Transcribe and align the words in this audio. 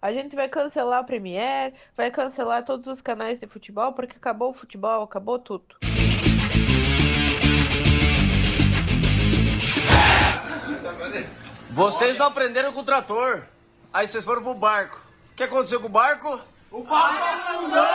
A 0.00 0.12
gente 0.12 0.36
vai 0.36 0.48
cancelar 0.48 1.00
a 1.00 1.04
Premiere, 1.04 1.74
vai 1.96 2.08
cancelar 2.08 2.64
todos 2.64 2.86
os 2.86 3.00
canais 3.00 3.40
de 3.40 3.48
futebol, 3.48 3.92
porque 3.92 4.16
acabou 4.16 4.50
o 4.50 4.54
futebol, 4.54 5.02
acabou 5.02 5.40
tudo. 5.40 5.74
Vocês 11.70 12.16
não 12.16 12.26
aprenderam 12.26 12.72
com 12.72 12.80
o 12.80 12.84
trator. 12.84 13.42
Aí 13.92 14.06
vocês 14.06 14.24
foram 14.24 14.42
pro 14.42 14.54
barco. 14.54 15.04
O 15.32 15.34
que 15.34 15.42
aconteceu 15.42 15.80
com 15.80 15.86
o 15.86 15.90
barco? 15.90 16.40
O 16.70 16.84
barco 16.84 17.24
afundou! 17.24 17.86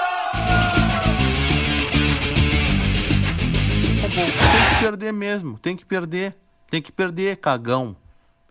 Tem 4.02 4.76
que 4.76 4.80
perder 4.82 5.14
mesmo, 5.14 5.58
tem 5.58 5.76
que 5.78 5.86
perder. 5.86 6.36
Tem 6.70 6.82
que 6.82 6.92
perder, 6.92 7.38
cagão. 7.38 7.96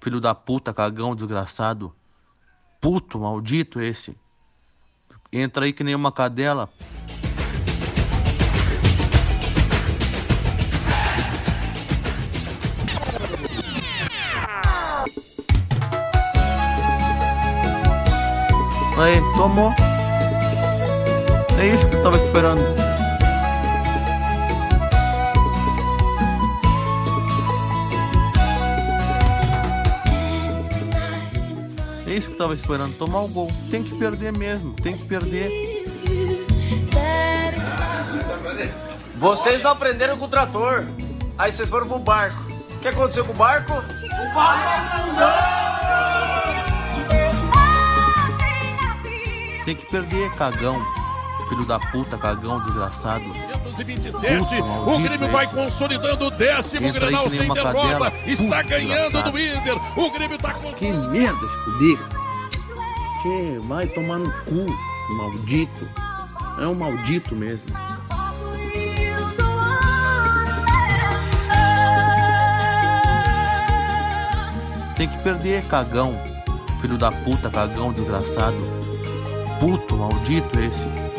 Filho 0.01 0.21
da 0.21 0.35
puta, 0.35 0.73
cagão, 0.73 1.15
desgraçado. 1.15 1.95
Puto, 2.83 3.17
maldito 3.21 3.81
esse. 3.81 4.19
Entra 5.33 5.65
aí 5.65 5.73
que 5.73 5.85
nem 5.85 5.95
uma 5.95 6.11
cadela. 6.11 6.69
Aí, 18.99 19.21
tomou. 19.37 19.73
É 21.61 21.69
isso 21.69 21.89
que 21.89 21.95
eu 21.95 22.03
tava 22.03 22.17
esperando. 22.17 22.92
É 32.13 32.15
isso 32.15 32.27
que 32.27 32.35
eu 32.35 32.39
tava 32.39 32.53
esperando, 32.53 32.95
tomar 32.99 33.21
o 33.21 33.29
gol. 33.29 33.51
Tem 33.71 33.83
que 33.83 33.95
perder 33.95 34.37
mesmo, 34.37 34.75
tem 34.75 34.95
que 34.95 35.03
perder. 35.07 35.51
Vocês 39.17 39.63
não 39.63 39.71
aprenderam 39.71 40.19
com 40.19 40.27
o 40.27 40.29
trator. 40.29 40.85
Aí 41.39 41.51
vocês 41.51 41.71
foram 41.71 41.89
pro 41.89 41.99
barco. 41.99 42.53
O 42.77 42.81
que 42.81 42.89
aconteceu 42.89 43.25
com 43.25 43.33
o 43.33 43.35
barco? 43.35 43.73
O 43.73 44.35
barco 44.35 44.69
afundou! 44.69 45.27
Tem 49.65 49.75
que 49.75 49.87
perder, 49.87 50.31
cagão. 50.33 50.85
Filho 51.49 51.65
da 51.65 51.79
puta, 51.79 52.19
cagão, 52.19 52.61
desgraçado. 52.61 53.25
227, 53.73 54.57
Puta, 54.57 54.91
o 54.91 54.99
Grêmio 55.01 55.29
vai 55.31 55.47
consolidando 55.47 56.27
o 56.27 56.31
décimo 56.31 56.87
Entra 56.87 57.07
Grenal 57.07 57.25
que 57.25 57.37
sem 57.37 57.53
derrota. 57.53 58.13
Está 58.27 58.63
ganhando 58.63 59.23
do 59.23 59.39
Inter. 59.39 59.77
O 59.97 60.11
Grêmio 60.11 60.39
tá 60.39 60.53
com... 60.55 60.73
Que 60.75 60.93
merda, 60.93 61.47
escudeiro. 61.47 62.09
Che, 63.23 63.59
vai 63.67 63.87
tomar 63.87 64.19
no 64.19 64.31
cu, 64.45 64.67
maldito. 65.17 65.89
É 66.61 66.67
um 66.67 66.75
maldito 66.75 67.35
mesmo. 67.35 67.67
Tem 74.97 75.09
que 75.09 75.19
perder, 75.23 75.65
cagão. 75.65 76.15
Filho 76.81 76.99
da 76.99 77.11
puta, 77.11 77.49
cagão, 77.49 77.93
desgraçado. 77.93 78.57
Puto, 79.59 79.97
maldito 79.97 80.61
esse. 80.61 81.12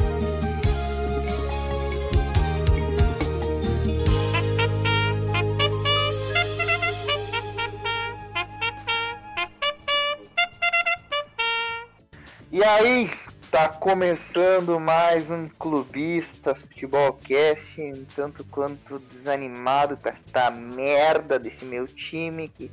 E 12.64 12.66
aí, 12.66 13.12
tá 13.52 13.68
começando 13.68 14.80
mais 14.80 15.30
um 15.30 15.50
Clubistas 15.50 16.58
Futebolcast, 16.60 17.82
um 17.82 18.06
tanto 18.16 18.46
quanto 18.46 19.00
desanimado 19.00 19.98
com 19.98 20.08
esta 20.08 20.50
merda 20.50 21.38
desse 21.38 21.66
meu 21.66 21.86
time 21.86 22.48
que 22.48 22.72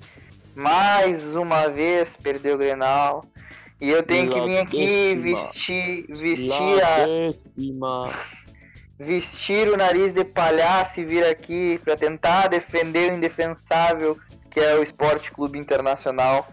mais 0.55 1.25
uma 1.35 1.69
vez 1.69 2.09
perdeu 2.23 2.55
o 2.55 2.59
Grenal. 2.59 3.25
E 3.81 3.91
eu 3.91 4.01
tenho 4.05 4.31
que 4.31 4.41
vir 4.41 4.59
aqui 4.59 5.17
vestir, 5.17 6.07
vestir, 6.07 6.85
a, 6.85 8.15
vestir 8.97 9.69
o 9.71 9.77
nariz 9.77 10.15
de 10.15 10.23
palhaço 10.23 11.01
e 11.01 11.05
vir 11.05 11.27
aqui 11.27 11.81
pra 11.85 11.97
tentar 11.97 12.47
defender 12.47 13.11
o 13.11 13.17
indefensável 13.17 14.17
que 14.49 14.61
é 14.61 14.77
o 14.77 14.85
Esporte 14.85 15.33
Clube 15.33 15.59
Internacional. 15.59 16.47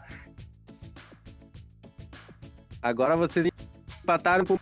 Agora 2.88 3.18
vocês 3.18 3.50
empataram 4.04 4.46
com 4.46 4.54
o 4.54 4.60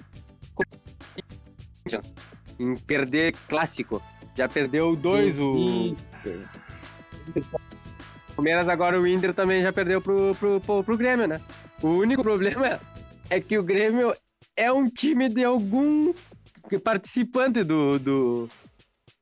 Corinthians 1.83 2.13
em 2.59 2.75
perder 2.75 3.35
clássico. 3.47 4.01
Já 4.35 4.49
perdeu 4.49 4.95
dois 4.95 5.37
o 5.39 5.53
Desista. 5.53 6.49
Palmeiras, 8.35 8.67
agora 8.67 8.99
o 8.99 9.07
Inter 9.07 9.33
também 9.33 9.61
já 9.61 9.71
perdeu 9.71 10.01
pro, 10.01 10.35
pro, 10.35 10.59
pro, 10.59 10.83
pro 10.83 10.97
Grêmio, 10.97 11.27
né? 11.27 11.39
O 11.81 11.89
único 11.89 12.23
problema 12.23 12.79
é 13.29 13.39
que 13.39 13.57
o 13.57 13.63
Grêmio 13.63 14.13
é 14.57 14.71
um 14.71 14.89
time 14.89 15.29
de 15.29 15.43
algum 15.43 16.13
participante 16.83 17.63
do, 17.63 17.99
do, 17.99 18.49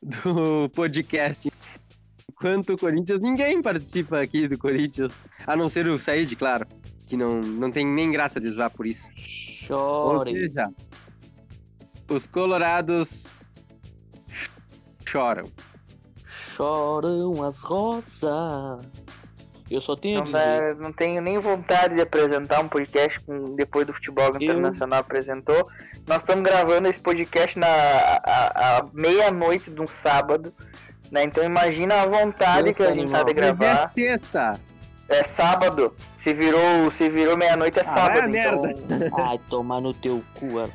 do 0.01 0.69
podcast. 0.69 1.51
Enquanto 2.31 2.73
o 2.73 2.77
Corinthians, 2.77 3.19
ninguém 3.19 3.61
participa 3.61 4.21
aqui 4.21 4.47
do 4.47 4.57
Corinthians, 4.57 5.13
a 5.45 5.55
não 5.55 5.69
ser 5.69 5.87
o 5.87 5.99
Said, 5.99 6.35
claro, 6.35 6.65
que 7.07 7.17
não, 7.17 7.39
não 7.41 7.71
tem 7.71 7.85
nem 7.85 8.11
graça 8.11 8.39
de 8.39 8.47
usar 8.47 8.69
por 8.69 8.85
isso. 8.85 9.07
Ou 9.73 10.17
Chore. 10.17 10.35
seja, 10.35 10.69
os 12.09 12.27
colorados 12.27 13.49
choram. 15.05 15.45
Choram 16.25 17.43
as 17.43 17.61
rosas. 17.63 18.23
Eu 19.71 19.81
só 19.81 19.95
tenho 19.95 20.17
a 20.17 20.19
Não, 20.19 20.25
dizer. 20.25 20.75
dá- 20.75 20.81
não 20.83 20.91
tenho 20.93 21.21
nem 21.21 21.39
vontade 21.39 21.95
de 21.95 22.01
apresentar 22.01 22.59
um 22.59 22.67
podcast 22.67 23.19
com- 23.21 23.55
depois 23.55 23.87
do 23.87 23.93
futebol 23.93 24.31
que 24.33 24.37
o 24.45 24.49
Eu- 24.51 24.59
internacional 24.59 24.99
apresentou. 24.99 25.67
Nós 26.07 26.17
estamos 26.19 26.43
gravando 26.43 26.87
esse 26.89 26.99
podcast 26.99 27.57
na 27.57 27.65
a- 27.67 28.77
a 28.79 28.85
meia-noite 28.93 29.71
de 29.71 29.81
um 29.81 29.87
sábado. 29.87 30.53
Né? 31.11 31.23
Então 31.23 31.43
imagina 31.43 32.01
a 32.01 32.05
vontade 32.05 32.63
Deus 32.63 32.75
que 32.77 32.83
a 32.83 32.87
tá 32.87 32.93
gente 32.93 33.11
tá 33.11 33.23
de 33.23 33.31
animal. 33.31 33.45
Hoje 33.45 33.49
é 33.49 33.53
gravar. 33.53 33.89
sexta. 33.91 34.59
É 35.09 35.23
sábado. 35.23 35.93
Se 36.23 36.33
virou, 36.33 36.91
se 36.97 37.09
virou 37.09 37.35
meia-noite 37.37 37.79
é 37.79 37.81
Ah, 37.81 37.93
sábado. 37.93 38.19
a 38.25 38.29
então, 38.29 38.61
Ai, 39.27 39.39
tomar 39.49 39.81
no 39.81 39.93
teu 39.93 40.23
cu. 40.35 40.59
Ar- 40.59 40.69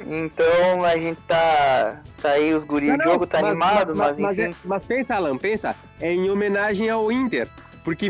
então 0.00 0.84
a 0.84 0.94
gente 0.96 1.18
tá. 1.26 2.00
Tá 2.22 2.30
aí 2.30 2.54
os 2.54 2.64
guris. 2.64 2.88
Não, 2.90 2.94
O 2.94 2.98
não, 2.98 3.12
jogo 3.12 3.26
tá 3.26 3.38
animado, 3.38 3.96
mas, 3.96 4.16
mas, 4.18 4.38
enfim. 4.38 4.50
é- 4.50 4.54
mas 4.64 4.84
pensa, 4.84 5.14
Alan, 5.16 5.36
pensa. 5.38 5.74
É 6.00 6.12
em 6.12 6.30
homenagem 6.30 6.88
ao 6.90 7.10
Inter. 7.10 7.48
Porque 7.82 8.08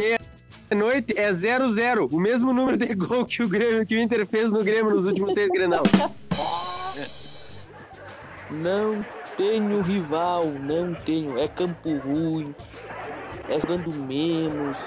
meia-noite 0.70 1.14
é 1.16 1.30
0-0. 1.30 2.08
O 2.12 2.18
mesmo 2.20 2.52
número 2.52 2.76
de 2.76 2.92
gol 2.94 3.24
que 3.24 3.42
o, 3.42 3.48
Grêmio, 3.48 3.86
que 3.86 3.94
o 3.96 3.98
Inter 4.00 4.26
fez 4.26 4.50
no 4.50 4.62
Grêmio 4.64 4.92
nos 4.94 5.06
últimos 5.06 5.32
seis 5.32 5.48
Grenal. 5.48 5.84
Não 8.50 9.04
tenho 9.36 9.80
rival, 9.82 10.46
não 10.46 10.94
tenho. 10.94 11.38
É 11.38 11.48
campo 11.48 11.96
ruim, 11.98 12.54
é 13.48 13.60
jogando 13.60 13.90
menos, 13.92 14.78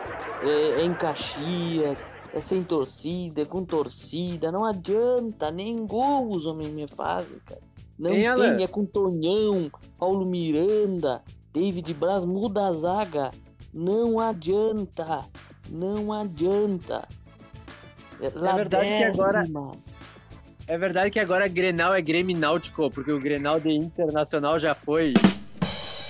é, 0.44 0.82
é 0.82 0.84
em 0.86 0.94
Caxias, 0.94 2.08
é 2.34 2.42
sem 2.42 2.64
torcida, 2.64 3.42
é 3.42 3.46
com 3.46 3.64
torcida. 3.66 4.52
Não 4.52 4.66
adianta, 4.66 5.50
nem 5.52 5.86
gol 5.86 6.30
os 6.30 6.46
homens 6.46 6.74
me 6.74 6.88
fazem, 6.88 7.40
cara. 7.46 7.62
Não 7.98 8.12
tem, 8.12 8.28
Alan? 8.28 8.62
é 8.62 8.68
com 8.68 8.86
Tonhão, 8.86 9.70
Paulo 9.98 10.26
Miranda, 10.26 11.22
David 11.54 11.94
Braz, 11.94 12.24
muda 12.24 12.68
a 12.68 12.74
zaga. 12.74 13.32
Não 13.74 14.20
adianta, 14.20 15.26
não 15.70 16.14
adianta. 16.14 17.08
É, 18.22 18.32
lá 18.34 18.56
verdade 18.56 18.88
que 18.88 19.04
agora- 19.04 19.40
décima. 19.42 19.72
É 20.68 20.78
verdade 20.78 21.10
que 21.10 21.20
agora 21.20 21.48
Grenal 21.48 21.96
é 21.96 22.02
Grêmio 22.02 22.38
Náutico, 22.38 22.92
porque 22.92 23.12
o 23.12 23.20
Grenal 23.20 23.60
de 23.60 23.72
Internacional 23.72 24.60
já 24.60 24.76
foi. 24.76 25.14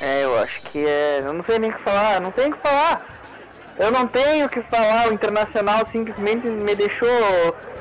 É, 0.01 0.24
eu 0.24 0.40
acho 0.40 0.62
que 0.63 0.80
é. 0.86 1.19
Eu 1.24 1.34
não 1.34 1.44
sei 1.44 1.60
nem 1.60 1.72
o 1.72 1.74
que 1.74 1.81
falar, 1.81 2.22
não 2.22 2.31
tenho 2.31 2.50
o 2.50 2.54
que 2.56 2.62
falar. 2.62 3.06
Eu 3.78 3.92
não 3.92 4.07
tenho 4.07 4.46
o 4.46 4.50
que 4.50 4.62
falar, 4.62 5.07
o 5.10 5.13
Internacional 5.13 5.86
simplesmente 5.86 6.48
me 6.48 6.75
deixou 6.75 7.07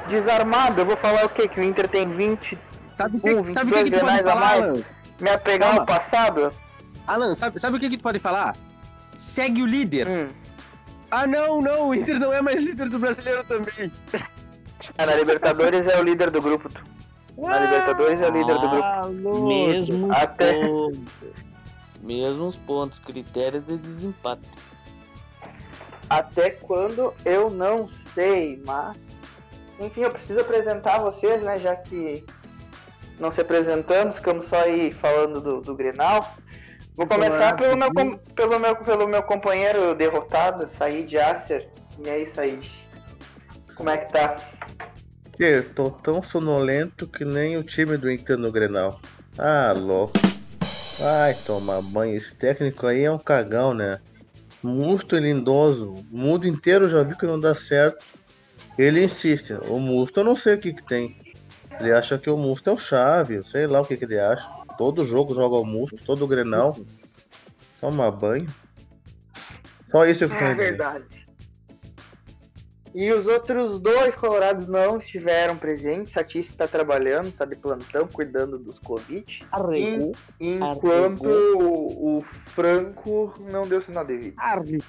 desarmado. 0.08 0.80
Eu 0.80 0.86
vou 0.86 0.96
falar 0.96 1.24
o 1.24 1.28
quê? 1.28 1.48
Que 1.48 1.60
o 1.60 1.62
Inter 1.64 1.88
tem 1.88 2.08
20, 2.08 2.56
Sabe 2.98 3.16
o 3.16 3.20
que, 3.20 3.34
Um, 3.34 3.50
sabe 3.50 3.70
o 3.70 3.74
que, 3.74 3.84
que 3.84 3.90
22 3.90 4.02
grenais 4.02 4.26
a 4.26 4.32
falar, 4.32 4.58
mais. 4.58 4.62
Alan? 4.64 4.84
me 5.20 5.30
apegar 5.30 5.68
Calma. 5.74 5.80
ao 5.80 5.86
passado? 5.86 6.52
Alan, 7.06 7.34
sabe, 7.34 7.60
sabe 7.60 7.76
o 7.76 7.80
que, 7.80 7.90
que 7.90 7.96
tu 7.96 8.02
pode 8.02 8.18
falar? 8.18 8.56
Segue 9.18 9.62
o 9.62 9.66
líder. 9.66 10.06
Hum. 10.08 10.28
Ah, 11.10 11.26
não, 11.26 11.60
não, 11.60 11.88
o 11.88 11.94
Inter 11.94 12.18
não 12.18 12.32
é 12.32 12.42
mais 12.42 12.60
líder 12.60 12.88
do 12.88 12.98
brasileiro 12.98 13.42
também. 13.44 13.90
Ah, 14.96 15.06
na 15.06 15.14
Libertadores 15.14 15.86
é 15.86 15.98
o 15.98 16.02
líder 16.02 16.30
do 16.30 16.40
grupo. 16.42 16.68
tu. 16.68 16.80
Na 17.36 17.58
Libertadores 17.60 18.20
é 18.20 18.28
o 18.28 18.32
líder 18.32 18.54
do 18.58 18.68
grupo. 18.68 18.84
Ah. 18.84 19.08
Mesmos 19.46 20.16
Até-. 20.16 20.60
Mesmos 22.02 22.56
pontos, 22.56 22.98
critérios 22.98 23.64
de 23.66 23.76
desempate. 23.76 24.48
Até 26.08 26.50
quando 26.50 27.12
eu 27.24 27.50
não 27.50 27.88
sei, 28.14 28.62
mas 28.64 28.96
Enfim, 29.78 30.00
eu 30.02 30.10
preciso 30.10 30.40
apresentar 30.40 30.98
vocês, 30.98 31.42
né? 31.42 31.58
Já 31.58 31.76
que 31.76 32.24
não 33.18 33.30
se 33.30 33.40
apresentamos, 33.40 34.16
ficamos 34.16 34.46
só 34.46 34.60
aí 34.60 34.92
falando 34.92 35.40
do, 35.40 35.60
do 35.60 35.74
Grenal. 35.74 36.36
Vou 36.96 37.06
começar 37.06 37.54
pelo 37.56 37.76
meu, 37.76 37.92
pelo, 38.34 38.58
meu, 38.58 38.76
pelo 38.76 39.06
meu 39.06 39.22
companheiro 39.22 39.94
derrotado, 39.94 40.68
Said 40.76 41.14
Yasser. 41.14 41.68
E 42.04 42.08
aí, 42.08 42.26
Said? 42.26 42.68
Como 43.76 43.90
é 43.90 43.98
que 43.98 44.12
tá? 44.12 44.36
Que 45.34 45.62
tô 45.62 45.90
tão 45.90 46.20
sonolento 46.20 47.06
que 47.06 47.24
nem 47.24 47.56
o 47.56 47.62
time 47.62 47.96
do 47.96 48.10
Inter 48.10 48.36
no 48.36 48.50
Grenal. 48.50 49.00
Ah, 49.38 49.72
louco. 49.72 50.27
Vai 50.98 51.34
tomar 51.34 51.80
banho. 51.80 52.16
Esse 52.16 52.34
técnico 52.34 52.86
aí 52.86 53.04
é 53.04 53.10
um 53.10 53.18
cagão, 53.18 53.72
né? 53.72 54.00
Musto 54.62 55.16
e 55.16 55.20
lindoso. 55.20 55.94
O 56.12 56.16
mundo 56.16 56.46
inteiro 56.46 56.88
já 56.88 57.02
viu 57.02 57.16
que 57.16 57.26
não 57.26 57.38
dá 57.38 57.54
certo. 57.54 58.04
Ele 58.76 59.04
insiste. 59.04 59.52
O 59.52 59.78
Musto 59.78 60.20
eu 60.20 60.24
não 60.24 60.34
sei 60.34 60.54
o 60.54 60.58
que 60.58 60.72
que 60.72 60.82
tem. 60.82 61.16
Ele 61.80 61.92
acha 61.92 62.18
que 62.18 62.28
o 62.28 62.36
Musto 62.36 62.70
é 62.70 62.72
o 62.72 62.78
chave. 62.78 63.36
Eu 63.36 63.44
sei 63.44 63.66
lá 63.66 63.80
o 63.80 63.84
que 63.84 63.96
que 63.96 64.04
ele 64.04 64.18
acha. 64.18 64.48
Todo 64.76 65.06
jogo 65.06 65.34
joga 65.34 65.56
o 65.56 65.64
Musto, 65.64 65.96
todo 66.04 66.26
Grenal. 66.26 66.76
Toma 67.80 68.10
banho. 68.10 68.48
Só 69.90 70.04
isso 70.04 70.24
eu 70.24 70.32
É 70.32 70.44
a 70.44 70.52
dizer. 70.52 70.78
E 72.94 73.12
os 73.12 73.26
outros 73.26 73.78
dois 73.78 74.14
colorados 74.14 74.66
não 74.66 74.98
estiveram 74.98 75.56
presentes. 75.56 76.12
Satice 76.12 76.48
está 76.50 76.66
trabalhando, 76.66 77.28
está 77.28 77.44
de 77.44 77.54
plantão, 77.56 78.08
cuidando 78.08 78.58
dos 78.58 78.78
Covid. 78.78 79.40
Arregou. 79.52 80.12
Enquanto 80.40 81.28
o, 81.60 82.18
o 82.18 82.24
Franco 82.46 83.34
não 83.52 83.66
deu 83.68 83.82
sinal 83.82 84.04
de 84.04 84.16
vida. 84.16 84.36
Arregou. 84.42 84.82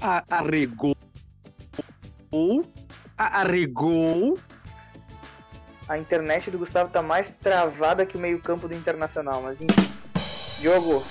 a- 0.00 0.24
Arregou. 0.30 0.96
a- 3.18 3.40
Arregou. 3.40 4.38
A 5.88 5.98
internet 5.98 6.50
do 6.50 6.58
Gustavo 6.58 6.90
tá 6.90 7.02
mais 7.02 7.26
travada 7.36 8.06
que 8.06 8.16
o 8.16 8.20
meio-campo 8.20 8.66
do 8.66 8.74
Internacional, 8.74 9.42
mas 9.42 9.60
enfim. 9.60 9.92
Diogo. 10.60 11.04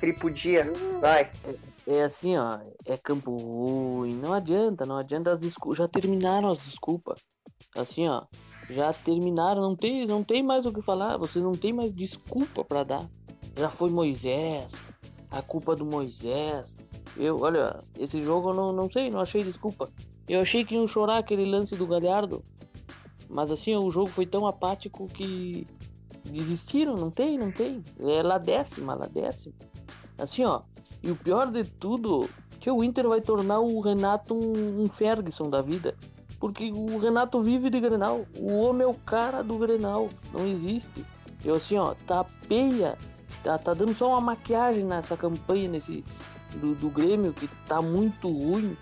Tripudia, 0.00 0.70
vai. 1.00 1.28
É 1.90 2.02
assim, 2.02 2.36
ó, 2.36 2.58
é 2.84 2.98
campo 2.98 3.34
ruim, 3.34 4.14
não 4.14 4.34
adianta, 4.34 4.84
não 4.84 4.98
adianta 4.98 5.32
as 5.32 5.38
desculpas, 5.38 5.78
já 5.78 5.88
terminaram 5.88 6.50
as 6.50 6.58
desculpas. 6.58 7.18
Assim, 7.74 8.06
ó, 8.06 8.24
já 8.68 8.92
terminaram, 8.92 9.62
não 9.62 9.74
tem, 9.74 10.06
não 10.06 10.22
tem 10.22 10.42
mais 10.42 10.66
o 10.66 10.72
que 10.72 10.82
falar, 10.82 11.16
você 11.16 11.40
não 11.40 11.52
tem 11.52 11.72
mais 11.72 11.90
desculpa 11.94 12.62
pra 12.62 12.84
dar. 12.84 13.08
Já 13.56 13.70
foi 13.70 13.88
Moisés, 13.88 14.84
a 15.30 15.40
culpa 15.40 15.74
do 15.74 15.86
Moisés. 15.86 16.76
Eu, 17.16 17.40
olha, 17.40 17.82
esse 17.98 18.20
jogo 18.20 18.50
eu 18.50 18.54
não, 18.54 18.70
não 18.70 18.90
sei, 18.90 19.10
não 19.10 19.20
achei 19.20 19.42
desculpa. 19.42 19.90
Eu 20.28 20.42
achei 20.42 20.66
que 20.66 20.74
iam 20.74 20.86
chorar 20.86 21.16
aquele 21.16 21.46
lance 21.46 21.74
do 21.74 21.86
Galhardo. 21.86 22.44
Mas 23.30 23.50
assim, 23.50 23.74
o 23.74 23.90
jogo 23.90 24.08
foi 24.08 24.26
tão 24.26 24.46
apático 24.46 25.06
que 25.06 25.66
desistiram, 26.22 26.96
não 26.96 27.10
tem, 27.10 27.38
não 27.38 27.50
tem. 27.50 27.82
É 27.98 28.22
lá 28.22 28.36
décima, 28.36 28.94
lá 28.94 29.06
décima. 29.06 29.54
Assim, 30.18 30.44
ó, 30.44 30.60
e 31.02 31.10
o 31.10 31.16
pior 31.16 31.50
de 31.50 31.64
tudo, 31.64 32.28
que 32.60 32.70
o 32.70 32.82
Inter 32.82 33.08
vai 33.08 33.20
tornar 33.20 33.60
o 33.60 33.80
Renato 33.80 34.34
um, 34.34 34.82
um 34.82 34.88
Ferguson 34.88 35.48
da 35.48 35.62
vida. 35.62 35.94
Porque 36.40 36.70
o 36.70 36.98
Renato 36.98 37.40
vive 37.40 37.68
de 37.68 37.80
Grenal. 37.80 38.24
O 38.38 38.52
homem 38.58 38.82
é 38.84 38.86
o 38.86 38.94
cara 38.94 39.42
do 39.42 39.58
Grenal. 39.58 40.08
Não 40.32 40.46
existe. 40.46 41.04
Eu 41.44 41.56
assim, 41.56 41.76
ó, 41.76 41.94
tá 42.06 42.24
peia. 42.48 42.96
Tá, 43.42 43.58
tá 43.58 43.74
dando 43.74 43.94
só 43.94 44.10
uma 44.10 44.20
maquiagem 44.20 44.84
nessa 44.84 45.16
campanha 45.16 45.68
nesse, 45.68 46.04
do, 46.54 46.74
do 46.74 46.88
Grêmio, 46.88 47.32
que 47.32 47.48
tá 47.66 47.82
muito 47.82 48.28
ruim. 48.28 48.76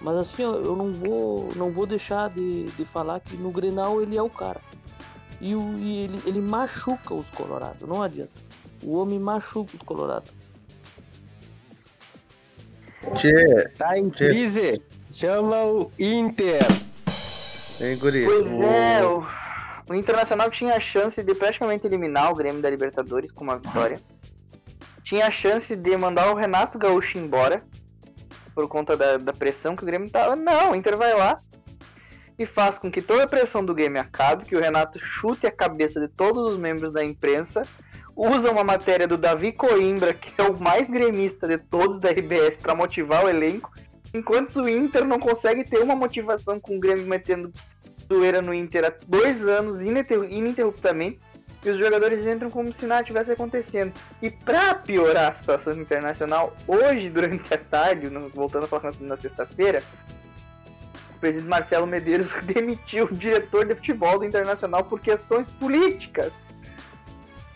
Mas 0.00 0.16
assim, 0.16 0.44
ó, 0.44 0.54
eu 0.54 0.76
não 0.76 0.92
vou, 0.92 1.48
não 1.56 1.70
vou 1.70 1.86
deixar 1.86 2.30
de, 2.30 2.64
de 2.64 2.84
falar 2.84 3.20
que 3.20 3.36
no 3.36 3.50
Grenal 3.50 4.02
ele 4.02 4.16
é 4.16 4.22
o 4.22 4.30
cara. 4.30 4.60
E, 5.40 5.54
o, 5.54 5.78
e 5.78 5.98
ele, 5.98 6.22
ele 6.24 6.40
machuca 6.40 7.14
os 7.14 7.28
Colorados, 7.30 7.88
não 7.88 8.02
adianta. 8.02 8.32
O 8.82 8.96
homem 8.96 9.18
machuca 9.18 9.76
os 9.76 9.82
Colorados. 9.82 10.32
Tchê, 13.16 13.68
Tá 13.76 13.98
em 13.98 14.08
Tchê. 14.10 14.28
crise. 14.28 14.82
Chama 15.10 15.62
o 15.64 15.90
Inter. 15.98 16.62
hein, 17.80 17.98
guri? 17.98 18.24
Pois 18.24 18.46
O- 18.46 18.62
é, 18.62 19.04
o, 19.04 19.26
o 19.90 19.94
Internacional 19.94 20.50
tinha 20.50 20.74
a 20.76 20.80
chance 20.80 21.22
de 21.22 21.34
praticamente 21.34 21.86
eliminar 21.86 22.30
o 22.30 22.34
Grêmio 22.34 22.62
da 22.62 22.70
Libertadores 22.70 23.30
com 23.30 23.44
uma 23.44 23.58
vitória. 23.58 24.00
Tinha 25.04 25.26
a 25.26 25.30
chance 25.30 25.74
de 25.76 25.96
mandar 25.96 26.30
o 26.30 26.34
Renato 26.34 26.78
Gaúcho 26.78 27.18
embora 27.18 27.62
por 28.54 28.66
conta 28.68 28.96
da, 28.96 29.16
da 29.18 29.32
pressão 29.32 29.74
que 29.76 29.82
o 29.82 29.86
Grêmio 29.86 30.08
tava. 30.10 30.36
Não, 30.36 30.72
o 30.72 30.74
Inter 30.76 30.96
vai 30.96 31.12
lá 31.14 31.40
e 32.38 32.46
faz 32.46 32.78
com 32.78 32.90
que 32.90 33.02
toda 33.02 33.24
a 33.24 33.28
pressão 33.28 33.62
do 33.64 33.74
Grêmio 33.74 34.00
acabe, 34.00 34.44
que 34.46 34.56
o 34.56 34.60
Renato 34.60 34.98
chute 34.98 35.46
a 35.46 35.50
cabeça 35.52 36.00
de 36.00 36.08
todos 36.08 36.52
os 36.52 36.58
membros 36.58 36.92
da 36.94 37.04
imprensa, 37.04 37.62
usa 38.16 38.50
uma 38.50 38.64
matéria 38.64 39.06
do 39.08 39.16
Davi 39.16 39.52
Coimbra, 39.52 40.14
que 40.14 40.32
é 40.40 40.44
o 40.44 40.58
mais 40.58 40.88
gremista 40.88 41.48
de 41.48 41.58
todos 41.58 42.00
da 42.00 42.10
RBS, 42.10 42.56
para 42.56 42.74
motivar 42.74 43.24
o 43.24 43.28
elenco, 43.28 43.70
enquanto 44.14 44.60
o 44.60 44.68
Inter 44.68 45.04
não 45.04 45.18
consegue 45.18 45.64
ter 45.64 45.78
uma 45.78 45.96
motivação 45.96 46.60
com 46.60 46.76
o 46.76 46.80
Grêmio 46.80 47.06
metendo 47.06 47.50
zoeira 48.12 48.42
no 48.42 48.52
Inter 48.52 48.84
há 48.84 48.92
dois 49.06 49.40
anos 49.46 49.80
ininter- 49.80 50.30
ininterruptamente 50.30 51.18
e 51.64 51.70
os 51.70 51.78
jogadores 51.78 52.26
entram 52.26 52.50
como 52.50 52.72
se 52.74 52.86
nada 52.86 53.04
tivesse 53.04 53.30
acontecendo. 53.30 53.92
E 54.20 54.30
pra 54.30 54.74
piorar 54.74 55.32
a 55.32 55.34
situação 55.36 55.72
internacional, 55.74 56.54
hoje, 56.66 57.08
durante 57.08 57.54
a 57.54 57.58
tarde, 57.58 58.08
voltando 58.34 58.64
a 58.64 58.68
falar 58.68 58.92
na 59.00 59.16
sexta-feira, 59.16 59.82
o 61.16 61.20
presidente 61.20 61.48
Marcelo 61.48 61.86
Medeiros 61.86 62.28
demitiu 62.42 63.04
o 63.04 63.14
diretor 63.14 63.64
de 63.64 63.76
futebol 63.76 64.18
do 64.18 64.24
Internacional 64.24 64.84
por 64.84 65.00
questões 65.00 65.46
políticas. 65.52 66.32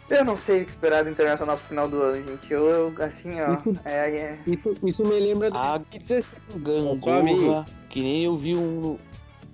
Eu 0.08 0.24
não 0.24 0.36
sei 0.36 0.62
o 0.62 0.64
que 0.64 0.70
esperar 0.70 1.02
do 1.02 1.10
Internacional 1.10 1.56
pro 1.56 1.66
final 1.66 1.88
do 1.88 2.00
ano, 2.00 2.26
gente. 2.28 2.52
Eu, 2.52 2.68
eu, 2.68 2.94
assim, 3.02 3.40
ó. 3.40 3.56
É, 3.84 4.08
é- 4.10 4.38
Isso, 4.46 4.76
isso 4.84 5.02
me 5.04 5.18
lembra 5.18 5.50
do 5.50 5.58
2016. 5.58 6.26
Gangorra, 6.56 7.66
que 7.90 8.00
nem 8.00 8.24
eu 8.24 8.36
vi 8.36 8.54
um. 8.54 8.96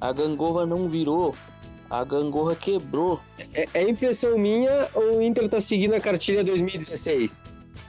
A 0.01 0.13
gangorra 0.13 0.67
não 0.67 0.89
virou, 0.89 1.35
a 1.89 2.05
gangorra 2.05 2.55
quebrou. 2.57 3.21
É, 3.55 3.67
é 3.73 3.89
impressão 3.89 4.37
minha 4.37 4.89
ou 4.95 5.19
o 5.19 5.23
Inter 5.23 5.49
tá 5.49 5.61
seguindo 5.61 5.95
a 5.95 6.01
cartilha 6.01 6.43
2016? 6.43 7.41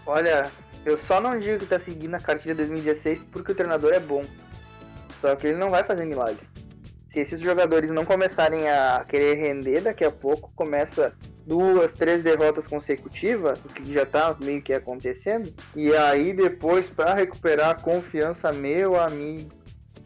Olha, 0.05 0.51
eu 0.85 0.97
só 0.97 1.19
não 1.19 1.39
digo 1.39 1.59
que 1.59 1.65
tá 1.65 1.79
seguindo 1.79 2.13
a 2.15 2.19
cartilha 2.19 2.53
2016 2.55 3.19
porque 3.31 3.51
o 3.51 3.55
treinador 3.55 3.91
é 3.93 3.99
bom. 3.99 4.23
Só 5.21 5.35
que 5.35 5.47
ele 5.47 5.57
não 5.57 5.69
vai 5.69 5.83
fazer 5.83 6.05
milagre. 6.05 6.45
Se 7.11 7.19
esses 7.19 7.39
jogadores 7.39 7.89
não 7.91 8.05
começarem 8.05 8.69
a 8.69 9.05
querer 9.07 9.35
render, 9.35 9.81
daqui 9.81 10.03
a 10.03 10.11
pouco 10.11 10.51
começa 10.55 11.13
duas, 11.45 11.91
três 11.91 12.23
derrotas 12.23 12.65
consecutivas, 12.67 13.59
o 13.63 13.67
que 13.69 13.93
já 13.93 14.05
tá 14.05 14.35
meio 14.41 14.61
que 14.61 14.73
acontecendo. 14.73 15.53
E 15.75 15.93
aí 15.93 16.33
depois, 16.33 16.85
para 16.89 17.13
recuperar 17.13 17.69
a 17.71 17.75
confiança, 17.75 18.51
meu 18.51 18.99
amigo, 18.99 19.49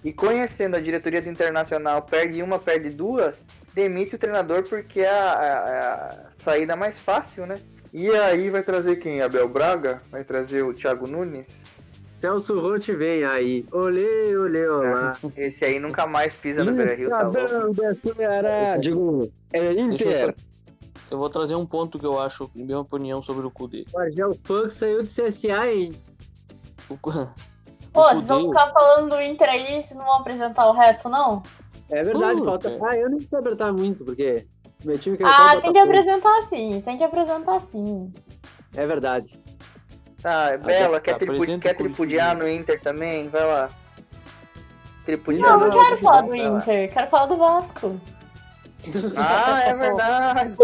e 0.03 0.11
conhecendo 0.13 0.75
a 0.75 0.79
diretoria 0.79 1.21
do 1.21 1.29
Internacional, 1.29 2.01
perde 2.01 2.41
uma, 2.41 2.59
perde 2.59 2.89
duas, 2.89 3.35
demite 3.73 4.15
o 4.15 4.17
treinador 4.17 4.63
porque 4.63 5.01
é 5.01 5.09
a, 5.09 5.31
a- 5.31 6.09
a 6.09 6.43
saída 6.43 6.75
mais 6.75 6.97
fácil, 6.97 7.45
né? 7.45 7.55
E 7.93 8.09
aí 8.11 8.49
vai 8.49 8.63
trazer 8.63 8.97
quem? 8.97 9.21
Abel 9.21 9.47
Braga? 9.47 10.01
Vai 10.11 10.23
trazer 10.23 10.61
o 10.63 10.73
Thiago 10.73 11.07
Nunes? 11.07 11.45
Celso 12.17 12.59
Rotti 12.59 12.93
vem 12.95 13.23
aí. 13.23 13.63
Olê, 13.71 14.35
olê, 14.35 14.67
olá. 14.67 15.13
Esse 15.37 15.63
aí 15.65 15.79
nunca 15.79 16.05
mais 16.07 16.33
pisa 16.33 16.63
no 16.63 16.71
Beira 16.77 16.95
Rio, 16.95 17.09
tá 17.09 17.29
louco? 17.59 17.73
Digo, 18.79 19.31
é 19.53 19.71
Inter. 19.73 20.35
Eu 21.09 21.17
vou 21.17 21.29
trazer 21.29 21.55
um 21.55 21.65
ponto 21.65 21.97
que 21.97 22.05
eu 22.05 22.19
acho, 22.19 22.49
minha 22.53 22.79
opinião 22.79 23.21
sobre 23.21 23.45
o 23.45 23.51
Kudê. 23.51 23.85
O 23.93 23.99
Argel 23.99 24.37
Funk 24.43 24.73
saiu 24.73 25.03
do 25.03 25.07
CSA, 25.07 25.71
hein? 25.71 25.91
O, 26.89 26.97
Pô, 27.93 28.01
o 28.01 28.09
vocês 28.09 28.27
vão 28.27 28.43
ficar 28.43 28.67
falando 28.67 29.11
do 29.11 29.21
Inter 29.21 29.49
aí 29.49 29.79
e 29.79 29.83
vocês 29.83 29.95
não 29.95 30.05
vão 30.05 30.15
apresentar 30.15 30.67
o 30.67 30.73
resto, 30.73 31.07
não? 31.09 31.41
É 31.89 32.03
verdade, 32.03 32.39
Puta. 32.39 32.69
falta. 32.69 32.85
Ah, 32.85 32.97
eu 32.97 33.09
não 33.09 33.17
preciso 33.17 33.37
apertar 33.37 33.71
muito, 33.71 34.03
porque 34.03 34.45
meu 34.83 34.99
time 34.99 35.17
quer 35.17 35.25
Ah, 35.25 35.59
tem 35.61 35.71
que 35.71 35.79
apresentar 35.79 36.41
sim, 36.43 36.81
tem 36.81 36.97
que 36.97 37.03
apresentar 37.03 37.59
sim. 37.61 38.11
É 38.75 38.85
verdade. 38.85 39.39
Tá, 40.21 40.57
Bela, 40.57 40.99
quer, 40.99 41.15
apresenta 41.15 41.17
tripu 41.17 41.57
o 41.57 41.59
quer 41.59 41.77
tripudiar 41.77 42.35
no 42.35 42.49
Inter 42.49 42.81
também? 42.81 43.29
Vai 43.29 43.45
lá. 43.45 43.69
Tripudiar 45.05 45.51
Não, 45.51 45.59
no 45.59 45.67
não 45.67 45.83
quero 45.83 45.97
falar 45.99 46.21
do. 46.21 46.35
Inter, 46.35 46.91
quero 46.91 47.07
falar 47.07 47.25
do 47.27 47.37
Vasco. 47.37 47.99
Ah, 49.15 49.61
é 49.63 49.73
verdade. 49.73 50.55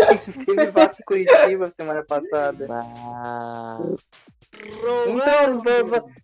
Teve 0.46 0.72
Vasco 0.72 1.04
Curitiba 1.06 1.74
semana 1.78 2.04
passada. 2.04 2.68
Ah, 2.70 3.80
Então, 5.08 5.62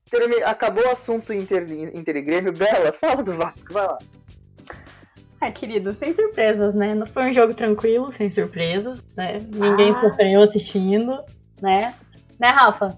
termi- 0.09 0.43
acabou 0.43 0.83
o 0.85 0.91
assunto 0.91 1.33
Inter, 1.33 1.65
Inter 1.93 2.15
e 2.17 2.21
Grêmio. 2.21 2.53
Bela, 2.53 2.93
fala 2.93 3.23
do 3.23 3.35
Vasco, 3.35 3.73
vai 3.73 3.85
lá. 3.87 3.97
Ah, 5.41 5.51
querido, 5.51 5.93
sem 5.93 6.13
surpresas, 6.15 6.75
né? 6.75 6.93
Não 6.93 7.07
foi 7.07 7.29
um 7.29 7.33
jogo 7.33 7.53
tranquilo, 7.53 8.11
sem 8.11 8.29
surpresas, 8.31 9.01
né? 9.15 9.39
Ninguém 9.53 9.91
Ah. 9.91 10.01
sofreu 10.01 10.41
assistindo, 10.41 11.17
né? 11.61 11.95
Né, 12.39 12.49
Rafa? 12.49 12.97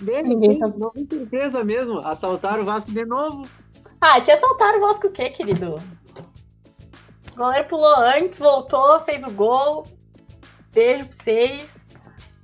Ninguém 0.00 0.58
tá- 0.58 0.68
Não 0.68 0.90
tem 0.90 1.06
surpresa 1.08 1.62
mesmo. 1.64 1.98
Assaltaram 2.00 2.62
o 2.62 2.66
Vasco 2.66 2.90
de 2.90 3.04
novo. 3.04 3.42
Ah, 4.00 4.20
que 4.20 4.30
assaltaram 4.30 4.78
o 4.78 4.80
Vasco 4.82 5.06
o 5.06 5.10
quê, 5.10 5.30
querido? 5.30 5.76
O 7.34 7.36
goleiro 7.36 7.68
pulou 7.68 7.96
antes, 7.96 8.38
voltou, 8.38 9.00
fez 9.00 9.24
o 9.24 9.30
gol. 9.32 9.84
Beijo 10.72 11.04
pra 11.06 11.16
vocês. 11.16 11.84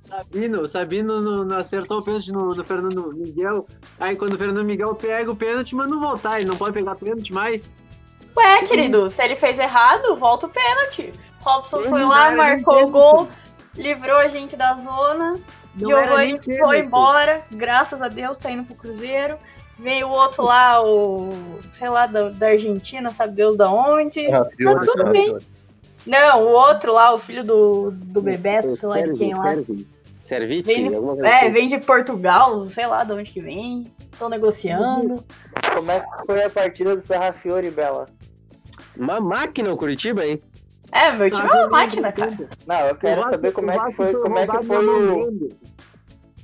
Sabino, 0.05 0.67
Sabino 0.67 1.21
não, 1.21 1.45
não 1.45 1.57
acertou 1.57 1.99
o 1.99 2.03
pênalti 2.03 2.29
no, 2.29 2.49
no 2.49 2.63
Fernando 2.65 3.13
Miguel. 3.13 3.65
Aí 3.97 4.17
quando 4.17 4.33
o 4.33 4.37
Fernando 4.37 4.65
Miguel 4.65 4.93
pega 4.93 5.31
o 5.31 5.35
pênalti, 5.35 5.73
manda 5.73 5.91
não 5.91 6.01
voltar. 6.01 6.41
Ele 6.41 6.49
não 6.49 6.57
pode 6.57 6.73
pegar 6.73 6.95
pênalti 6.95 7.31
mais. 7.31 7.71
Ué, 8.35 8.63
querido, 8.65 9.09
se 9.09 9.23
ele 9.23 9.37
fez 9.37 9.57
errado, 9.57 10.17
volta 10.17 10.47
o 10.47 10.49
pênalti. 10.49 11.13
Robson 11.39 11.79
Ele 11.79 11.89
foi 11.89 12.03
lá, 12.03 12.31
marcou 12.31 12.83
o 12.83 12.89
gol, 12.89 13.29
livrou 13.75 14.17
a 14.17 14.27
gente 14.27 14.57
da 14.57 14.75
zona. 14.75 15.39
Não 15.73 15.87
Giovanni 15.87 16.37
foi 16.57 16.79
embora, 16.79 17.41
graças 17.49 18.01
a 18.01 18.09
Deus 18.09 18.37
tá 18.37 18.51
indo 18.51 18.65
pro 18.65 18.75
Cruzeiro. 18.75 19.37
Veio 19.81 20.07
o 20.07 20.11
outro 20.11 20.43
lá, 20.43 20.83
o. 20.83 21.29
sei 21.71 21.89
lá, 21.89 22.05
da, 22.05 22.29
da 22.29 22.47
Argentina, 22.49 23.11
sabe 23.11 23.33
Deus 23.33 23.57
da 23.57 23.71
onde. 23.71 24.31
Ah, 24.31 24.45
Tá 24.45 24.79
tudo 24.85 25.09
bem. 25.09 25.37
Não, 26.05 26.43
o 26.43 26.49
outro 26.49 26.93
lá, 26.93 27.13
o 27.13 27.17
filho 27.17 27.43
do, 27.43 27.91
do 27.91 28.21
Bebeto, 28.21 28.69
sei 28.71 28.89
lá 28.89 29.01
de 29.01 29.13
quem 29.13 29.33
lá. 29.33 29.55
Servite? 30.23 30.65
Vem 30.65 30.89
de, 30.89 31.25
é, 31.25 31.39
assim. 31.39 31.51
vem 31.51 31.67
de 31.67 31.77
Portugal, 31.79 32.65
sei 32.69 32.87
lá 32.87 33.03
de 33.03 33.11
onde 33.11 33.31
que 33.31 33.41
vem. 33.41 33.91
Estão 34.11 34.29
negociando. 34.29 35.23
Como 35.73 35.91
é 35.91 35.99
que 35.99 36.25
foi 36.25 36.43
a 36.43 36.49
partida 36.49 36.95
do 36.95 37.05
Serra 37.05 37.33
Fiore, 37.33 37.71
Bela? 37.71 38.05
Uma 38.95 39.19
máquina 39.19 39.73
o 39.73 39.77
Curitiba, 39.77 40.25
hein? 40.25 40.41
É, 40.91 41.11
meu 41.11 41.31
time 41.31 41.47
é 41.47 41.53
uma 41.53 41.69
máquina, 41.69 42.11
cara. 42.11 42.37
Não, 42.67 42.79
eu 42.87 42.95
quero 42.95 43.21
saber 43.29 43.51
como 43.51 43.71
é 43.71 43.79
que 43.79 43.95
foi, 43.95 44.13
como 44.13 44.37
é 44.37 44.45
que 44.45 44.63
foi 44.63 44.85
o, 44.85 45.49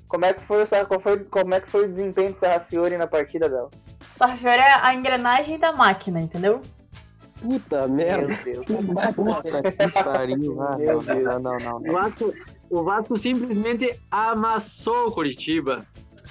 como 0.08 0.26
é 0.26 0.34
que 0.34 0.42
foi 0.44 0.64
qual 0.88 1.00
foi, 1.00 1.20
como 1.26 1.54
é 1.54 1.60
que 1.60 1.70
foi 1.70 1.86
o 1.86 1.90
desempenho 1.90 2.34
do 2.34 2.40
Serra 2.40 2.60
Fiore 2.62 2.98
na 2.98 3.08
partida 3.08 3.50
dela? 3.50 3.70
Sarfiore 4.06 4.62
é 4.62 4.74
a 4.82 4.94
engrenagem 4.94 5.60
da 5.60 5.74
máquina, 5.74 6.20
entendeu? 6.22 6.62
Puta 7.42 7.88
merda. 7.88 8.28
Meu 8.28 8.44
Deus. 8.44 8.66
Puta 9.16 9.72
que 9.72 10.04
pariu. 10.04 10.62
Ah, 10.62 10.78
Meu 10.78 11.02
não, 11.02 11.16
Deus. 11.16 11.24
não, 11.24 11.40
não, 11.40 11.60
não, 11.60 11.78
O. 11.78 11.94
Vasco, 11.94 12.34
o 12.70 12.84
Vasco 12.84 13.18
simplesmente 13.18 14.00
amassou 14.10 15.08
o 15.08 15.12
Curitiba. 15.12 15.86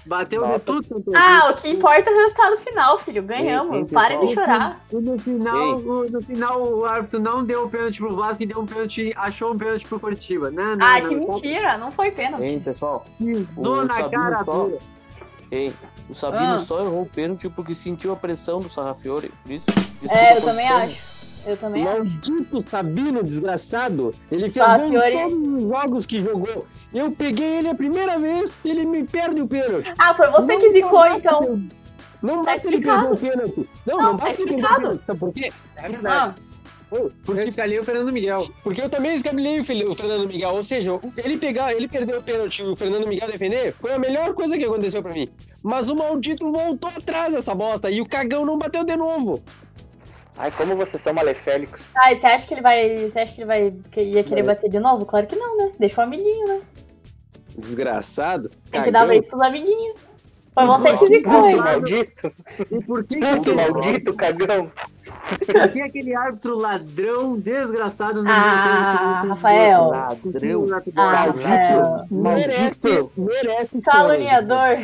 Bateu 0.06 0.46
de 0.46 0.58
tudo. 0.60 0.84
Ah, 1.16 1.50
o 1.50 1.54
que 1.54 1.68
importa 1.68 2.08
é 2.08 2.12
o 2.14 2.16
resultado 2.18 2.56
final, 2.58 2.98
filho. 3.00 3.22
Ganhamos. 3.22 3.90
Parem 3.90 4.24
de 4.24 4.34
chorar. 4.34 4.80
E 4.92 4.96
no 4.96 5.18
final, 5.18 5.76
o- 5.78 6.08
no 6.10 6.22
final, 6.22 6.62
o 6.62 6.84
árbitro 6.84 7.18
não 7.18 7.42
deu 7.44 7.64
o 7.64 7.68
pênalti 7.68 7.98
pro 7.98 8.14
Vasco 8.14 8.42
e 8.42 8.46
deu 8.46 8.60
um 8.60 8.66
pênalti, 8.66 9.12
achou 9.16 9.52
um 9.52 9.58
pênalti 9.58 9.86
pro 9.86 9.98
Curitiba. 9.98 10.50
Não, 10.50 10.76
não, 10.76 10.86
Ah, 10.86 11.00
não, 11.00 11.08
que 11.08 11.14
só 11.26 11.32
mentira. 11.32 11.76
Não 11.78 11.90
foi 11.90 12.10
pênalti. 12.12 12.44
Hein, 12.44 12.60
pessoal? 12.60 13.04
Pisou 13.18 13.74
O 13.80 13.84
na 13.84 13.92
Sabino 13.94 14.22
cara 14.22 14.44
só- 14.44 14.52
dura. 14.64 14.78
Ei, 15.50 15.72
o 16.08 16.14
Sabino 16.14 16.54
Ah. 16.54 16.58
só 16.60 16.80
errou 16.80 17.02
o 17.02 17.06
pênalti 17.06 17.48
porque 17.48 17.74
sentiu 17.74 18.12
a 18.12 18.16
pressão 18.16 18.60
do 18.60 18.68
Sarrafiore. 18.70 19.32
Por 19.42 19.52
isso, 19.52 19.66
É, 20.10 20.36
eu 20.36 20.40
tá 20.40 20.46
também 20.48 20.68
acho. 20.68 21.15
Eu 21.46 21.56
também 21.56 21.86
acho. 21.86 21.98
Maldito 21.98 22.60
Sabino, 22.60 23.22
desgraçado. 23.22 24.12
Ele 24.30 24.50
fez 24.50 24.64
Fiore- 24.64 25.12
todos 25.30 25.54
os 25.54 25.62
jogos 25.62 26.06
que 26.06 26.20
jogou. 26.20 26.66
Eu 26.92 27.12
peguei 27.12 27.58
ele 27.58 27.68
a 27.68 27.74
primeira 27.74 28.18
vez, 28.18 28.52
ele 28.64 28.84
me 28.84 29.04
perde 29.04 29.40
o 29.40 29.46
pênalti. 29.46 29.92
Ah, 29.98 30.14
foi 30.14 30.28
você 30.30 30.52
Não 30.54 30.60
que 30.60 30.70
zicou, 30.70 31.06
então. 31.06 31.42
ele- 31.44 31.68
Não 32.22 32.44
Tá 32.44 32.52
basta 32.52 32.66
ele 32.68 32.76
explicado. 32.76 33.08
perder 33.08 33.14
o 33.14 33.30
pênalti. 33.52 33.68
Não, 33.86 33.96
Não, 33.96 34.02
não, 34.02 34.16
tá 34.16 34.24
basta 34.26 34.42
ele 34.42 34.50
perder 34.52 34.64
o 34.66 34.76
pênalti. 34.76 35.00
Sabe 35.06 35.18
por 35.20 35.32
quê? 35.32 35.52
É 35.76 35.86
Ah, 36.08 36.34
Porque 37.24 37.40
eu 37.40 37.48
escalei 37.48 37.78
o 37.80 37.84
Fernando 37.84 38.12
Miguel. 38.12 38.48
Porque 38.62 38.80
eu 38.80 38.88
também 38.88 39.14
escalei 39.14 39.58
o 39.60 39.64
Fernando 39.64 40.26
Miguel. 40.28 40.50
Ou 40.54 40.62
seja, 40.62 40.90
ele 41.16 41.36
pegar, 41.36 41.72
ele 41.72 41.88
perdeu 41.88 42.18
o 42.18 42.22
pênalti 42.22 42.60
e 42.60 42.64
o 42.64 42.76
Fernando 42.76 43.08
Miguel 43.08 43.28
defender, 43.28 43.74
foi 43.80 43.92
a 43.92 43.98
melhor 43.98 44.32
coisa 44.34 44.56
que 44.56 44.64
aconteceu 44.64 45.02
pra 45.02 45.12
mim. 45.12 45.28
Mas 45.62 45.90
o 45.90 45.96
maldito 45.96 46.50
voltou 46.50 46.88
atrás 46.96 47.32
dessa 47.34 47.54
bosta 47.54 47.90
e 47.90 48.00
o 48.00 48.06
cagão 48.08 48.46
não 48.46 48.56
bateu 48.56 48.84
de 48.84 48.96
novo. 48.96 49.42
Ai, 50.38 50.50
como 50.50 50.76
vocês 50.76 51.02
são 51.02 51.14
malefélicos. 51.14 51.80
ah, 51.96 52.12
e 52.12 52.20
você 52.20 52.26
acha 52.26 52.46
que 52.46 52.54
ele 52.54 52.60
vai. 52.62 52.96
Você 53.08 53.18
acha 53.20 53.34
que 53.34 53.40
ele 53.40 53.46
vai. 53.46 53.74
Que 53.90 54.00
ia 54.02 54.22
querer 54.24 54.42
bater 54.42 54.68
de 54.70 54.78
novo? 54.78 55.06
Claro 55.06 55.26
que 55.26 55.36
não, 55.36 55.56
né? 55.56 55.72
Deixa 55.78 56.00
o 56.00 56.04
amiguinho, 56.04 56.46
né? 56.48 56.60
Desgraçado. 57.56 58.50
Tem 58.70 58.82
que 58.82 58.90
dar 58.90 59.06
vez 59.06 59.26
pros 59.26 59.40
amiguinhos. 59.40 59.98
Foi 60.52 60.64
você 60.66 60.96
que 60.96 61.06
zicou, 61.08 61.32
Puto 61.34 61.46
hein? 61.48 61.56
maldito, 61.56 62.32
E 62.70 62.80
por 62.84 63.04
que, 63.04 63.16
que 63.16 63.26
puto 63.26 63.50
aquele, 63.50 63.56
maldito, 63.72 64.14
cagão. 64.14 64.72
por 65.44 65.70
que 65.70 65.82
aquele 65.82 66.14
árbitro 66.16 66.56
ladrão 66.58 67.38
desgraçado 67.38 68.22
no 68.22 68.30
Ah, 68.30 69.20
meio 69.20 69.34
Rafael. 69.34 69.84
Ladrão. 69.90 70.66
Ah, 70.96 71.24
Rafael. 71.26 72.02
merece, 72.10 73.08
merece 73.18 73.80
Caluniador. 73.82 74.78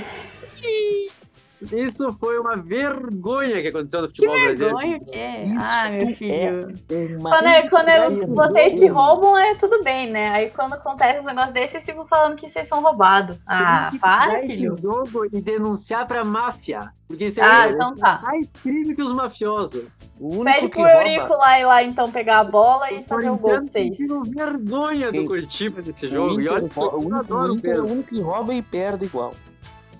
Isso 1.70 2.10
foi 2.18 2.38
uma 2.38 2.56
vergonha 2.56 3.62
que 3.62 3.68
aconteceu 3.68 4.02
no 4.02 4.08
Que 4.08 4.16
futebol 4.16 4.34
brasileiro. 4.40 4.76
vergonha 4.76 5.00
que 5.00 5.10
é. 5.18 5.38
Isso 5.38 5.58
Ah, 5.60 5.90
meu 5.90 6.14
filho. 6.14 7.18
Uma 7.20 7.30
Quando, 7.30 7.46
é, 7.46 7.68
quando 7.68 7.88
é 7.88 8.10
vocês 8.26 8.80
que 8.80 8.86
roubam, 8.88 9.36
é 9.38 9.54
tudo 9.54 9.82
bem, 9.84 10.10
né? 10.10 10.30
Aí 10.30 10.50
quando 10.50 10.74
acontece 10.74 11.20
um 11.20 11.26
negócio 11.26 11.52
desse, 11.52 11.72
vocês 11.72 11.84
ficam 11.84 12.06
falando 12.06 12.36
que 12.36 12.50
vocês 12.50 12.66
são 12.66 12.82
roubados. 12.82 13.38
Ah, 13.46 13.88
que 13.90 13.98
para, 13.98 14.40
filho. 14.40 14.76
jogo 14.82 15.24
e 15.32 15.40
denunciar 15.40 16.06
pra 16.06 16.24
máfia. 16.24 16.90
Porque 17.06 17.26
isso 17.26 17.40
Ah, 17.42 17.68
é 17.68 17.72
então 17.72 17.94
tá. 17.94 18.20
mais 18.22 18.52
crime 18.56 18.94
que 18.94 19.02
os 19.02 19.12
mafiosos. 19.12 19.98
O 20.18 20.28
único 20.38 20.44
Pede 20.44 20.68
que 20.68 20.80
pro. 20.80 20.88
Eurico 20.88 21.34
lá 21.36 21.60
ir 21.60 21.64
lá 21.66 21.82
então 21.82 22.10
pegar 22.10 22.38
a 22.40 22.44
bola 22.44 22.90
e 22.90 23.04
fazer 23.04 23.28
o 23.28 23.36
gol 23.36 23.50
pra 23.50 23.58
Corintianos 23.60 23.72
vocês. 23.72 23.96
sentiram 23.98 24.22
vergonha 24.24 25.12
do? 25.12 25.24
Curitiba 25.26 25.82
nesse 25.84 26.06
O 26.06 26.08
jogo. 26.08 26.40
E 26.40 26.48
olha 26.48 26.68
que 26.68 26.78
o, 26.78 26.82
eu 26.82 26.88
o 26.88 26.98
o 26.98 27.04
Inter 27.04 27.20
é 27.30 27.50
o 27.52 27.56
Pedro. 27.60 27.84
único 27.92 28.08
que 28.08 28.20
rouba 28.20 28.54
e 28.54 28.62
perde 28.62 29.04
igual. 29.04 29.34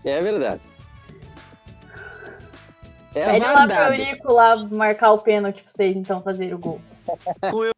É 0.05 0.21
verdade. 0.21 0.61
É 3.15 3.33
Pede 3.33 3.47
lá 3.47 3.67
pro. 3.67 3.95
Eurico 3.95 4.33
lá 4.33 4.57
marcar 4.71 5.13
o 5.13 5.19
pênalti 5.19 5.63
pra 5.63 5.71
vocês 5.73 5.97
então 5.97 6.23
fazerem 6.23 6.55
o 6.55 6.59
gol. 6.59 6.81
O 7.53 7.73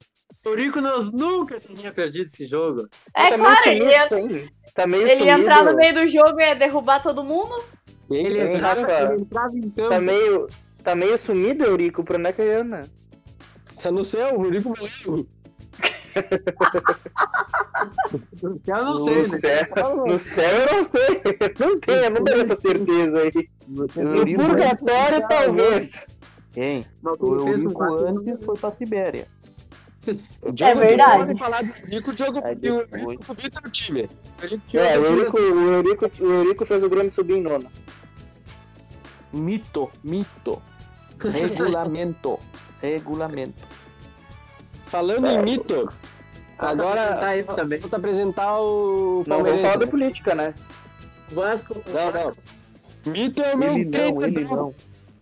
Eurico 0.49 0.81
nós 0.81 1.11
nunca 1.11 1.59
teria 1.59 1.93
perdido 1.93 2.27
esse 2.27 2.47
jogo. 2.47 2.89
É 3.17 3.31
Tá 3.31 3.37
meio 3.37 3.43
claro, 3.51 3.71
ele 3.71 3.85
ia, 3.85 4.09
sumido, 4.09 4.37
hein? 4.37 4.51
Tá 4.75 4.87
meio 4.87 5.03
ele 5.03 5.13
ia 5.13 5.19
sumido. 5.19 5.41
entrar 5.41 5.65
no 5.65 5.75
meio 5.77 5.95
do 5.95 6.07
jogo 6.07 6.41
e 6.41 6.45
ia 6.45 6.55
derrubar 6.55 7.03
todo 7.03 7.25
mundo. 7.25 7.65
Ele 8.11 8.41
Hein, 8.41 8.55
entrava, 8.55 8.81
ele 9.13 9.23
entrava 9.23 9.57
em 9.57 9.71
campo. 9.71 9.89
Tá 9.89 10.01
meio, 10.01 10.47
tá 10.83 10.95
meio 10.95 11.19
sumido, 11.19 11.65
Eurico, 11.65 12.05
pra 12.05 12.19
onde 12.19 12.29
é 12.29 12.33
que 12.33 12.43
ele 12.43 12.55
anda? 12.55 12.83
Tá 13.83 13.91
no 13.91 14.05
céu, 14.05 14.39
o 14.39 14.45
Eurico 14.45 14.69
morreu. 14.69 15.27
No 18.43 18.61
céu, 18.65 18.85
não 18.85 18.99
sei, 18.99 19.23
no, 19.23 19.29
né? 19.29 19.39
céu, 19.39 20.07
no 20.07 20.19
céu 20.19 20.59
eu 20.61 20.77
não 20.77 20.85
sei. 20.85 21.23
Não 21.59 21.81
tenho, 21.81 22.11
não 22.11 22.25
tenho 22.25 22.41
essa 22.43 22.55
certeza 22.61 23.19
aí. 23.21 23.49
No 23.67 23.87
purgatório, 23.89 25.29
talvez. 25.29 26.07
Quem? 26.53 26.87
O 27.03 27.27
um 27.27 27.49
Eurico 27.49 27.83
antes 28.07 28.45
foi 28.45 28.57
pra 28.57 28.71
Sibéria. 28.71 29.27
É 30.07 30.75
verdade. 30.75 31.39
Falar 31.39 31.65
do 31.65 31.73
Eurico, 31.83 32.11
o 32.11 32.45
Aí 32.45 32.55
porque 32.55 32.71
o 32.71 32.87
Eurico 32.93 33.25
subiu 33.25 33.51
time. 33.71 34.09
O 34.73 34.77
É, 34.77 34.99
o 34.99 35.05
Eurico, 35.05 35.39
o, 35.39 35.73
Eurico, 35.73 36.11
o 36.21 36.31
Eurico 36.31 36.67
fez 36.67 36.83
o 36.83 36.89
Grêmio 36.89 37.13
subir 37.13 37.39
em 37.39 37.43
nono. 37.43 37.71
Mito, 39.33 39.91
mito. 40.03 40.63
Regulamento. 41.19 42.39
Regulamento. 42.81 43.65
Falando 44.87 45.27
em 45.27 45.43
mito, 45.43 45.93
agora 46.57 47.17
tá 47.17 47.37
te 47.89 47.95
apresentar 47.95 48.61
o 48.61 49.25
Não 49.27 49.39
vamos 49.39 49.61
falar 49.61 49.71
Palmeiras. 49.73 49.81
de 49.81 49.87
política, 49.87 50.35
né? 50.35 50.55
Vasco. 51.33 51.75
Não, 51.87 52.13
não. 52.13 52.37
Mito 53.07 53.43
é 53.43 53.55
o 53.55 53.59
meu 53.59 53.75
Ele 53.75 53.85
não, 53.85 53.91
treinador. 53.91 54.25
ele 54.25 54.45
não. 54.45 54.75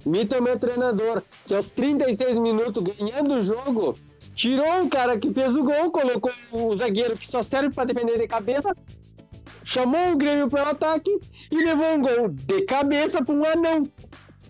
Mito 0.05 0.35
é 0.35 0.41
o 0.41 0.43
meu 0.43 0.59
treinador, 0.59 1.23
que 1.47 1.55
aos 1.55 1.71
36 1.71 2.39
minutos, 2.39 2.83
ganhando 2.83 3.35
o 3.35 3.41
jogo, 3.41 3.95
tirou 4.35 4.83
o 4.85 4.89
cara 4.89 5.17
que 5.19 5.33
fez 5.33 5.55
o 5.55 5.63
gol, 5.63 5.91
colocou 5.91 6.33
o 6.53 6.75
zagueiro 6.75 7.17
que 7.17 7.27
só 7.29 7.43
serve 7.43 7.73
pra 7.75 7.85
defender 7.85 8.19
de 8.19 8.27
cabeça, 8.27 8.75
chamou 9.65 10.13
o 10.13 10.17
Grêmio 10.17 10.49
pelo 10.49 10.69
ataque 10.69 11.11
e 11.51 11.57
levou 11.57 11.95
um 11.95 12.01
gol 12.01 12.29
de 12.31 12.63
cabeça 12.63 13.25
pra 13.25 13.35
um 13.35 13.45
anão. 13.45 13.89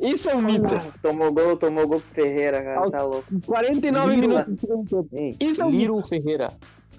Isso 0.01 0.29
é 0.31 0.35
um 0.35 0.43
mito. 0.43 0.75
Tomou 1.03 1.31
gol, 1.31 1.57
tomou 1.57 1.87
gol 1.87 2.01
pro 2.01 2.15
Ferreira, 2.25 2.63
cara, 2.63 2.91
tá 2.91 3.03
louco. 3.03 3.27
49 3.47 4.15
Liro. 4.15 4.29
minutos. 4.29 5.07
Ei, 5.13 5.37
Isso 5.39 5.63
é 5.63 5.65
um 5.67 5.71
Liro 5.71 5.99
Ferreira. 6.01 6.49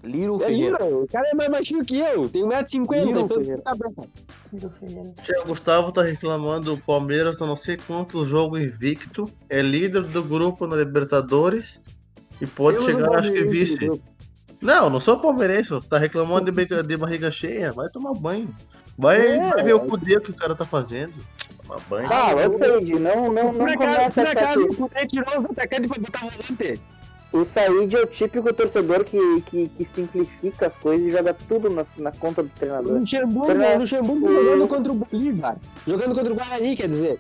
Liro 0.04 0.36
É 0.42 0.48
Ferreira. 0.48 0.78
Liro, 0.84 1.04
o 1.04 1.08
cara 1.08 1.28
é 1.30 1.34
mais 1.34 1.50
baixinho 1.50 1.84
que 1.86 1.98
eu, 1.98 2.28
tem 2.30 2.44
1,50m. 2.44 3.06
Liro 3.06 3.20
Então... 3.22 3.38
Ferreira. 3.42 5.14
O 5.44 5.48
Gustavo 5.48 5.92
tá 5.92 6.02
reclamando 6.04 6.74
o 6.74 6.78
Palmeiras, 6.78 7.40
eu 7.40 7.48
não 7.48 7.56
sei 7.56 7.78
quanto 7.78 8.26
jogo 8.26 8.58
invicto, 8.58 9.30
é 9.50 9.62
líder 9.62 10.04
do 10.04 10.22
grupo 10.24 10.68
na 10.68 10.76
Libertadores 10.76 11.82
e 12.42 12.46
pode 12.46 12.80
um 12.80 12.82
chegar, 12.82 13.18
acho 13.18 13.32
que 13.32 13.44
vice. 13.46 13.90
Não, 14.62 14.90
não 14.90 15.00
sou 15.00 15.20
palmeirense, 15.20 15.72
tá 15.90 15.98
reclamando 15.98 16.46
de, 16.46 16.52
barriga- 16.52 16.84
de 16.84 16.98
barriga 16.98 17.32
cheia, 17.32 17.72
vai 17.72 17.90
tomar 17.90 18.14
banho. 18.14 18.54
Vai, 18.98 19.26
É, 19.38 19.50
vai 19.50 19.64
ver 19.64 19.74
o 19.74 19.80
poder 19.82 20.22
que 20.22 20.32
o 20.32 20.36
cara 20.36 20.54
tá 20.56 20.66
fazendo. 20.66 21.14
Tomar 21.64 21.80
banho. 21.90 22.08
Ah, 22.12 22.32
eu 22.32 22.58
sei, 22.58 23.00
não, 23.00 23.32
não, 23.34 23.52
Por 23.52 23.58
não 23.60 23.74
acaso, 23.74 24.12
por 24.14 24.28
acaso, 24.28 24.38
achar 24.38 24.54
que 24.54 24.60
o 24.60 24.76
Cudê 24.76 25.08
tirou 25.08 25.40
os 25.40 25.46
atacantes 25.46 25.90
pra 25.92 26.00
botar 26.00 26.20
volante. 26.20 26.82
O 27.34 27.46
Said 27.46 27.94
é 27.96 28.00
o 28.02 28.06
típico 28.08 28.54
torcedor 28.54 29.04
que, 29.04 29.18
que, 29.48 29.68
que 29.68 29.88
simplifica 29.94 30.68
as 30.68 30.76
coisas 30.76 31.08
e 31.08 31.12
joga 31.12 31.34
tudo 31.34 31.70
na, 31.70 31.86
na 31.98 32.12
conta 32.12 32.44
do 32.44 32.50
treinador. 32.50 32.92
O 32.94 33.00
Luxemburgo, 33.00 33.48
Verdade. 33.48 33.76
o 33.76 33.80
Luxemburgo 33.80 34.28
O- 34.28 34.34
jogando 34.44 34.68
contra 34.68 34.92
o 34.92 34.96
Bolívar. 34.96 35.56
Jogando 35.88 36.16
contra 36.16 36.32
o 36.34 36.36
Guarani, 36.36 36.76
quer 36.76 36.88
dizer. 36.90 37.20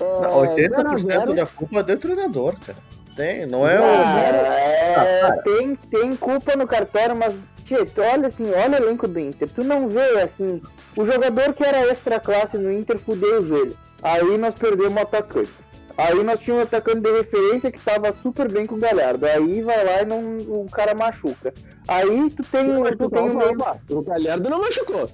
Não, 0.00 0.40
80% 0.56 1.34
da 1.34 1.46
culpa 1.46 1.78
é 1.80 1.82
do 1.82 1.96
treinador, 1.96 2.56
cara. 2.66 2.78
Tem, 3.14 3.46
não 3.46 3.68
é 3.68 3.78
o. 3.78 3.84
Ah, 3.84 5.04
é, 5.04 5.42
tem, 5.42 5.76
tem 5.76 6.16
culpa 6.16 6.56
no 6.56 6.66
cartório, 6.66 7.14
mas, 7.14 7.34
tchê, 7.66 7.84
tu 7.84 8.00
olha 8.00 8.28
assim, 8.28 8.50
olha 8.50 8.80
o 8.80 8.84
elenco 8.84 9.06
do 9.06 9.20
Inter, 9.20 9.48
tu 9.54 9.62
não 9.62 9.88
vê 9.88 10.00
assim, 10.22 10.62
o 10.96 11.04
jogador 11.04 11.52
que 11.52 11.62
era 11.62 11.86
extra 11.90 12.18
classe 12.18 12.56
no 12.56 12.72
Inter 12.72 12.98
fudeu 12.98 13.40
o 13.40 13.46
joelho. 13.46 13.76
Aí 14.02 14.36
nós 14.38 14.54
perdemos 14.54 14.94
o 14.96 15.00
atacante. 15.00 15.52
Aí 15.96 16.22
nós 16.22 16.40
tínhamos 16.40 16.64
um 16.64 16.66
atacante 16.66 17.00
de 17.00 17.12
referência 17.12 17.70
que 17.70 17.80
tava 17.80 18.14
super 18.22 18.50
bem 18.50 18.66
com 18.66 18.74
o 18.74 18.78
Galhardo. 18.78 19.26
Aí 19.26 19.60
vai 19.62 19.84
lá 19.84 20.02
e 20.02 20.04
não, 20.04 20.36
o 20.38 20.66
cara 20.70 20.94
machuca. 20.94 21.52
Aí 21.86 22.30
tu 22.30 22.42
tem, 22.44 22.64
tu 22.96 23.10
tem 23.10 23.22
o 23.22 23.36
meio. 23.36 23.56
O 23.90 24.02
Galhardo 24.02 24.48
não 24.48 24.60
machucou. 24.60 25.10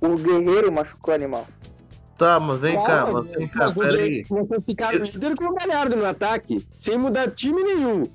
O 0.00 0.14
Guerreiro 0.16 0.72
machucou 0.72 1.12
o 1.12 1.14
animal. 1.14 1.46
Tá, 2.16 2.40
mas 2.40 2.58
vem 2.60 2.82
cá, 2.82 3.06
mas 3.12 3.26
vem 3.26 3.46
cá, 3.46 3.70
peraí. 3.70 4.24
Vocês 4.24 4.64
ficaram 4.64 4.98
líder 5.04 5.36
com 5.36 5.44
o 5.44 5.54
Galhardo 5.54 5.96
no 5.96 6.06
ataque, 6.06 6.66
sem 6.72 6.96
mudar 6.96 7.30
time 7.30 7.62
nenhum. 7.62 8.08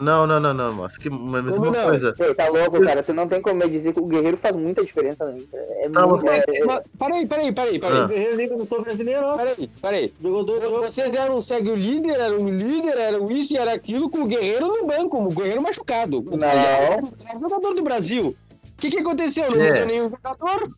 Não, 0.00 0.26
não, 0.26 0.38
não, 0.40 0.52
não, 0.54 0.72
mas 0.74 0.96
que 0.98 1.08
mesma 1.08 1.42
não? 1.70 1.72
coisa. 1.84 2.14
Ei, 2.18 2.34
tá 2.34 2.48
louco, 2.48 2.80
cara. 2.82 3.02
Tu 3.02 3.14
não 3.14 3.26
tem 3.28 3.40
como 3.40 3.56
me 3.56 3.68
dizer 3.70 3.92
que 3.92 4.00
o 4.00 4.06
Guerreiro 4.06 4.36
faz 4.36 4.54
muita 4.54 4.84
diferença 4.84 5.24
no 5.26 5.36
Inter. 5.36 5.60
É 5.80 5.88
Tá, 5.88 6.06
muito, 6.06 6.24
mas- 6.24 6.44
é- 6.48 6.64
Mas, 6.64 6.80
Peraí, 6.98 7.26
peraí, 7.26 7.52
peraí, 7.52 7.78
peraí. 7.78 7.98
Ah. 7.98 8.04
O 8.04 8.08
Guerreiro 8.08 8.36
nem 8.36 8.48
começou 8.48 8.82
brasileiro, 8.82 9.26
ó. 9.26 9.36
Peraí, 9.36 9.70
peraí. 9.80 10.14
Jogou 10.22 10.44
dois 10.44 10.62
jogos. 10.62 10.86
Vocês 10.94 11.12
eram 11.14 11.40
segue 11.40 11.70
o 11.70 11.76
líder, 11.76 12.18
era 12.20 12.34
um 12.38 12.48
líder, 12.48 12.96
era 12.98 13.20
um 13.22 13.30
isso 13.30 13.54
e 13.54 13.56
era 13.56 13.72
aquilo 13.72 14.10
com 14.10 14.22
o 14.22 14.26
Guerreiro 14.26 14.66
no 14.68 14.86
banco, 14.86 15.18
o 15.22 15.28
Guerreiro 15.28 15.62
machucado. 15.62 16.18
O 16.20 16.30
Não. 16.30 16.38
Galhardo 16.38 17.12
era 17.28 17.38
o 17.38 17.40
jogador 17.40 17.74
do 17.74 17.82
Brasil. 17.82 18.34
O 18.64 18.80
que, 18.80 18.90
que 18.90 18.98
aconteceu? 18.98 19.50
Não 19.50 19.60
É. 19.62 19.68
mudou 19.70 19.86
nenhum 19.86 20.10
jogador? 20.10 20.70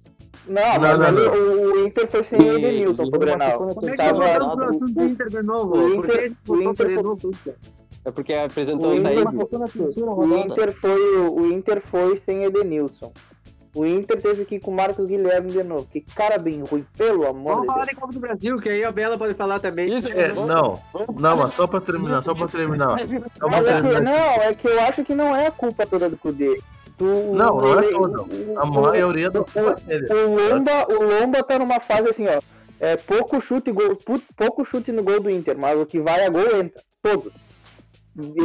Não, 0.46 0.62
Não, 0.62 0.80
mas 0.80 0.98
não, 0.98 1.06
ali 1.06 1.20
não. 1.26 1.32
o, 1.34 1.72
o 1.72 1.86
Inter 1.86 2.08
foi 2.08 2.24
sem 2.24 2.38
o 2.38 2.56
Edenilson 2.58 3.10
pro 3.10 3.20
Grenal. 3.20 3.58
Como 3.58 3.86
é 3.86 3.90
que 3.90 3.96
Tava- 3.98 4.24
assunto 4.36 4.78
do 4.86 5.04
Inter 5.04 5.28
de 5.28 5.42
novo? 5.42 5.76
o 5.76 5.94
Inter- 5.96 6.32
o 6.48 6.56
Inter 6.62 6.74
foi- 6.94 7.02
novo? 7.02 7.30
É 8.04 8.10
porque 8.10 8.32
apresentou 8.34 8.90
O 8.90 8.94
isso 8.94 9.06
aí. 9.06 9.18
Inter- 9.20 10.08
O. 10.16 10.36
Inter 10.38 10.72
foi 10.80 11.16
o 11.28 11.46
Inter 11.52 11.82
foi 11.84 12.22
sem 12.24 12.44
Edenilson. 12.44 13.12
O 13.74 13.84
Inter 13.84 14.20
teve 14.20 14.44
que 14.46 14.56
ir 14.56 14.60
com 14.60 14.70
o 14.70 14.74
Marcos 14.74 15.06
Guilherme 15.06 15.50
de 15.52 15.62
novo. 15.62 15.86
Que 15.92 16.00
cara 16.00 16.38
bem 16.38 16.62
ruim, 16.62 16.84
pelo 16.96 17.26
amor 17.26 17.56
Vamos 17.56 17.60
de 17.62 17.66
falar 17.66 17.78
Deus. 17.84 17.88
de 17.90 17.94
Copa 17.96 18.12
do 18.14 18.20
Brasil, 18.20 18.58
que 18.60 18.68
aí 18.68 18.82
a 18.82 18.90
Bela 18.90 19.18
pode 19.18 19.34
falar 19.34 19.60
também. 19.60 19.94
Isso, 19.94 20.08
É, 20.10 20.32
não, 20.32 20.80
não, 21.18 21.36
mas 21.36 21.54
só 21.54 21.66
pra 21.66 21.80
terminar, 21.80 22.22
só 22.24 22.34
pra 22.34 22.48
terminar. 22.48 22.98
Só 22.98 23.06
pra 23.38 23.48
Mas 23.50 23.66
é 23.66 23.76
que, 23.76 23.82
terminar. 23.88 24.00
não, 24.02 24.42
é 24.42 24.54
que 24.54 24.66
eu 24.66 24.80
acho 24.80 25.04
que 25.04 25.14
não 25.14 25.36
é 25.36 25.46
a 25.48 25.50
culpa 25.50 25.86
toda 25.86 26.08
do 26.08 26.16
Cudê. 26.16 26.58
Tu, 26.96 27.04
Não, 27.04 27.60
não 27.60 27.78
é 27.78 27.82
toda. 27.92 28.24
A 28.56 28.66
maioria 28.66 29.30
do 29.30 29.44
culpa 29.44 29.76
é 29.86 29.98
dele. 30.00 30.12
O 30.12 30.54
Lomba, 30.54 30.86
o 30.88 31.20
Lomba 31.20 31.42
tá 31.44 31.58
numa 31.58 31.78
fase 31.78 32.08
assim, 32.08 32.26
ó. 32.26 32.40
É 32.80 32.96
pouco 32.96 33.40
chute, 33.40 33.70
gol, 33.70 33.96
pouco 34.36 34.64
chute 34.64 34.90
no 34.90 35.02
gol 35.04 35.20
do 35.20 35.30
Inter, 35.30 35.56
mas 35.58 35.78
o 35.78 35.86
que 35.86 36.00
vai 36.00 36.24
a 36.24 36.30
gol 36.30 36.42
entra. 36.56 36.82
Todos. 37.02 37.32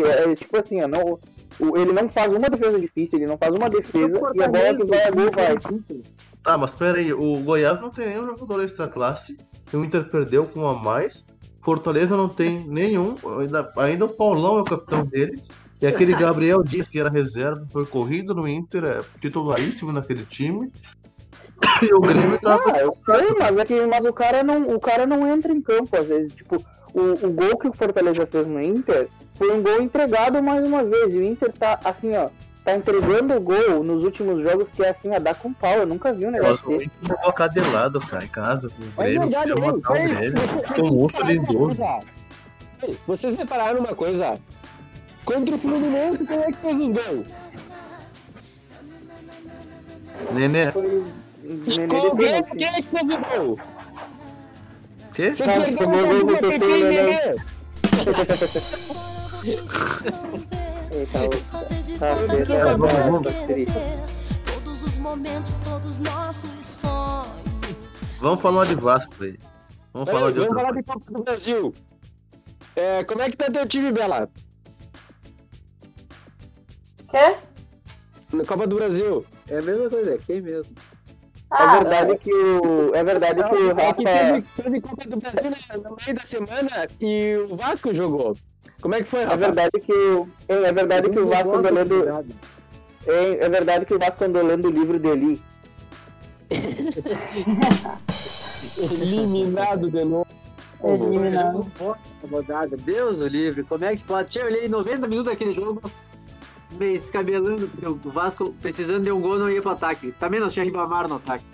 É, 0.06 0.32
é 0.32 0.36
tipo 0.36 0.58
assim, 0.58 0.82
ó, 0.82 0.88
não, 0.88 1.20
o- 1.60 1.78
ele 1.78 1.92
não 1.94 2.08
faz 2.10 2.32
uma 2.32 2.50
defesa 2.50 2.80
difícil, 2.80 3.20
ele 3.20 3.28
não 3.28 3.38
faz 3.38 3.54
uma 3.54 3.70
defesa 3.70 4.20
e 4.36 4.44
a 4.44 4.48
bola 4.48 4.76
que 4.78 4.86
vai 4.86 5.04
a 5.04 5.12
gol 5.12 5.32
vai. 5.32 5.58
Tá, 6.44 6.58
mas 6.58 6.74
pera 6.74 6.98
aí, 6.98 7.14
o 7.14 7.38
Goiás 7.40 7.80
não 7.80 7.90
tem 7.90 8.08
nenhum 8.10 8.26
jogador 8.28 8.64
extra 8.64 8.88
classe. 8.88 9.38
O 9.74 9.78
Inter 9.84 10.04
perdeu 10.10 10.46
com 10.46 10.62
um 10.62 10.68
a 10.68 10.76
mais. 10.76 11.24
Fortaleza 11.62 12.18
não 12.18 12.28
tem 12.28 12.60
nenhum. 12.68 13.16
Ainda, 13.40 13.72
ainda 13.78 14.06
o 14.06 14.10
Paulão 14.10 14.58
é 14.58 14.62
o 14.62 14.66
capitão 14.66 15.06
dele. 15.06 15.42
E 15.82 15.88
aquele 15.88 16.14
Gabriel 16.14 16.62
Dias, 16.64 16.88
que 16.88 17.00
era 17.00 17.10
reserva, 17.10 17.66
foi 17.72 17.86
corrido 17.86 18.34
no 18.34 18.48
Inter, 18.48 18.84
é 18.84 19.02
titularíssimo 19.20 19.92
naquele 19.92 20.26
time. 20.26 20.72
E 21.82 21.94
o 21.94 22.00
Grêmio 22.02 22.40
tá. 22.42 22.60
Ah, 22.74 22.80
eu 22.80 22.94
sei, 23.06 23.30
mas 23.40 23.58
é 23.58 23.66
que 23.66 23.86
mas 23.86 24.04
o 24.06 24.12
cara 24.12 24.44
não, 24.44 24.64
o 24.76 24.80
cara 24.80 25.06
não 25.06 25.26
entra 25.26 25.54
em 25.54 25.62
campo 25.62 25.96
às 25.96 26.06
vezes. 26.06 26.34
Tipo, 26.34 26.58
o, 26.94 27.26
o 27.26 27.32
gol 27.32 27.58
que 27.58 27.68
o 27.70 27.74
Fortaleza 27.74 28.28
fez 28.28 28.46
no 28.46 28.62
Inter 28.62 29.08
foi 29.44 29.54
um 29.58 29.62
gol 29.62 29.82
entregado 29.82 30.42
mais 30.42 30.64
uma 30.66 30.84
vez. 30.84 31.14
E 31.14 31.18
o 31.18 31.24
Inter 31.24 31.52
tá 31.52 31.78
assim, 31.84 32.16
ó, 32.16 32.30
tá 32.64 32.76
entregando 32.76 33.36
o 33.36 33.42
gol 33.42 33.84
nos 33.84 34.04
últimos 34.06 34.42
jogos 34.42 34.70
que 34.74 34.82
é 34.84 34.90
assim, 34.92 35.14
a 35.14 35.20
dar 35.20 35.36
com 35.36 35.52
pau. 35.52 35.74
Eu 35.74 35.86
nunca 35.86 36.14
vi 36.14 36.26
um 36.26 36.32
Nossa, 36.32 36.44
negócio 36.44 36.66
o 36.68 36.78
desse. 36.78 36.86
Inter 36.86 37.18
jogou 37.18 37.34
cadelado, 37.34 38.00
cara, 38.00 38.24
em 38.24 38.30
casa. 38.30 38.70
com 38.70 38.82
O 38.82 38.86
Mas 38.96 39.08
é 39.08 39.12
Grêmio, 39.12 39.30
verdade, 39.30 39.50
chama 39.50 39.66
ei, 39.66 39.72
matar 39.74 39.92
o 39.92 39.94
Grêmio. 39.94 40.14
um 40.94 41.26
de 41.26 41.32
idoso. 41.34 41.58
coisa. 41.58 42.00
Ei, 42.84 42.98
Vocês 43.06 43.36
repararam 43.36 43.80
uma 43.80 43.94
coisa? 43.96 44.40
Contra 45.26 45.56
o 45.56 45.58
Fluminense, 45.58 46.26
quem 46.26 46.38
é 46.38 46.46
que 46.46 46.54
fez 46.54 46.78
os 46.80 46.88
gols? 46.88 47.28
Nenê, 50.32 50.72
Foi 50.72 50.88
o 50.88 51.06
Nenê 51.44 51.98
o 52.08 52.16
Grêmio, 52.16 52.46
quem 52.46 52.68
é 52.68 52.74
que 52.76 52.84
fez 52.84 53.10
o 53.10 53.18
gol? 53.18 53.60
quê? 55.14 55.34
Vocês 55.34 55.50
Cara, 55.52 55.64
perderam 55.66 55.92
o 55.92 56.26
gol 56.26 56.42
do 56.42 56.60
gol 56.60 56.78
e 56.78 56.84
né? 56.84 56.90
Nenê. 57.06 59.04
Tá, 61.12 61.28
tá, 62.00 62.12
esquecer 63.34 63.68
todos 64.46 64.84
os 64.84 64.98
momentos, 64.98 65.58
todos 65.58 66.00
nossos 66.00 66.66
sonhos. 66.66 67.28
Vamos 68.22 68.42
falar 68.42 68.66
de 68.66 68.76
Vasco 68.76 69.22
aí. 69.22 69.38
Vamos 69.94 70.10
falar 70.10 70.32
de 70.32 70.40
vamos 70.40 70.56
falar 70.56 70.72
de 70.72 70.84
Copa 70.84 71.12
do 71.12 71.24
Brasil. 71.24 71.74
É, 72.76 73.04
como 73.04 73.22
é 73.22 73.30
que 73.30 73.36
tá 73.36 73.52
teu 73.52 73.68
time, 73.68 73.92
Bela? 73.92 74.30
Quê? 77.10 77.36
Na 78.32 78.46
Copa 78.46 78.66
do 78.66 78.78
Brasil. 78.78 79.26
É 79.50 79.58
a 79.58 79.62
mesma 79.62 79.90
coisa, 79.90 80.16
é 80.16 80.18
quem 80.20 80.42
mesmo? 80.42 80.74
É 81.52 81.56
Ah, 81.56 81.80
verdade 81.80 82.18
que 82.18 82.34
o. 82.34 82.96
É 82.96 83.04
verdade 83.04 83.44
que 83.44 83.56
o 83.56 83.72
É 83.80 83.94
que 83.94 84.04
Rafa. 84.06 84.32
teve, 84.32 84.42
teve 84.64 84.82
Copa 84.82 85.06
do 85.10 85.18
Brasil 85.20 85.50
né, 85.52 85.58
no 85.84 85.98
meio 85.98 86.16
da 86.16 86.24
semana 86.24 86.88
e 87.02 87.36
o 87.50 87.58
Vasco 87.58 87.92
jogou. 87.94 88.36
Como 88.84 88.96
é 88.96 88.98
que 88.98 89.06
foi, 89.06 89.22
É 89.22 89.24
Rafa? 89.24 89.38
verdade 89.38 89.80
que 89.80 89.94
o. 89.94 90.28
É 90.50 90.72
verdade 90.74 91.10
que 91.10 91.18
o 91.18 91.26
Vasco 91.26 91.56
andou 91.56 91.72
lendo. 91.72 92.26
É, 93.08 93.46
é 93.46 93.50
verdade 93.50 93.86
que 93.86 93.94
o 93.94 94.00
Vasco 94.00 94.26
andou 94.26 94.44
lendo 94.44 94.68
o 94.68 94.72
livro 94.72 95.00
dele. 95.00 95.42
Eliminado 98.78 99.90
de 99.90 100.04
novo. 100.04 100.28
eliminado. 100.84 101.66
rodada, 102.30 102.76
Deus 102.76 103.22
o 103.22 103.28
livre, 103.28 103.64
como 103.64 103.86
é 103.86 103.96
que 103.96 104.04
pode? 104.04 104.30
Tinha, 104.30 104.44
eu 104.44 104.50
olhei 104.50 104.68
90 104.68 105.08
minutos 105.08 105.32
daquele 105.32 105.54
jogo, 105.54 105.82
me 106.72 107.00
descabelando, 107.00 107.70
porque 107.70 107.88
o 107.88 108.12
Vasco 108.12 108.54
precisando 108.62 109.06
de 109.06 109.12
um 109.14 109.22
gol 109.22 109.40
não 109.40 109.50
ia 109.50 109.62
pro 109.62 109.72
ataque. 109.72 110.12
Também 110.20 110.42
nós 110.42 110.52
tinha 110.52 110.66
Ribamar 110.66 111.08
no 111.08 111.16
ataque. 111.16 111.46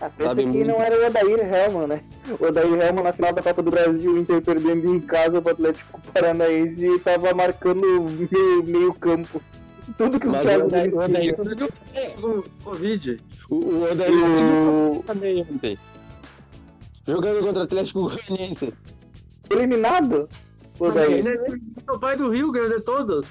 Ah, 0.00 0.10
Sabe 0.16 0.42
que 0.42 0.48
muito. 0.48 0.66
não 0.68 0.82
era 0.82 1.00
o 1.00 1.06
Odair 1.06 1.54
Helman, 1.54 1.86
né? 1.86 2.00
O 2.40 2.46
Odair 2.46 2.66
Helman 2.66 3.04
na 3.04 3.12
final 3.12 3.32
da 3.32 3.42
Copa 3.42 3.62
do 3.62 3.70
Brasil, 3.70 4.12
o 4.12 4.18
Inter 4.18 4.42
perdendo 4.42 4.94
em 4.94 5.00
casa 5.00 5.40
pro 5.40 5.52
Atlético 5.52 6.00
Paranaense 6.12 6.84
e 6.86 6.98
tava 6.98 7.32
marcando 7.32 7.80
meio, 7.82 8.64
meio 8.64 8.94
campo. 8.94 9.40
Tudo 9.96 10.18
que 10.18 10.26
o 10.26 10.32
Thiago 10.32 10.64
o 10.64 10.66
Odair- 10.66 10.90
Nunes 10.90 10.94
o 10.94 11.00
Odair- 11.00 11.72
tinha. 11.82 12.10
Com 12.20 12.42
Covid. 12.64 13.20
O, 13.50 13.54
o 13.54 13.82
Odair 13.84 15.02
também 15.06 15.46
ontem. 15.50 15.78
Jogando 17.06 17.40
contra 17.44 17.60
o 17.60 17.64
Atlético 17.64 18.00
Goianiense. 18.10 18.72
Eliminado? 19.50 20.28
O 20.80 20.84
Odair. 20.86 21.18
Ele 21.26 21.60
é 21.86 21.92
o 21.92 21.98
pai 21.98 22.16
do 22.16 22.30
Rio, 22.30 22.50
ganhou 22.50 22.70
de 22.70 22.80
todos. 22.80 23.26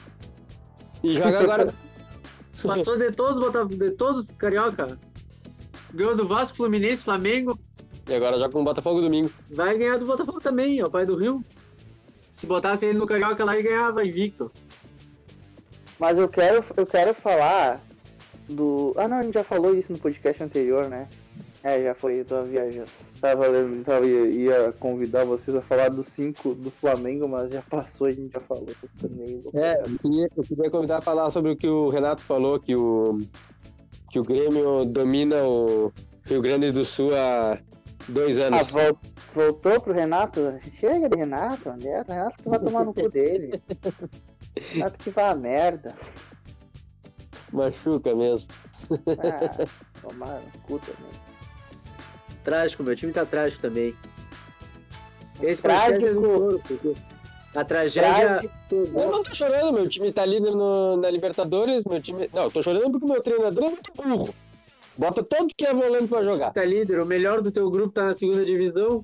E 1.04 1.16
joga 1.16 1.40
agora. 1.40 1.74
Passou 2.64 2.98
de 2.98 3.12
todos, 3.12 3.40
Botafogo, 3.40 3.76
de 3.76 3.92
todos, 3.92 4.30
Carioca. 4.38 4.98
Ganhou 5.94 6.16
do 6.16 6.28
Vasco, 6.28 6.58
Fluminense, 6.58 7.04
Flamengo. 7.04 7.58
E 8.10 8.14
agora 8.14 8.38
joga 8.38 8.52
com 8.52 8.62
o 8.62 8.66
Botafogo 8.66 9.00
domingo. 9.02 9.30
Vai 9.50 9.78
ganhar 9.78 9.98
do 9.98 10.06
Botafogo 10.06 10.40
também, 10.42 10.84
o 10.84 10.90
pai 10.90 11.06
do 11.06 11.16
Rio. 11.16 11.44
Se 12.36 12.46
botasse 12.46 12.86
ele 12.86 12.98
no 12.98 13.08
Carioca 13.08 13.46
lá, 13.46 13.54
ele 13.58 13.68
ganhava 13.70 14.06
invicto. 14.06 14.52
Mas 16.00 16.18
eu 16.18 16.28
quero, 16.28 16.64
eu 16.76 16.86
quero 16.86 17.14
falar 17.14 17.82
do. 18.50 18.94
Ah 18.98 19.08
não, 19.08 19.18
a 19.18 19.22
gente 19.24 19.36
já 19.36 19.44
falou 19.44 19.74
isso 19.76 19.92
no 19.94 20.00
podcast 20.00 20.44
anterior, 20.44 20.90
né? 20.90 21.08
É, 21.64 21.82
já 21.82 21.96
foi, 21.96 22.20
eu 22.20 22.26
tava 22.26 22.44
viajando. 22.44 22.90
Tava, 23.22 23.48
lendo- 23.48 23.86
tava 23.86 24.06
ia, 24.06 24.26
ia 24.28 24.72
convidar 24.74 25.24
vocês 25.24 25.56
a 25.56 25.62
falar 25.62 25.90
dos 25.90 26.08
cinco 26.08 26.54
do 26.54 26.70
Flamengo, 26.70 27.26
mas 27.26 27.54
já 27.54 27.62
passou, 27.62 28.08
a 28.08 28.12
gente 28.12 28.34
já 28.34 28.42
falou 28.42 28.68
também. 29.00 29.42
É, 29.54 29.80
eu 29.82 29.98
queria, 30.00 30.30
eu 30.36 30.44
queria 30.44 30.70
convidar 30.70 30.98
a 30.98 31.02
falar 31.02 31.30
sobre 31.32 31.52
o 31.52 31.56
que 31.56 31.68
o 31.68 31.88
Renato 31.88 32.22
falou, 32.24 32.60
que 32.60 32.76
o, 32.76 33.18
que 34.14 34.20
o 34.20 34.24
Grêmio 34.24 34.86
domina 34.86 35.38
o 35.44 35.92
Rio 36.24 36.40
Grande 36.40 36.72
do 36.72 36.86
Sul 36.86 37.16
há 37.16 37.58
dois 38.08 38.38
Ah, 38.40 38.44
anos. 38.46 38.70
vol- 38.70 39.00
voltou 39.34 39.82
pro 39.82 39.92
Renato? 39.92 40.54
Chega 40.80 41.10
de 41.10 41.18
Renato, 41.18 41.68
André. 41.68 42.00
O 42.02 42.12
Renato 42.12 42.44
que 42.44 42.48
vai 42.48 42.60
tomar 42.60 42.86
no 42.86 42.94
cu 42.94 43.10
dele. 43.10 43.60
Renato 44.72 45.04
que 45.04 45.10
vai 45.10 45.26
a 45.32 45.34
merda. 45.36 45.96
Machuca 47.52 48.14
mesmo. 48.16 48.52
Ah, 49.18 49.66
tomar 50.00 50.40
no 50.42 50.60
cu 50.62 50.78
também. 50.78 51.12
Trágico, 52.44 52.84
meu 52.84 52.96
time 52.96 53.12
tá 53.14 53.26
trágico 53.26 53.64
também. 53.64 53.96
Esse 55.42 55.60
Trágico. 55.60 56.22
podcast 56.22 56.88
é 56.88 57.13
A 57.56 57.64
tragédia. 57.64 58.12
Trágico. 58.40 58.54
Eu 58.72 59.12
não 59.12 59.24
tô 59.24 59.34
chorando, 59.34 59.72
meu 59.74 59.88
time 59.88 60.12
tá 60.12 60.26
líder 60.26 60.52
no- 60.52 60.98
na 60.98 61.10
Libertadores, 61.10 61.86
meu 61.86 62.02
time... 62.02 62.30
Não, 62.34 62.44
eu 62.44 62.52
tô 62.52 62.64
chorando 62.64 62.92
porque 62.92 63.06
meu 63.06 63.22
treinador 63.22 63.66
é 63.66 63.70
muito 63.70 63.92
burro. 63.96 64.34
Bota 64.98 65.24
todo 65.24 65.48
que 65.56 65.66
é 65.66 65.74
volante 65.74 66.08
pra 66.08 66.24
jogar. 66.24 66.52
Tá 66.52 66.64
líder, 66.66 67.00
o 67.00 67.06
melhor 67.06 67.42
do 67.42 67.52
teu 67.52 67.70
grupo 67.70 67.94
tá 67.94 68.06
na 68.06 68.16
segunda 68.16 68.44
divisão. 68.44 69.04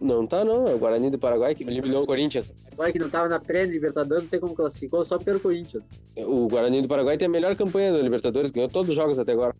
Não 0.00 0.26
tá, 0.26 0.44
não. 0.44 0.66
É 0.66 0.74
o 0.74 0.78
Guarani 0.78 1.08
do 1.10 1.18
Paraguai 1.18 1.54
que 1.54 1.62
eliminou 1.64 2.02
o 2.02 2.06
Corinthians. 2.06 2.52
Agora 2.72 2.92
que 2.92 2.98
não 2.98 3.08
tava 3.08 3.28
na 3.28 3.40
pré-Libertadores, 3.40 4.24
não 4.24 4.28
sei 4.30 4.38
como 4.38 4.54
classificou, 4.54 5.04
só 5.06 5.18
pelo 5.18 5.40
Corinthians. 5.40 5.82
O 6.16 6.46
Guarani 6.48 6.82
do 6.82 6.88
Paraguai 6.88 7.16
tem 7.16 7.26
a 7.26 7.30
melhor 7.30 7.56
campanha 7.56 7.92
da 7.92 7.98
Libertadores, 7.98 8.50
ganhou 8.50 8.68
todos 8.68 8.90
os 8.90 8.94
jogos 8.94 9.18
até 9.18 9.32
agora. 9.32 9.54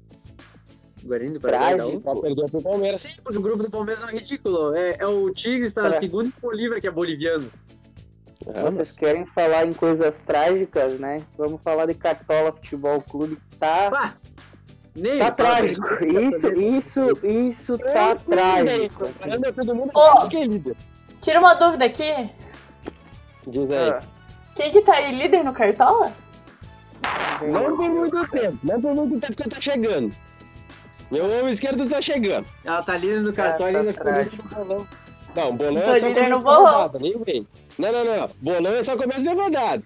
O 1.03 1.09
Guarani 1.09 1.31
do 1.33 1.41
Paraguai 1.41 1.81
um. 1.81 2.03
Só 2.03 2.15
perdeu 2.17 2.47
pro 2.51 2.61
Palmeiras. 2.63 3.01
Sim, 3.01 3.11
porque 3.25 3.39
o 3.39 3.43
grupo 3.43 3.63
do 3.63 3.71
Palmeiras 3.71 4.03
é 4.07 4.13
ridículo. 4.13 4.75
É, 4.75 4.97
é 4.99 5.07
o 5.07 5.31
Tigres 5.33 5.73
tá 5.73 5.83
Cara. 5.83 5.99
segundo 6.01 6.27
e 6.27 6.33
o 6.39 6.41
Bolívar, 6.43 6.81
que 6.81 6.87
é 6.87 6.91
boliviano. 6.91 7.51
É, 8.47 8.71
Vocês 8.71 8.93
querem 8.93 9.27
falar 9.27 9.67
em 9.67 9.73
coisas 9.73 10.15
trágicas, 10.25 10.99
né? 11.01 11.23
Vamos 11.37 11.61
falar 11.63 11.87
de 11.87 11.95
Cartola 11.95 12.53
Futebol 12.53 13.03
Clube 13.03 13.37
que 13.37 13.59
tá, 13.59 13.91
Pá! 13.91 14.15
Nem 14.95 15.19
tá 15.19 15.31
trágico. 15.31 15.87
Isso, 16.05 16.53
isso, 16.55 17.27
isso 17.27 17.79
tá 17.79 18.17
trágico. 18.17 19.05
assim. 19.05 19.53
todo 19.55 19.75
mundo, 19.75 19.91
parece 19.93 20.29
que 20.29 20.37
é 20.37 20.45
líder. 20.47 20.77
Tira 21.21 21.41
uma 21.41 21.55
dúvida 21.55 21.85
aqui. 21.85 22.31
Diz 23.47 23.71
aí. 23.71 23.91
Ah, 23.91 24.03
Quem 24.55 24.73
que 24.73 24.81
tá 24.81 24.95
aí 24.95 25.15
líder 25.15 25.45
no 25.45 25.53
Cartola? 25.53 26.13
Não 27.43 27.77
por 27.77 27.91
muito 27.91 28.29
tempo, 28.29 28.59
não 28.63 28.81
por 28.81 28.95
muito 28.95 29.21
tempo 29.21 29.43
que 29.43 29.49
tá 29.49 29.61
chegando. 29.61 30.15
Meu 31.11 31.27
homem 31.27 31.51
esquerdo 31.51 31.89
tá 31.89 32.01
chegando. 32.01 32.47
Ela 32.65 32.83
tá 32.83 32.97
líder 32.97 33.21
no 33.21 33.33
cartão 33.33 33.69
e 33.69 33.73
tá 33.73 33.79
ainda 33.79 33.93
ficou 33.93 34.61
no 34.61 34.65
bolão. 34.65 34.87
Não, 35.37 35.57
bolão 35.57 35.79
é 35.83 36.01
só 36.01 36.09
começo 36.09 36.31
no 36.31 36.39
de 36.39 36.45
bolão. 36.45 36.65
rodada, 36.67 36.99
nem 36.99 37.13
vem. 37.25 37.47
Não, 37.79 37.93
não, 37.93 38.05
não. 38.05 38.27
Bolão 38.41 38.75
é 38.75 38.83
só 38.83 38.97
começo 38.97 39.21
de 39.21 39.29
rodada. 39.35 39.83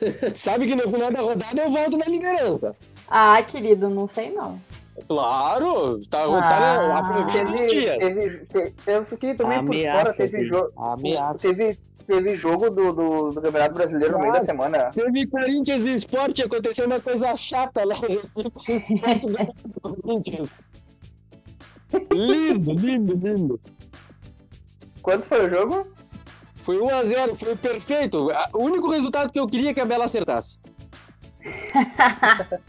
Sabe 0.34 0.66
que 0.66 0.74
no 0.74 0.90
final 0.90 1.12
da 1.12 1.20
rodada 1.20 1.62
eu 1.62 1.70
volto 1.70 1.96
na 1.98 2.06
liderança. 2.06 2.74
Ah, 3.08 3.42
querido, 3.42 3.88
não 3.90 4.06
sei 4.06 4.30
não. 4.32 4.58
Claro, 5.06 6.00
tá, 6.06 6.24
Ah. 6.24 6.40
tá 6.42 6.98
aproveita 6.98 7.44
os 7.54 7.60
Teve, 7.60 7.66
dias. 7.68 7.96
teve, 7.98 8.46
te- 8.46 8.74
eu 8.86 9.04
fiquei 9.04 9.34
também 9.34 9.64
por 9.64 9.74
fora, 9.74 10.12
teve, 10.12 10.42
hein? 10.42 10.48
jo 10.48 10.70
Ameaças. 10.76 11.40
teve, 11.42 11.78
teve 12.06 12.36
jogo 12.36 12.68
do, 12.70 12.92
do, 12.92 13.30
do 13.30 13.40
Campeonato 13.40 13.74
Brasileiro 13.74 14.12
no 14.14 14.20
meio 14.20 14.32
da 14.32 14.44
semana. 14.44 14.90
Teve 14.92 15.26
Corinthians 15.26 15.86
e 15.86 15.94
Sport, 15.96 16.40
aconteceu 16.40 16.86
uma 16.86 17.00
coisa 17.00 17.34
chata 17.36 17.84
lá 17.84 17.94
em 17.94 18.16
Recife. 18.18 18.50
Corinthians. 19.82 20.48
Lindo, 22.12 22.72
lindo, 22.72 23.14
lindo. 23.14 23.60
Quanto 25.02 25.26
foi 25.26 25.46
o 25.46 25.50
jogo? 25.50 25.86
Foi 26.62 26.76
1x0, 26.78 27.36
foi 27.36 27.56
perfeito. 27.56 28.28
O 28.52 28.62
único 28.62 28.90
resultado 28.90 29.32
que 29.32 29.40
eu 29.40 29.46
queria 29.46 29.70
é 29.70 29.74
que 29.74 29.80
a 29.80 29.86
Bela 29.86 30.04
acertasse. 30.04 30.58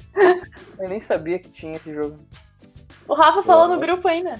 Eu 0.79 0.87
nem 0.87 1.01
sabia 1.01 1.39
que 1.39 1.49
tinha 1.49 1.73
esse 1.75 1.93
jogo. 1.93 2.17
O 3.07 3.13
Rafa 3.13 3.43
falou 3.43 3.67
no 3.67 3.79
grupo 3.79 4.07
ainda. 4.07 4.35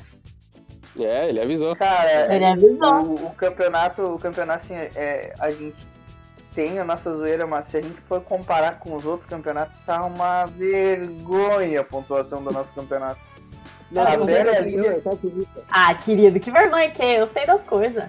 É, 1.00 1.30
ele 1.30 1.42
avisou. 1.42 1.76
Cara, 1.76 2.34
Ele 2.34 2.46
avisou. 2.46 3.04
o, 3.04 3.28
o 3.28 3.30
campeonato, 3.36 4.02
o 4.02 4.20
campeonato 4.20 4.66
assim, 4.66 4.74
é, 4.96 5.34
a 5.40 5.50
gente 5.52 5.76
tem 6.54 6.80
a 6.80 6.84
nossa 6.84 7.16
zoeira, 7.16 7.48
mas 7.48 7.70
se 7.70 7.78
a 7.78 7.82
gente 7.82 8.00
for 8.02 8.22
comparar 8.22 8.80
com 8.80 8.96
os 8.96 9.06
outros 9.06 9.30
campeonatos, 9.30 9.76
tá 9.86 10.04
uma 10.04 10.46
vergonha 10.46 11.82
a 11.82 11.84
pontuação 11.84 12.44
do 12.44 12.52
nosso 12.52 12.70
campeonato. 12.74 13.20
A 13.96 14.18
você 14.18 14.34
Vera 14.34 14.52
é. 14.52 15.02
Ah, 15.70 15.94
querido, 15.96 16.40
que 16.40 16.52
vergonha 16.52 16.90
que 16.92 17.02
é. 17.02 17.20
Eu 17.20 17.28
sei 17.28 17.46
das 17.46 17.64
coisas. 17.64 18.06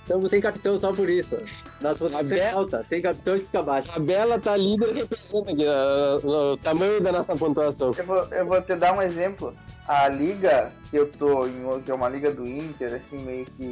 Estamos 0.00 0.30
sem 0.30 0.40
capitão 0.40 0.78
só 0.78 0.92
por 0.92 1.10
isso. 1.10 1.36
Nossa 1.80 2.06
A 2.06 2.08
posição 2.08 2.38
é 2.38 2.50
alta. 2.50 2.84
Sem 2.84 3.02
capitão 3.02 3.34
a 3.34 3.36
gente 3.38 3.46
fica 3.46 3.58
abaixo. 3.58 3.90
A 3.92 3.98
Bela 3.98 4.38
tá 4.38 4.56
líder 4.56 4.94
representa 4.94 5.50
aqui 5.50 5.66
ah, 5.66 6.18
o 6.22 6.56
tamanho 6.56 7.00
da 7.00 7.10
nossa 7.10 7.34
pontuação. 7.34 7.90
Eu 7.98 8.06
vou, 8.06 8.24
eu 8.30 8.46
vou 8.46 8.62
te 8.62 8.76
dar 8.76 8.96
um 8.96 9.02
exemplo. 9.02 9.52
A 9.88 10.08
liga 10.08 10.70
que 10.90 10.96
eu 10.96 11.10
tô 11.10 11.46
em, 11.46 11.82
que 11.84 11.90
é 11.90 11.94
uma 11.94 12.08
liga 12.08 12.30
do 12.30 12.46
Inter, 12.46 12.94
assim, 12.94 13.22
meio 13.24 13.46
que 13.46 13.64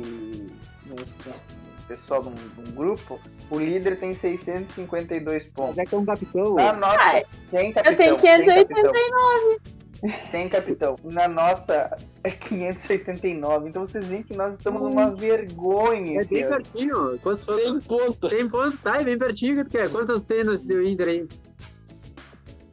um, 0.91 0.95
um 0.95 1.87
pessoal 1.87 2.23
de 2.23 2.29
um, 2.29 2.35
de 2.35 2.69
um 2.69 2.75
grupo, 2.75 3.21
o 3.51 3.59
líder 3.59 3.97
tem 3.99 4.13
652 4.13 5.45
pontos. 5.51 5.77
Mas 5.77 5.87
é 5.87 5.89
que 5.89 5.95
é 5.95 5.99
um 5.99 6.05
capitão. 6.05 6.55
Na 6.57 6.73
nossa, 6.73 6.99
Ah, 6.99 7.23
sem 7.51 7.73
capitão. 7.73 7.93
Eu 7.93 7.97
tenho 7.97 8.21
sem 8.21 8.39
589. 8.39 9.84
Sem 10.09 10.49
capitão. 10.49 10.97
Na 11.05 11.27
nossa 11.27 11.97
é 12.23 12.31
589. 12.31 13.69
Então 13.69 13.87
vocês 13.87 14.05
veem 14.05 14.23
que 14.23 14.37
nós 14.37 14.55
estamos 14.55 14.83
numa 14.83 15.11
vergonha. 15.15 16.21
É 16.21 16.25
bem 16.25 16.47
pertinho. 16.47 17.19
Quantos 17.21 17.45
100 17.45 17.81
pontos. 17.81 18.31
100 18.31 18.49
pontos? 18.49 18.81
Tá, 18.81 19.01
é 19.01 19.05
bem 19.05 19.19
pertinho 19.19 19.57
que 19.57 19.65
tu 19.65 19.71
quer. 19.71 19.89
Quantos 19.91 20.23
tem 20.25 20.45
no 20.45 20.55
Inter 20.55 21.09
aí? 21.09 21.29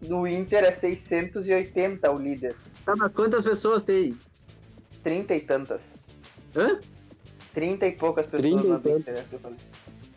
No 0.08 0.28
Inter 0.28 0.64
é 0.66 0.72
680 0.72 2.12
o 2.12 2.18
líder. 2.18 2.56
Tá, 2.86 2.96
mas 2.98 3.14
quantas 3.14 3.44
pessoas 3.44 3.84
tem? 3.84 4.18
30 5.04 5.36
e 5.36 5.40
tantas. 5.42 5.82
Hã? 6.56 6.80
30 7.54 7.88
e 7.88 7.92
poucas 7.94 8.26
pessoas 8.26 8.42
30 8.42 8.64
e 8.64 8.68
no. 8.68 9.00
Inter. 9.00 9.18
é 9.18 9.22
o 9.22 9.24
que 9.24 9.34
eu 9.34 9.40
falei. 9.40 9.58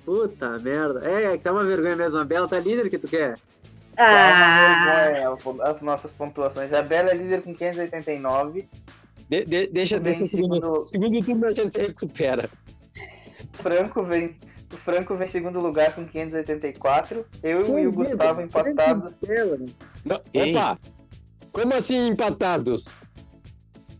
Puta 0.04 0.58
merda. 0.58 1.08
É, 1.08 1.24
é 1.24 1.38
que 1.38 1.44
tá 1.44 1.52
uma 1.52 1.64
vergonha 1.64 1.96
mesmo. 1.96 2.18
A 2.18 2.24
Bela 2.24 2.48
tá 2.48 2.58
líder 2.58 2.90
que 2.90 2.98
tu 2.98 3.06
quer. 3.06 3.34
Ah, 3.96 5.34
vergonha 5.36 5.64
as 5.64 5.80
nossas 5.80 6.10
pontuações. 6.12 6.72
A 6.72 6.82
Bela 6.82 7.10
é 7.10 7.14
líder 7.14 7.42
com 7.42 7.54
589. 7.54 8.68
De- 9.28 9.44
de- 9.44 9.66
deixa, 9.68 9.98
Vem 10.00 10.18
deixa 10.18 10.24
o 10.24 10.28
segundo, 10.36 10.54
segundo- 10.86 10.86
segundo 10.86 11.24
turno 11.24 11.46
a 11.46 11.50
gente 11.52 11.72
se 11.72 11.78
recupera. 11.86 12.50
Franco 13.52 14.02
vem. 14.02 14.36
O 14.72 14.76
Franco 14.78 15.14
vem 15.16 15.28
em 15.28 15.30
segundo 15.30 15.60
lugar 15.60 15.94
com 15.94 16.04
584. 16.04 17.24
Eu 17.42 17.78
e 17.78 17.86
o 17.86 17.92
Quem 17.92 18.00
Gustavo 18.10 18.40
líder? 18.40 18.44
empatados. 18.70 19.12
Não, 20.04 20.20
Ei. 20.32 20.56
opa! 20.56 20.78
Como 21.52 21.74
assim 21.74 22.08
empatados? 22.08 22.96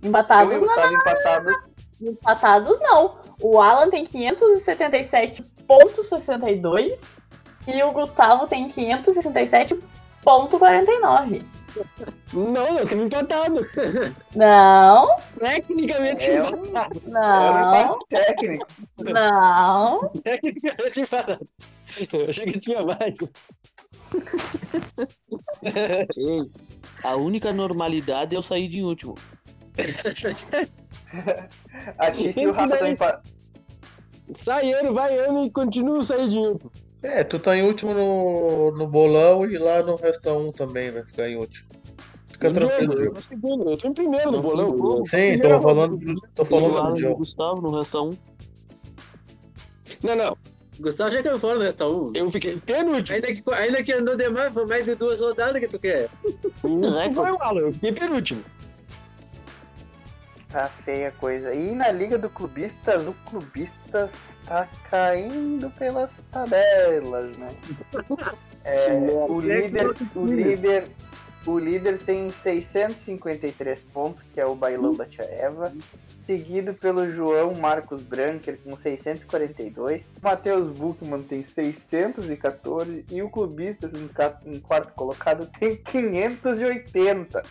Empatados 0.03 0.53
e 0.53 0.57
o 0.57 0.61
não, 0.61 0.67
Gustavo 0.67 0.95
empatados. 0.95 1.55
empatados 2.01 2.79
não. 2.81 3.17
O 3.41 3.61
Alan 3.61 3.89
tem 3.91 4.05
577.62 4.05 7.01
e 7.67 7.83
o 7.83 7.91
Gustavo 7.93 8.47
tem 8.47 8.69
567.49. 8.69 11.43
Não, 12.33 12.53
nós 12.53 12.83
estamos 12.85 13.07
empatados. 13.07 13.67
Não, 14.37 15.09
Tecnicamente 15.39 16.31
um 16.31 16.71
não, 17.11 17.97
empate 17.97 18.07
técnico. 18.09 18.67
não. 18.99 20.09
Tecnicamente 20.23 21.01
empatados. 21.01 21.49
Eu 22.13 22.25
achei 22.29 22.47
que 22.47 22.61
tinha 22.61 22.83
mais. 22.83 23.15
Ei, 26.17 26.43
a 27.03 27.17
única 27.17 27.53
normalidade 27.53 28.35
é 28.35 28.39
eu 28.39 28.43
sair 28.43 28.69
de 28.69 28.83
último. 28.83 29.15
A 31.99 32.11
Tice 32.11 32.41
e 32.41 32.47
o 32.47 32.53
Rafa 32.53 32.75
estão 32.75 32.89
empatados. 32.89 33.33
Sai 34.37 34.73
ano, 34.73 34.95
vai 34.95 35.19
ano 35.19 35.45
e 35.45 35.51
continua 35.51 36.03
saindo. 36.03 36.73
É, 37.05 37.23
tu 37.23 37.39
tá 37.39 37.55
em 37.55 37.63
último 37.63 37.93
no, 37.93 38.71
no 38.71 38.87
bolão 38.87 39.45
e 39.45 39.59
lá 39.59 39.83
no 39.83 39.95
Resta 39.95 40.33
1 40.33 40.53
também, 40.53 40.91
né? 40.91 41.05
Ficar 41.05 41.29
em 41.29 41.37
último. 41.37 41.69
Fica 42.29 42.51
tranquilo, 42.51 42.95
Eu 42.95 42.99
Diogo. 42.99 43.15
tô 43.17 43.23
segundo, 43.23 43.71
eu 43.71 43.77
tô 43.77 43.89
em 43.89 43.93
primeiro 43.93 44.33
no 44.33 44.41
bolão. 44.41 45.05
Sim, 45.05 45.39
tô 45.39 45.61
falando, 45.61 46.21
tô 46.35 46.45
falando 46.47 46.79
Alan 46.79 46.91
do 46.93 46.97
Diogo. 46.97 47.17
Gustavo 47.19 47.61
no 47.61 47.79
resta 47.79 48.01
um. 48.01 48.17
Não, 50.03 50.17
não. 50.17 50.37
Gustavo 50.81 51.11
já 51.11 51.23
caiu 51.23 51.39
fora 51.39 51.59
do 51.59 51.65
Resta 51.65 51.87
1. 51.87 52.13
Eu 52.15 52.31
fiquei 52.31 52.57
penúltimo. 52.57 53.15
Ainda 53.15 53.35
que, 53.35 53.55
ainda 53.55 53.85
que 53.85 53.93
andou 53.93 54.17
demais, 54.17 54.53
foi 54.53 54.67
mais 54.67 54.85
de 54.87 54.95
duas 54.95 55.21
rodadas 55.21 55.61
que 55.61 55.69
tu 55.69 55.79
quer. 55.79 56.09
Não 56.65 57.13
foi 57.13 57.31
o 57.31 57.43
Alan, 57.43 57.61
eu 57.61 57.73
fiquei 57.75 57.93
penúltimo. 57.93 58.43
Tá 60.49 60.71
feia 60.85 61.09
a 61.09 61.13
coisa. 61.13 61.55
E 61.55 61.75
na 61.75 61.93
Liga 61.93 62.17
do 62.17 62.31
Clubistas, 62.31 63.07
o 63.07 63.13
Clubistas 63.29 64.11
tá 64.47 64.69
caindo 64.91 65.71
pelas 65.71 66.11
tabelas, 66.31 67.37
né? 67.37 67.49
É, 68.67 68.95
o 69.29 69.41
líder, 69.41 69.95
o 70.17 70.25
líder, 70.25 70.89
o 71.47 71.59
líder 71.59 71.99
tem 71.99 72.31
653 72.43 73.79
pontos, 73.93 74.23
que 74.33 74.41
é 74.41 74.47
o 74.47 74.55
bailão 74.55 74.95
da 74.95 75.05
Tia 75.05 75.25
Eva. 75.25 75.71
Seguido 76.25 76.73
pelo 76.73 77.13
João 77.13 77.55
Marcos 77.55 78.03
Branker 78.03 78.59
com 78.65 78.75
642. 78.75 80.01
O 80.01 80.05
Matheus 80.23 80.75
Buchmann 80.79 81.23
tem 81.23 81.45
614. 81.45 83.05
E 83.11 83.23
o 83.23 83.29
Clubistas, 83.29 83.91
em 84.47 84.59
quarto 84.61 84.95
colocado, 84.95 85.47
tem 85.61 85.77
580. 85.77 87.43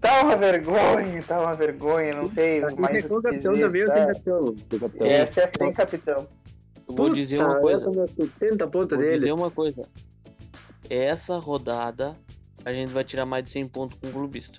Tá 0.00 0.22
uma 0.22 0.36
vergonha, 0.36 1.22
tá 1.26 1.40
uma 1.40 1.54
vergonha, 1.54 2.14
não 2.14 2.30
sei 2.32 2.60
Mas 2.60 2.74
mais 2.76 2.96
é 2.96 3.02
com 3.02 3.14
o 3.16 3.22
que 3.22 3.28
capitão 3.30 3.52
dizer, 3.52 3.64
também, 3.64 3.80
eu 3.82 3.86
tá? 3.88 3.94
tenho 3.94 4.06
capitão. 4.80 5.06
Essa 5.06 5.40
é 5.40 5.50
sem 5.58 5.72
capitão. 5.72 6.28
Vou 6.86 7.10
dizer 7.14 7.38
uma 7.40 7.60
coisa. 7.60 7.86
É 7.90 8.06
70 8.06 8.66
pontos 8.68 8.96
Vou 8.96 8.98
dele. 8.98 9.16
dizer 9.18 9.32
uma 9.32 9.50
coisa. 9.50 9.88
Essa 10.88 11.36
rodada 11.38 12.14
a 12.64 12.72
gente 12.72 12.90
vai 12.92 13.04
tirar 13.04 13.26
mais 13.26 13.44
de 13.44 13.50
100 13.50 13.68
pontos 13.68 13.98
com 14.00 14.08
o 14.08 14.12
clubista. 14.12 14.58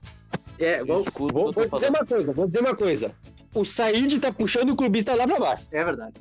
É, 0.60 0.84
vou, 0.84 1.06
Vou, 1.18 1.32
vou 1.32 1.46
eu 1.48 1.52
dizer 1.54 1.70
falando. 1.70 1.90
uma 1.96 2.06
coisa, 2.06 2.34
vou 2.34 2.46
dizer 2.48 2.60
uma 2.60 2.76
coisa. 2.76 3.12
O 3.56 3.64
Said 3.66 4.20
tá 4.20 4.32
puxando 4.32 4.72
o 4.72 4.76
clubista 4.76 5.16
lá 5.16 5.26
pra 5.26 5.40
baixo. 5.40 5.66
é 5.72 5.84
verdade. 5.84 6.14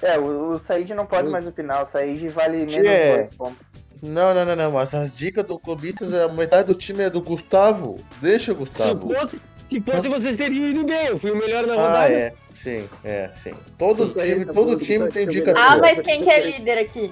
É, 0.00 0.18
o, 0.18 0.52
o 0.52 0.60
Said 0.60 0.94
não 0.94 1.06
pode 1.06 1.28
mais 1.28 1.46
opinar, 1.46 1.84
o 1.84 1.90
Said 1.90 2.28
vale 2.28 2.58
menos 2.58 2.74
É. 2.76 3.16
dois 3.18 3.36
pontos. 3.36 3.73
Não, 4.04 4.34
não, 4.34 4.44
não, 4.44 4.56
não, 4.56 4.72
mas 4.72 4.92
as 4.92 5.16
dicas 5.16 5.44
do 5.44 5.58
Clubistas, 5.58 6.12
a 6.12 6.28
metade 6.28 6.68
do 6.68 6.74
time 6.74 7.02
é 7.04 7.10
do 7.10 7.20
Gustavo. 7.22 7.98
Deixa 8.20 8.52
o 8.52 8.54
Se 8.54 8.60
Gustavo. 8.60 9.14
fosse, 9.14 9.40
se 9.64 9.80
fosse 9.80 10.08
vocês 10.08 10.36
teriam 10.36 10.68
ido 10.68 10.84
bem. 10.84 11.06
Eu 11.06 11.18
fui 11.18 11.30
o 11.30 11.36
melhor 11.36 11.66
na 11.66 11.74
Ah, 11.74 11.76
rodada. 11.86 12.12
é. 12.12 12.34
Sim, 12.52 12.88
é, 13.02 13.30
sim. 13.34 13.52
Todo 13.78 14.14
aí 14.20 14.32
time, 14.32 14.44
todo 14.46 14.76
time 14.78 15.08
tem 15.08 15.26
dica 15.26 15.52
Ah, 15.56 15.72
tua. 15.72 15.80
mas 15.80 16.00
quem 16.02 16.22
que 16.22 16.30
é 16.30 16.50
líder 16.50 16.78
aqui? 16.78 17.10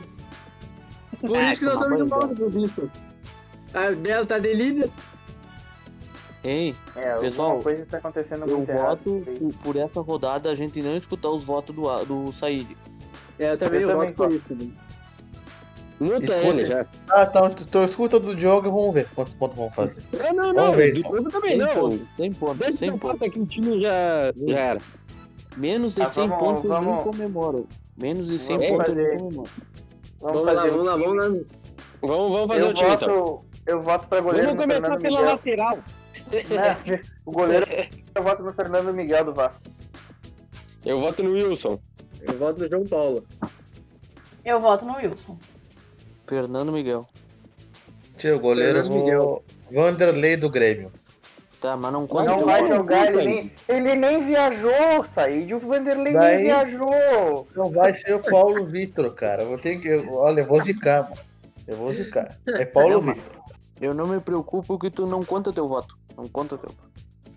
Por 1.21 1.37
isso 1.45 1.61
que 1.61 1.67
nós 1.67 2.01
estamos 2.03 2.29
de 2.29 2.35
do 2.35 2.51
bicho. 2.51 2.91
A 3.75 3.91
Bela 3.93 4.27
tá 4.27 4.39
de 4.39 4.53
líder. 4.55 4.91
Ei, 6.45 6.75
É, 6.97 7.15
Pessoal, 7.19 7.61
coisa 7.61 7.87
tá 7.87 7.99
acontecendo 7.99 8.45
eu 8.49 8.57
muito 8.57 8.69
errado. 8.71 8.99
voto 9.05 9.23
por, 9.39 9.53
por 9.63 9.77
essa 9.77 10.01
rodada 10.01 10.51
a 10.51 10.55
gente 10.57 10.83
não 10.83 10.97
escutar 10.97 11.29
os 11.31 11.45
votos 11.45 11.75
do, 11.75 12.05
do 12.05 12.33
Said. 12.33 12.77
É, 13.39 13.53
eu 13.53 13.57
também 13.59 13.81
Eu 13.81 13.91
eu 13.91 13.97
também 13.97 14.13
voto 14.13 14.17
por 14.17 14.33
isso. 14.57 14.73
Escuta. 16.01 16.35
ele 16.49 16.67
já. 16.67 16.85
Ah, 17.11 17.27
tá. 17.27 17.51
Então 17.61 17.85
escuta 17.85 18.19
do 18.19 18.35
Diogo 18.35 18.67
e 18.67 18.71
vamos 18.71 18.95
ver 18.95 19.09
quantos 19.15 19.35
pontos 19.35 19.57
vão 19.57 19.71
fazer. 19.71 20.03
Não, 20.13 20.33
não, 20.33 20.35
Vamos 20.55 20.63
não. 20.63 20.73
ver, 20.73 20.93
Do 20.93 20.99
então. 21.01 21.13
Diogo 21.13 21.31
também 21.31 21.51
Sem 21.51 21.59
não. 21.59 21.75
pontos, 21.75 22.01
sem 22.17 22.33
pontos, 22.33 22.59
Desde 22.59 22.91
pontos. 22.91 23.01
passo 23.11 23.25
aqui 23.25 23.39
o 23.41 23.47
time 23.47 23.81
já, 23.83 24.33
já 24.47 24.59
era. 24.59 24.81
Menos 25.57 25.95
de 25.95 26.03
Ah, 26.03 26.07
100 26.07 26.29
vamos- 26.29 26.45
pontos 26.45 26.69
vamos- 26.69 27.03
comemoro. 27.05 27.69
Menos 27.97 28.27
de 28.27 28.39
100 28.39 28.57
Vamos 28.59 28.73
pontos 28.73 28.87
fazer- 28.95 29.17
comemoro. 29.19 29.49
Vamos, 30.21 30.35
Vamos 30.35 30.43
lá, 30.47 30.55
fazer 30.55 30.71
vamos 30.71 30.83
o 30.83 30.87
lá, 30.87 30.97
vamos 30.97 31.17
lá. 31.17 31.25
Vamos, 32.01 32.33
vamos 32.33 32.49
fazer 32.49 32.63
eu 32.63 32.69
o 32.69 32.73
time 32.75 32.89
voto, 32.91 33.05
então. 33.05 33.45
Eu 33.65 33.81
voto 33.83 34.07
pra 34.09 34.21
goleiro 34.21 34.47
Vamos 34.49 34.63
começar 34.63 34.81
Fernando 34.81 35.03
pela 35.03 35.19
Miguel. 35.21 35.33
lateral. 35.33 35.79
Né? 36.87 37.01
O 37.27 37.31
goleiro, 37.33 37.67
eu 38.15 38.23
voto 38.23 38.43
no 38.43 38.53
Fernando 38.55 38.93
Miguel 38.95 39.25
do 39.27 39.35
Vasco. 39.35 39.61
Eu 40.85 40.99
voto 40.99 41.23
no 41.23 41.33
Wilson. 41.33 41.79
Eu 42.23 42.39
voto 42.39 42.61
no 42.61 42.69
João 42.69 42.85
Paulo. 42.87 43.25
Eu 44.45 44.59
voto 44.61 44.85
no 44.85 44.97
Wilson. 44.97 45.39
Fernando 46.37 46.73
Miguel. 46.73 47.07
Tio, 48.17 48.37
o 48.37 48.41
goleiro 48.41 48.81
Fernando 48.85 48.91
vou... 48.95 49.05
Miguel. 49.05 49.45
Vanderlei 49.71 50.35
do 50.35 50.49
Grêmio. 50.49 50.91
Tá, 51.61 51.77
mas 51.77 51.93
não 51.93 52.07
conta 52.07 52.31
Não 52.31 52.41
o 52.41 52.45
vai 52.47 52.63
voto. 52.63 52.75
jogar, 52.75 53.07
ele 53.09 53.25
nem, 53.25 53.53
ele 53.69 53.95
nem 53.95 54.25
viajou, 54.25 55.05
Said. 55.15 55.53
O 55.55 55.59
Vanderlei 55.61 56.15
Daí- 56.15 56.37
nem 56.37 56.45
viajou. 56.47 57.47
Não 57.55 57.71
vai 57.71 57.95
ser 57.95 58.15
o 58.15 58.19
Paulo 58.19 58.65
Vitor, 58.65 59.13
cara. 59.13 59.43
Eu 59.43 59.49
Vou 59.51 59.59
ter 59.59 59.79
que. 59.79 59.89
eu- 59.89 60.11
Olha, 60.15 60.41
eu 60.41 60.47
vou 60.47 60.65
zicar, 60.65 61.03
mano. 61.03 61.17
Eu 61.69 61.77
vou 61.77 61.93
zicar. 61.93 62.35
É 62.47 62.65
Paulo 62.65 63.03
Não, 63.03 63.13
Vitor. 63.15 63.43
Eu 63.79 63.93
não 63.95 64.07
me 64.07 64.19
preocupo 64.19 64.79
que 64.79 64.91
tu 64.91 65.07
não 65.07 65.23
conta 65.23 65.53
teu 65.53 65.69
voto. 65.69 65.97
Não 66.17 66.27
conta 66.27 66.57
teu 66.57 66.71
voto. 66.71 66.91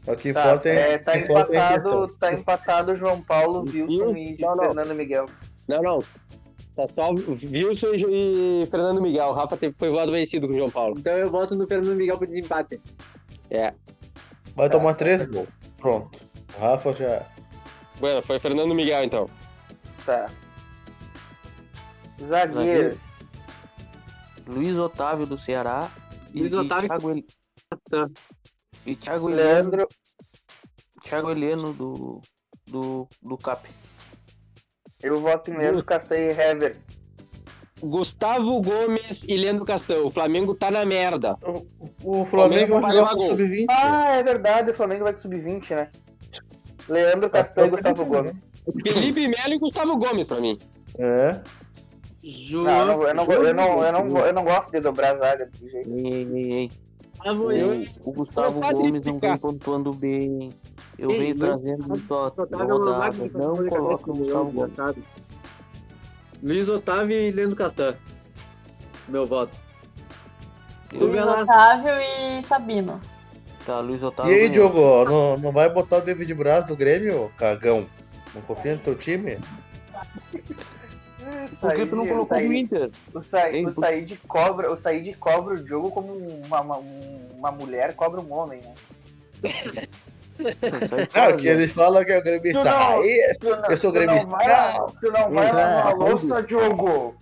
O 0.07 0.15
que 0.15 0.31
Tá, 0.31 0.41
importa 0.41 0.69
é. 0.69 0.93
é, 0.93 0.97
tá 0.99 1.15
é 1.15 1.19
empatado, 1.19 1.89
intenção. 1.89 2.07
tá 2.17 2.33
empatado 2.33 2.95
João 2.95 3.21
Paulo, 3.21 3.65
Wilson 3.69 4.15
e 4.15 4.37
não. 4.39 4.57
Fernando 4.57 4.95
Miguel. 4.95 5.25
Não, 5.67 5.81
não. 5.83 5.99
Tá 6.75 6.87
só 6.89 7.11
o 7.11 7.15
Wilson 7.51 7.93
e 7.93 8.61
e 8.63 8.65
Fernando 8.65 9.01
Miguel. 9.01 9.27
O 9.27 9.33
Rafa 9.33 9.55
teve- 9.55 9.75
foi 9.77 9.89
voto 9.89 10.11
vencido 10.11 10.47
com 10.47 10.53
o 10.53 10.57
João 10.57 10.69
Paulo. 10.69 10.95
Então 10.99 11.13
eu 11.13 11.29
voto 11.31 11.55
no 11.55 11.65
Fernando 11.67 11.95
Miguel 11.95 12.17
pro 12.17 12.27
desempate. 12.27 12.81
É. 13.49 13.73
Vai 14.55 14.69
tomar 14.69 14.93
três 14.95 15.23
gols. 15.25 15.47
Pronto. 15.77 16.19
O 16.57 16.61
Rafa 16.61 16.91
já. 16.93 17.25
Bueno, 17.99 18.21
foi 18.21 18.39
Fernando 18.39 18.75
Miguel 18.75 19.03
então. 19.05 19.29
Tá. 20.05 20.29
Zagueiro. 22.27 22.97
Luiz 24.47 24.75
Otávio 24.77 25.25
do 25.25 25.37
Ceará. 25.37 25.89
E, 26.33 26.41
Luiz 26.41 26.51
e 26.51 26.55
Otávio- 26.55 26.87
Thiago, 26.89 27.11
El... 27.11 27.23
e 28.85 28.95
Thiago 28.95 29.29
Heleno, 29.29 29.43
Leandro. 29.49 29.87
Thiago 31.03 31.31
Heleno 31.31 31.73
do, 31.73 32.21
do, 32.67 33.07
do 33.21 33.37
CAP. 33.37 33.67
Eu 35.03 35.19
voto 35.19 35.51
em 35.51 35.57
Leandro 35.57 35.83
Castanho 35.83 36.31
e 36.31 36.39
Hever. 36.39 36.77
Gustavo 37.81 38.61
Gomes 38.61 39.23
e 39.27 39.35
Leandro 39.35 39.65
Castão. 39.65 40.07
O 40.07 40.11
Flamengo 40.11 40.55
tá 40.55 40.71
na 40.71 40.85
merda. 40.85 41.37
O 42.03 42.25
Flamengo 42.25 42.25
Flamengo 42.25 42.81
vai 42.81 42.95
jogar 42.95 43.13
com 43.13 43.21
levar 43.21 43.33
o 43.33 43.37
Sub-20. 43.37 43.65
Ah, 43.69 44.15
é 44.15 44.23
verdade, 44.23 44.71
o 44.71 44.73
Flamengo 44.73 45.03
vai 45.03 45.13
com 45.13 45.21
sub-20, 45.21 45.75
né? 45.75 45.89
Leandro 46.87 47.29
Castanho 47.29 47.67
e 47.67 47.69
Gustavo 47.71 48.05
Gomes. 48.05 48.33
Felipe 48.83 49.27
Melo 49.27 49.53
e 49.53 49.59
Gustavo 49.59 49.97
Gomes 49.97 50.27
pra 50.27 50.39
mim. 50.39 50.57
É. 50.97 51.39
Não, 52.51 52.71
eu 52.71 52.85
não, 52.85 53.03
eu, 53.03 53.13
não, 53.13 53.25
eu, 53.31 53.53
não, 53.53 53.83
eu, 53.83 53.91
não, 53.91 54.25
eu 54.25 54.33
não 54.33 54.43
gosto 54.43 54.71
de 54.71 54.79
dobrar 54.79 55.11
a 55.13 55.17
zaga 55.17 55.45
desse 55.45 55.69
jeito. 55.69 55.89
Ei, 55.89 56.07
ei, 56.07 56.27
ei, 56.33 56.53
ei. 56.53 56.71
Gustavo 57.25 57.51
eu. 57.51 57.85
O, 58.03 58.09
o 58.09 58.13
Gustavo 58.13 58.59
Gomes 58.61 59.05
não 59.05 59.15
ficar. 59.15 59.29
vem 59.29 59.37
pontuando 59.37 59.93
bem. 59.93 60.53
Eu 60.97 61.11
Ei, 61.11 61.17
venho 61.19 61.35
trazendo 61.37 61.83
é 61.83 61.85
uma 61.87 62.65
rodada. 62.65 63.15
Não 63.33 63.67
coloca 63.67 64.11
o 64.11 64.15
Gustavo 64.15 64.51
Gomes. 64.51 65.03
Luiz 66.43 66.67
Otávio 66.69 67.17
e 67.19 67.31
Leandro 67.31 67.55
Castan. 67.55 67.95
Meu 69.09 69.25
voto. 69.25 69.57
Eu- 70.93 71.07
Luiz 71.07 71.23
Otávio 71.23 71.93
e 71.99 72.43
Sabino. 72.43 72.99
Tá, 73.65 73.79
Luiz 73.79 74.01
E 74.01 74.05
Otávio. 74.05 74.31
aí, 74.31 74.47
ganhou. 74.49 74.69
Diogo, 74.71 75.05
não, 75.09 75.37
não 75.37 75.51
vai 75.51 75.69
botar 75.69 75.97
o 75.97 76.01
David 76.01 76.31
Braz 76.35 76.65
do 76.65 76.75
Grêmio, 76.75 77.31
cagão? 77.37 77.87
Não 78.33 78.41
confia 78.43 78.73
no 78.75 78.79
teu 78.81 78.95
time? 78.95 79.39
Por 81.59 81.73
que 81.73 81.85
tu 81.85 81.95
não 81.95 82.05
colocou 82.07 82.37
Said- 82.37 82.49
o 82.49 82.53
Inter? 82.53 82.91
O, 83.13 83.23
Sa 83.23 83.43
o 83.49 83.71
Said 83.81 84.19
cobra, 84.27 84.71
o 84.73 84.81
Said 84.81 85.13
cobra 85.17 85.53
o 85.55 85.67
jogo 85.67 85.91
como 85.91 86.13
uma, 86.45 86.61
uma, 86.61 86.77
uma 87.37 87.51
mulher 87.51 87.93
cobra 87.95 88.21
um 88.21 88.31
homem, 88.33 88.59
né? 88.61 88.73
Não, 91.13 91.37
que 91.37 91.47
ele 91.47 91.67
fala 91.67 92.03
que 92.03 92.11
é 92.11 92.17
o 92.17 92.23
gremista 92.23 92.63
não-. 92.63 93.01
Tu 93.39 93.49
não, 93.49 93.69
Eu 93.69 93.77
sou 93.77 93.91
tu 93.91 93.99
não 93.99 94.05
gremista. 94.05 94.27
vai, 94.29 94.47
lá- 94.47 94.87
tu 94.99 95.11
não 95.11 95.29
vai 95.31 95.51
lavar 95.51 95.87
a 95.87 95.93
louça, 95.93 96.43
Diogo. 96.43 97.15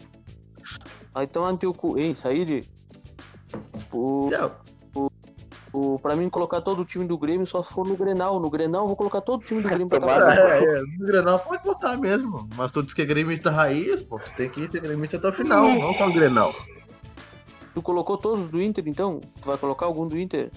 Aí 1.14 1.28
toma 1.28 1.56
teu 1.58 1.74
cu. 1.74 1.98
Ei, 2.00 2.16
Said. 2.16 2.68
O, 3.92 4.30
Não, 4.32 4.52
o, 5.74 5.98
pra 6.00 6.16
mim 6.16 6.30
colocar 6.30 6.62
todo 6.62 6.82
o 6.84 6.86
time 6.86 7.06
do 7.06 7.18
Grêmio 7.18 7.48
só 7.48 7.64
se 7.64 7.74
for 7.74 7.86
no 7.86 7.98
Grenal. 7.98 8.40
No 8.40 8.50
Grenal 8.50 8.84
eu 8.84 8.88
vou 8.88 8.96
colocar 8.96 9.22
todo 9.22 9.42
o 9.42 9.44
time 9.46 9.62
do 9.62 9.68
Grêmio 9.68 9.88
pra 9.88 10.00
Tomara. 10.00 10.34
é, 10.36 10.64
é, 10.64 10.82
no 10.82 11.06
Grenal 11.06 11.40
pode 11.40 11.64
botar 11.64 11.98
mesmo. 11.98 12.48
Mas 12.56 12.72
tu 12.72 12.84
diz 12.84 12.94
que 12.94 13.02
é 13.02 13.06
gremista 13.06 13.50
raiz, 13.50 14.02
pô. 14.02 14.20
Tu 14.20 14.32
tem 14.36 14.50
que 14.50 14.68
ser 14.68 14.82
gremista 14.82 15.18
até 15.18 15.30
o 15.30 15.34
final, 15.34 15.68
não 15.68 15.94
só 15.96 16.08
o 16.08 16.14
Grenal. 16.14 16.54
Tu 17.74 17.82
colocou 17.82 18.18
todos 18.18 18.48
do 18.48 18.62
Inter, 18.62 18.84
então? 18.88 19.20
Tu 19.42 19.48
vai 19.48 19.58
colocar 19.58 19.88
algum 19.88 20.08
do 20.08 20.18
Inter? 20.18 20.52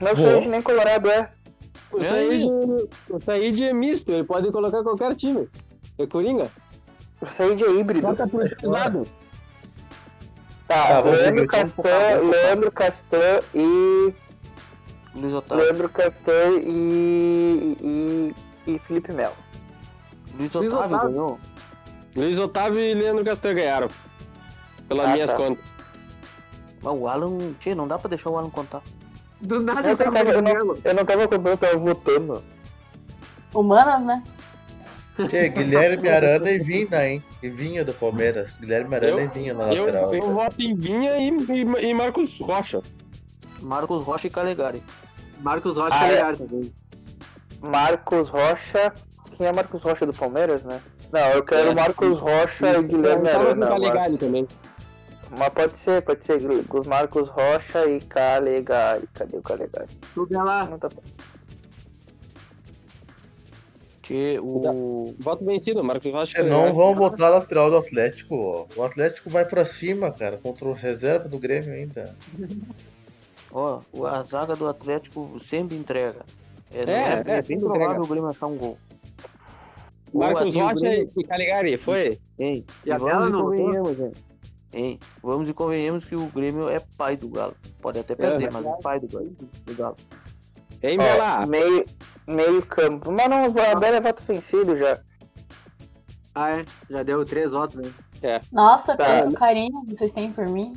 Não 0.00 0.14
de 0.40 0.48
nem 0.48 0.62
colorado, 0.62 1.10
é. 1.10 1.30
O 1.92 1.98
É 1.98 2.02
Said, 2.02 2.44
o 2.46 3.20
Said 3.20 3.64
é 3.64 3.72
misto, 3.72 4.12
ele 4.12 4.24
pode 4.24 4.50
colocar 4.50 4.82
qualquer 4.82 5.14
time. 5.14 5.48
É 5.98 6.06
Coringa. 6.06 6.50
O 7.20 7.26
Said 7.26 7.62
é 7.62 7.70
híbrido. 7.70 8.06
Bota 8.06 8.26
por 8.26 8.46
esse 8.46 8.66
lado. 8.66 9.06
Tá, 10.66 10.88
Tá, 10.88 11.00
Leandro 11.00 11.46
Castan. 11.48 12.20
Leandro 12.30 12.72
Castan 12.72 13.40
e. 13.54 14.12
Luiz 15.20 15.34
Otávio. 15.34 15.64
Leandro 15.64 15.88
Castan 15.88 16.58
e. 16.64 17.76
e. 17.80 18.34
e 18.72 18.78
Felipe 18.80 19.12
Melo. 19.12 19.34
Luiz 20.38 20.52
Luiz 20.52 20.72
Otávio 20.72 20.96
Otávio. 20.96 21.12
ganhou. 21.14 21.40
Luiz 22.16 22.38
Otávio 22.38 22.80
e 22.80 22.94
Leandro 22.94 23.24
Castan 23.24 23.54
ganharam. 23.54 23.88
Pelas 24.88 25.06
Ah, 25.08 25.12
minhas 25.12 25.30
tá. 25.30 25.36
contas. 25.36 25.64
Mas 26.82 26.94
o 26.94 27.08
Alan. 27.08 27.52
Tchê, 27.60 27.74
não 27.74 27.88
dá 27.88 27.98
pra 27.98 28.08
deixar 28.08 28.30
o 28.30 28.38
Alan 28.38 28.50
contar. 28.50 28.82
Do 29.40 29.60
nada 29.62 29.88
Eu, 29.90 29.96
tava, 29.96 30.18
eu, 30.18 30.42
não, 30.42 30.76
eu 30.84 30.94
não 30.94 31.04
tava 31.04 31.24
acompanhando, 31.24 31.48
eu 31.48 31.56
tava 31.58 31.76
votando. 31.78 32.42
Humanas, 33.54 34.02
né? 34.04 34.22
Tchê, 35.28 35.48
Guilherme 35.48 36.08
Arana 36.08 36.50
e 36.50 36.58
Vinha, 36.58 37.06
hein? 37.08 37.24
E 37.42 37.48
Vinha 37.48 37.84
do 37.84 37.92
Palmeiras. 37.92 38.56
Guilherme 38.56 38.94
Arana 38.94 39.20
Eu- 39.20 39.24
e 39.24 39.28
Vinha 39.28 39.54
na 39.54 39.72
Eu, 39.74 39.86
lateral. 39.86 40.14
eu 40.14 40.32
voto 40.32 40.60
em 40.62 40.74
Vinha 40.76 41.16
e, 41.18 41.28
e, 41.30 41.86
e 41.90 41.94
Marcos 41.94 42.38
Rocha. 42.40 42.80
Marcos 43.60 44.04
Rocha 44.04 44.26
e 44.28 44.30
Calegari. 44.30 44.82
Marcos 45.40 45.76
Rocha 45.76 45.96
Ah, 45.98 46.06
é. 46.06 46.14
ganharam 46.16 46.36
também. 46.38 46.72
Marcos 47.60 48.28
Rocha. 48.28 48.92
Quem 49.36 49.46
é 49.46 49.52
Marcos 49.52 49.82
Rocha 49.82 50.04
do 50.06 50.12
Palmeiras, 50.12 50.62
né? 50.64 50.80
Não, 51.12 51.20
eu 51.30 51.44
quero 51.44 51.70
É. 51.70 51.74
Marcos 51.74 52.18
Rocha 52.18 52.78
e 52.78 52.82
Guilherme 52.82 53.26
Eu 53.28 53.32
tava 53.32 53.44
com 53.44 53.48
o 53.48 53.50
Arana. 53.50 53.66
Calegari 53.68 54.10
Mas, 54.12 54.20
também. 54.20 54.48
mas 55.38 55.48
pode 55.50 55.78
ser, 55.78 56.02
pode 56.02 56.24
ser. 56.24 56.40
Os 56.70 56.86
Marcos 56.86 57.28
Rocha 57.28 57.86
e 57.88 58.00
Calegari. 58.00 59.08
Cadê 59.14 59.36
o 59.36 59.42
Calegari? 59.42 59.88
Tudo 60.14 60.34
é 60.34 60.42
lá. 60.42 60.64
Não 60.66 60.78
tá... 60.78 60.88
Tchê, 64.02 64.38
o. 64.40 65.14
Voto 65.18 65.44
vencido, 65.44 65.84
Marcos 65.84 66.10
Rocha. 66.12 66.38
Tchê, 66.38 66.42
não 66.48 66.72
vão 66.74 66.94
botar 66.94 67.26
a 67.26 67.30
lateral 67.30 67.70
do 67.70 67.76
Atlético. 67.76 68.34
ó. 68.36 68.66
O 68.80 68.82
Atlético 68.84 69.28
vai 69.30 69.44
pra 69.44 69.64
cima, 69.64 70.10
cara, 70.10 70.38
contra 70.38 70.66
o 70.66 70.72
reserva 70.72 71.28
do 71.28 71.38
Grêmio 71.38 71.72
ainda. 71.72 72.14
Ó, 73.52 73.80
o- 73.92 74.06
a 74.06 74.22
zaga 74.22 74.54
do 74.54 74.66
Atlético 74.68 75.38
sempre 75.40 75.76
entrega. 75.76 76.20
É, 76.72 76.80
É, 76.80 76.82
é, 76.82 76.84
é, 76.86 77.12
é 77.12 77.22
bem 77.24 77.42
sempre 77.42 77.58
provável 77.60 77.84
entrega. 77.86 78.02
o 78.02 78.06
Grêmio 78.06 78.28
achar 78.28 78.46
um 78.46 78.56
gol. 78.56 78.78
O 80.12 80.18
Marcos 80.18 80.54
Rocha 80.54 80.88
e 81.16 81.24
Calegari, 81.24 81.76
foi? 81.76 82.18
Ei, 82.38 82.64
E 82.84 82.90
e 82.90 82.96
vamos 82.98 83.28
e 83.28 83.32
não 83.32 83.42
convenhamos, 83.42 83.96
gente. 83.96 84.24
Ei, 84.72 84.98
vamos 85.22 85.48
e 85.48 85.54
convenhamos 85.54 86.04
que 86.04 86.14
o 86.14 86.26
Grêmio 86.26 86.68
é 86.68 86.80
pai 86.96 87.16
do 87.16 87.28
Galo. 87.28 87.54
Pode 87.80 87.98
até 87.98 88.14
perder, 88.14 88.48
É. 88.48 88.50
mas 88.50 88.64
é 88.66 88.76
pai 88.82 89.00
do 89.00 89.08
Galo. 89.08 89.30
Do 89.64 89.74
Galo. 89.74 89.96
Hein, 90.82 90.96
Bela? 90.98 91.46
meio, 91.46 91.84
meio 92.26 92.64
campo. 92.66 93.10
Mas 93.10 93.28
não, 93.28 93.44
a 93.44 93.74
Bela 93.74 93.96
é 93.96 94.00
voto 94.00 94.22
vencido 94.22 94.76
já. 94.76 95.00
Ah, 96.34 96.50
é. 96.58 96.64
Já 96.88 97.02
deu 97.02 97.24
três 97.24 97.50
votos, 97.52 97.76
né? 97.76 98.40
Nossa, 98.52 98.96
Tá. 98.96 99.22
quanto 99.22 99.34
carinho 99.36 99.82
vocês 99.88 100.12
têm 100.12 100.32
por 100.32 100.46
mim. 100.46 100.72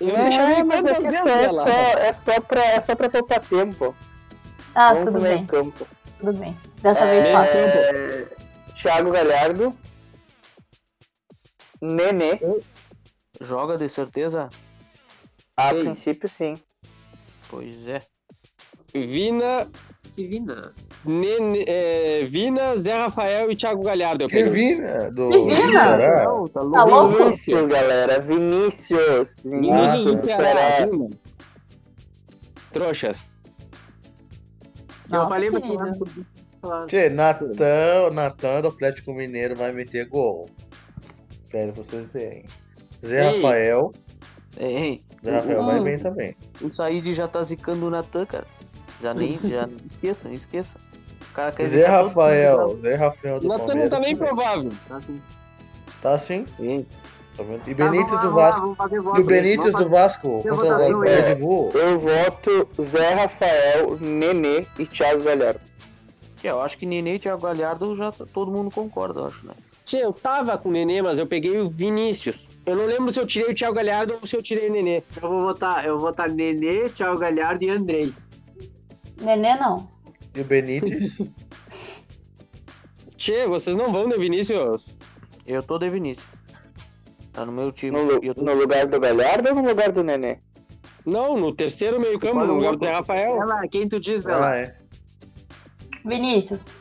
Eu 0.00 0.16
É, 0.16 0.62
mas 0.62 0.84
é, 0.86 0.94
que 0.94 1.02
vezes, 1.02 1.20
só, 1.20 1.28
é, 1.28 1.52
só, 1.52 1.68
é, 1.68 2.12
só 2.12 2.40
pra, 2.40 2.64
é 2.64 2.80
só 2.80 2.94
pra 2.94 3.10
poupar 3.10 3.40
tempo. 3.40 3.94
Ah, 4.74 4.90
Vamos 4.94 5.06
tudo 5.06 5.12
pro 5.14 5.22
meio 5.22 5.36
bem. 5.38 5.46
campo. 5.46 5.86
tudo 6.20 6.32
bem. 6.38 6.56
Dessa 6.80 7.04
vez 7.04 7.32
passa. 7.32 7.50
É... 7.50 8.26
Thiago 8.80 9.10
Galhardo. 9.10 9.76
Nenê. 11.80 12.38
Joga 13.40 13.76
de 13.76 13.88
certeza? 13.88 14.48
A 15.56 15.74
Ei. 15.74 15.82
princípio, 15.84 16.28
sim. 16.28 16.56
Pois 17.48 17.88
é. 17.88 18.00
Vina, 18.94 19.68
vina. 20.16 20.72
Nene, 21.04 21.64
é, 21.66 22.24
Vina, 22.26 22.76
Zé 22.76 22.92
Rafael 22.94 23.50
e 23.52 23.56
Thiago 23.56 23.82
Galhardo. 23.82 24.26
Que 24.26 24.42
vina 24.44 25.10
do 25.12 25.30
Que 25.30 25.38
vina? 25.54 26.24
Não, 26.24 26.44
tá 26.48 26.60
Tá 26.60 26.84
louco? 26.84 27.16
Vinícius, 27.18 27.66
galera. 27.66 28.20
Vinícius. 28.20 29.28
Vinícius 29.44 30.04
Vinícius. 30.04 30.04
do 30.04 30.24
Ceará. 30.24 30.86
Vina. 30.86 31.08
Trouxas. 32.72 33.24
Eu 35.10 35.28
falei 35.28 35.50
pra. 35.50 36.86
Tchê, 36.86 37.08
Natan, 37.08 38.10
Natan 38.12 38.60
do 38.62 38.68
Atlético 38.68 39.14
Mineiro 39.14 39.54
vai 39.54 39.72
meter 39.72 40.06
gol. 40.08 40.46
Que 41.50 41.70
vocês 41.70 42.06
verem. 42.12 42.44
Zé 43.06 43.30
Ei. 43.30 43.36
Rafael. 43.36 43.92
Ei, 44.58 45.02
Zé 45.24 45.36
Rafael 45.36 45.64
vai 45.64 45.78
Hum. 45.80 45.84
bem 45.84 45.98
também. 45.98 46.36
o 46.60 46.74
Said 46.74 47.12
já 47.14 47.28
tá 47.28 47.42
zicando 47.42 47.86
o 47.86 47.90
Natan, 47.90 48.26
cara. 48.26 48.46
Já 49.02 49.14
nem, 49.14 49.38
já 49.42 49.68
esqueçam, 49.86 50.32
esqueçam. 50.32 50.80
O 51.30 51.34
cara 51.34 51.52
quer 51.52 51.66
Zé 51.66 51.84
todo 51.86 52.06
Rafael, 52.06 52.78
Zé 52.78 52.94
Rafael 52.96 53.40
do 53.40 53.48
Natan 53.48 53.58
não 53.60 53.66
Palmeiras. 53.66 53.90
tá 53.90 54.00
nem 54.00 54.16
provável. 54.16 54.72
Assim. 54.90 55.22
Tá 56.02 56.18
sim. 56.18 56.44
Ei, 56.58 56.86
Tá? 57.38 57.44
E 57.66 57.74
Tá, 57.74 57.90
Benítez 57.90 58.20
do 58.20 58.34
lá, 58.34 58.50
Vasco. 58.50 58.76
E 58.90 58.98
o? 58.98 59.24
Benítez 59.24 59.74
do 59.74 59.88
Vasco 59.88 60.42
Eu 60.44 60.56
contra 60.56 60.96
o 61.94 61.98
voto 61.98 62.68
Zé 62.82 63.14
Rafael, 63.14 63.96
Nenê 64.00 64.66
e 64.78 64.84
Thiago 64.86 65.22
Galhardo. 65.22 65.60
que 66.36 66.48
eu 66.48 66.60
acho 66.60 66.76
que 66.76 66.84
Nenê 66.84 67.14
e 67.14 67.18
Thiago 67.18 67.42
Galhardo 67.42 67.94
já 67.94 68.10
todo 68.10 68.50
mundo 68.50 68.70
concorda, 68.70 69.20
eu 69.20 69.26
acho, 69.26 69.46
né? 69.46 69.54
Tchê, 69.84 69.98
eu 70.04 70.12
tava 70.12 70.58
com 70.58 70.68
o 70.68 70.72
Nenê, 70.72 71.00
mas 71.00 71.16
eu 71.18 71.26
peguei 71.26 71.58
o 71.60 71.70
Vinícius. 71.70 72.36
Eu 72.66 72.76
não 72.76 72.86
lembro 72.86 73.10
se 73.12 73.18
eu 73.20 73.26
tirei 73.26 73.52
o 73.52 73.54
Thiago 73.54 73.74
Galhardo 73.74 74.18
ou 74.20 74.26
se 74.26 74.36
eu 74.36 74.42
tirei 74.42 74.68
o 74.68 74.72
Nenê. 74.72 75.02
Eu 75.22 75.28
vou 75.28 75.40
votar, 75.40 75.86
eu 75.86 75.92
vou 75.92 76.08
votar 76.08 76.28
Nenê, 76.28 76.88
Thiago 76.90 77.18
Galhardo 77.18 77.64
e 77.64 77.70
Andrei. 77.70 78.12
Nenê 79.20 79.54
não. 79.56 79.88
E 80.34 80.40
o 80.40 80.44
Benítez. 80.44 81.18
Tchê, 83.16 83.46
vocês 83.46 83.76
não 83.76 83.92
vão 83.92 84.08
de 84.08 84.16
Vinícius? 84.16 84.96
Eu 85.46 85.62
tô 85.62 85.78
de 85.78 85.88
Vinícius. 85.90 86.26
Tá 87.32 87.44
no 87.44 87.52
meu 87.52 87.72
time. 87.72 87.90
No, 87.96 88.20
tô- 88.20 88.42
no 88.42 88.54
lugar 88.54 88.86
do 88.86 89.00
Galhardo 89.00 89.48
ou 89.48 89.54
no 89.56 89.62
lugar 89.68 89.90
do 89.90 90.04
Nenê? 90.04 90.38
Não, 91.04 91.36
no 91.36 91.54
terceiro 91.54 92.00
meio 92.00 92.18
campo, 92.18 92.34
Qual 92.34 92.46
no 92.46 92.54
lugar 92.54 92.76
do 92.76 92.84
Rafael. 92.86 93.38
Bela, 93.38 93.66
quem 93.68 93.88
tu 93.88 93.98
diz, 93.98 94.22
Bela? 94.22 94.50
Ah, 94.50 94.56
é. 94.56 94.74
Vinícius. 96.04 96.76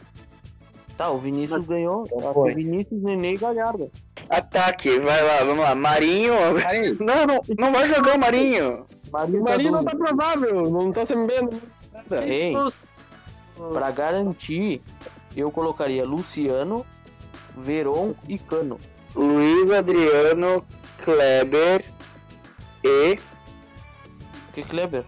Tá, 0.98 1.10
o 1.10 1.18
Vinícius 1.18 1.66
ganhou. 1.66 2.04
Então 2.08 2.20
Acho 2.20 2.34
foi. 2.34 2.54
Vinícius, 2.56 3.02
Nenê 3.02 3.34
e 3.34 3.38
Galhardo. 3.38 3.90
Ataque, 4.30 5.00
vai 5.00 5.24
lá, 5.24 5.44
vamos 5.44 5.64
lá. 5.64 5.74
Marinho. 5.76 6.34
Parei. 6.62 6.98
Não, 7.00 7.26
não, 7.26 7.42
não 7.58 7.72
vai 7.72 7.88
jogar 7.88 8.16
o 8.16 8.20
Marinho. 8.20 8.86
O 9.12 9.44
Marinho 9.44 9.72
não 9.72 9.84
tá 9.84 9.96
provável, 9.96 10.70
não 10.70 10.92
tá 10.92 11.06
sabendo 11.06 11.62
nada. 12.10 12.26
Ei, 12.26 12.54
pra 13.72 13.92
garantir, 13.92 14.82
eu 15.36 15.52
colocaria 15.52 16.06
Luciano, 16.06 16.86
Veron 17.56 18.14
e 18.28 18.38
Cano. 18.38 18.80
Luiz 19.16 19.72
Adriano, 19.72 20.64
Kleber 21.04 21.86
e. 22.84 23.18
Que 24.54 24.64
Kleber? 24.64 25.04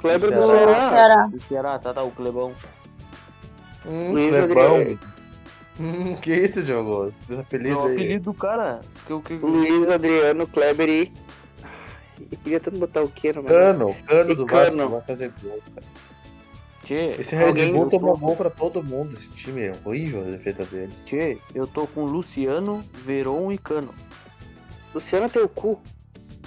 Kleber 0.00 0.30
do 0.32 0.46
Ceará. 0.46 1.26
Do 1.26 1.40
Ceará, 1.40 1.78
tá, 1.78 1.94
tá, 1.94 2.02
o 2.02 2.10
Clebão. 2.10 2.52
Hum, 3.86 4.12
Luiz 4.12 4.30
Clebão. 4.30 4.76
Adriano. 4.76 4.98
Hum, 5.78 6.16
que 6.16 6.34
isso, 6.34 6.62
Diogo? 6.62 7.08
Esse 7.08 7.34
apelido 7.34 7.78
o 7.78 7.86
aí. 7.86 7.94
apelido 7.94 8.24
do 8.24 8.34
cara. 8.34 8.80
Que, 9.06 9.20
que, 9.20 9.34
Luiz 9.34 9.88
Adriano, 9.88 10.46
Kleber 10.46 10.88
e. 10.88 11.12
Eu 12.30 12.38
queria 12.44 12.60
tanto 12.60 12.78
botar 12.78 13.02
o 13.02 13.08
Keno, 13.08 13.42
mas. 13.42 13.52
Cano, 13.52 13.96
Cano 14.06 14.30
E 14.30 14.34
do 14.34 14.46
Cano. 14.46 14.76
Vasco 14.76 14.90
vai 14.90 15.00
fazer 15.02 15.32
gol, 15.42 15.58
cara. 15.74 15.86
Tchê, 16.84 17.10
Esse 17.20 17.34
Red 17.36 17.44
Alguém- 17.48 17.72
Bull 17.72 17.90
tomou 17.90 18.16
gol 18.16 18.36
pra 18.36 18.48
todo 18.50 18.82
mundo. 18.82 19.14
Esse 19.14 19.28
time 19.30 19.62
é 19.62 19.78
horrível 19.84 20.22
a 20.22 20.30
defesa 20.30 20.64
dele. 20.64 20.92
tchê, 21.04 21.38
eu 21.54 21.66
tô 21.66 21.86
com 21.86 22.04
Luciano, 22.04 22.82
Veron 23.04 23.52
e 23.52 23.58
Cano. 23.58 23.94
Luciano 24.94 25.28
teu 25.28 25.48
cu. 25.48 25.80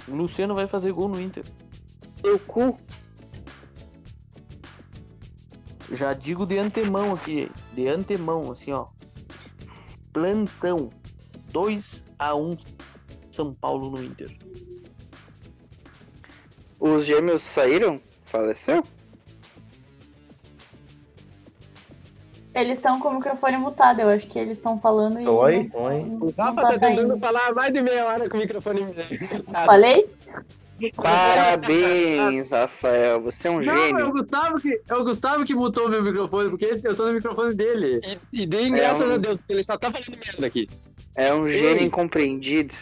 Luciano 0.08 0.54
vai 0.54 0.66
fazer 0.66 0.92
gol 0.92 1.08
no 1.08 1.20
Inter. 1.20 1.44
Teu 2.20 2.38
cu. 2.40 2.78
Já 5.92 6.12
digo 6.12 6.44
de 6.44 6.58
antemão 6.58 7.12
aqui, 7.14 7.50
de 7.72 7.86
antemão, 7.88 8.50
assim, 8.50 8.72
ó. 8.72 8.86
Plantão. 10.12 10.90
2 11.52 12.04
a 12.18 12.34
1 12.34 12.56
São 13.30 13.54
Paulo 13.54 13.88
no 13.90 14.02
Inter. 14.02 14.36
Os 16.80 17.04
gêmeos 17.06 17.42
saíram? 17.42 18.00
Faleceu? 18.24 18.82
Eles 22.54 22.78
estão 22.78 23.00
com 23.00 23.08
o 23.08 23.14
microfone 23.14 23.56
mutado, 23.56 24.00
eu 24.00 24.08
acho 24.08 24.26
que 24.28 24.38
eles 24.38 24.56
estão 24.58 24.78
falando 24.78 25.20
e. 25.20 25.24
Não- 25.24 25.42
aí. 25.42 25.68
não 25.68 26.18
O 26.20 26.34
Rafa 26.38 26.60
tá 26.60 26.70
tá 26.70 26.78
tentando 26.78 27.18
falar 27.18 27.52
mais 27.52 27.72
de 27.72 27.82
meia 27.82 28.06
hora 28.06 28.28
com 28.30 28.36
o 28.36 28.40
microfone. 28.40 28.80
Falei? 29.66 30.06
Parabéns, 30.96 32.50
Rafael. 32.50 33.20
Você 33.22 33.48
é 33.48 33.50
um 33.50 33.60
Não, 33.60 33.72
é 33.72 33.76
o 33.76 33.86
gênio. 33.88 34.12
Gustavo 34.12 34.60
que, 34.60 34.80
é 34.88 34.94
o 34.94 35.04
Gustavo 35.04 35.44
que 35.44 35.54
mutou 35.54 35.88
meu 35.88 36.02
microfone, 36.02 36.50
porque 36.50 36.80
eu 36.82 36.96
tô 36.96 37.06
no 37.06 37.12
microfone 37.14 37.54
dele. 37.54 38.00
E, 38.32 38.42
e 38.42 38.46
deem 38.46 38.72
graças 38.72 39.08
um- 39.08 39.14
a 39.14 39.16
Deus, 39.16 39.36
porque 39.36 39.52
ele 39.52 39.62
só 39.64 39.76
tá 39.76 39.90
falando 39.90 40.18
merda 40.18 40.46
aqui. 40.46 40.68
É 41.16 41.32
um 41.32 41.48
gênio 41.48 41.78
Ei. 41.80 41.84
incompreendido. 41.84 42.74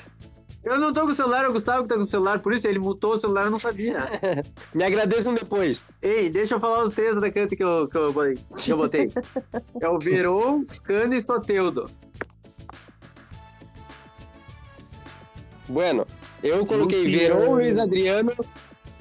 Eu 0.64 0.79
não 0.79 0.92
tô 0.92 1.01
com 1.01 1.09
o 1.12 1.14
celular, 1.14 1.44
é 1.44 1.48
o 1.48 1.53
Gustavo 1.53 1.83
que 1.83 1.88
tá 1.88 1.96
com 1.96 2.03
o 2.03 2.07
celular, 2.07 2.38
por 2.38 2.53
isso 2.53 2.68
ele 2.68 2.79
mutou 2.79 3.14
o 3.14 3.16
celular, 3.18 3.46
eu 3.46 3.51
não 3.51 3.59
sabia. 3.59 3.98
Me 4.72 4.85
agradeçam 4.85 5.35
depois. 5.35 5.85
Ei, 6.01 6.31
deixa 6.31 6.55
eu 6.55 6.61
falar 6.61 6.85
os 6.85 6.92
três 6.94 7.16
atacantes 7.16 7.57
que 7.57 7.64
eu, 7.64 7.88
que 7.88 7.96
eu, 7.98 8.12
botei- 8.12 8.38
que 8.59 8.72
eu 8.72 8.77
botei. 8.77 9.11
É 9.81 9.88
o 9.88 9.98
Veron, 9.98 10.64
Cano 10.85 11.14
e 11.14 11.20
Stoteudo. 11.20 11.90
Bueno, 15.68 16.07
eu 16.42 16.64
coloquei 16.66 17.05
Luciano. 17.05 17.35
Verão, 17.40 17.53
Luiz 17.55 17.79
Adriano 17.79 18.33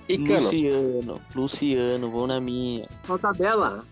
e 0.07 0.17
Cano. 0.17 0.39
Luciano, 0.45 1.21
Luciano, 1.35 2.09
vou 2.09 2.25
na 2.27 2.39
minha. 2.39 2.87
Qual 3.05 3.19
tabela? 3.19 3.83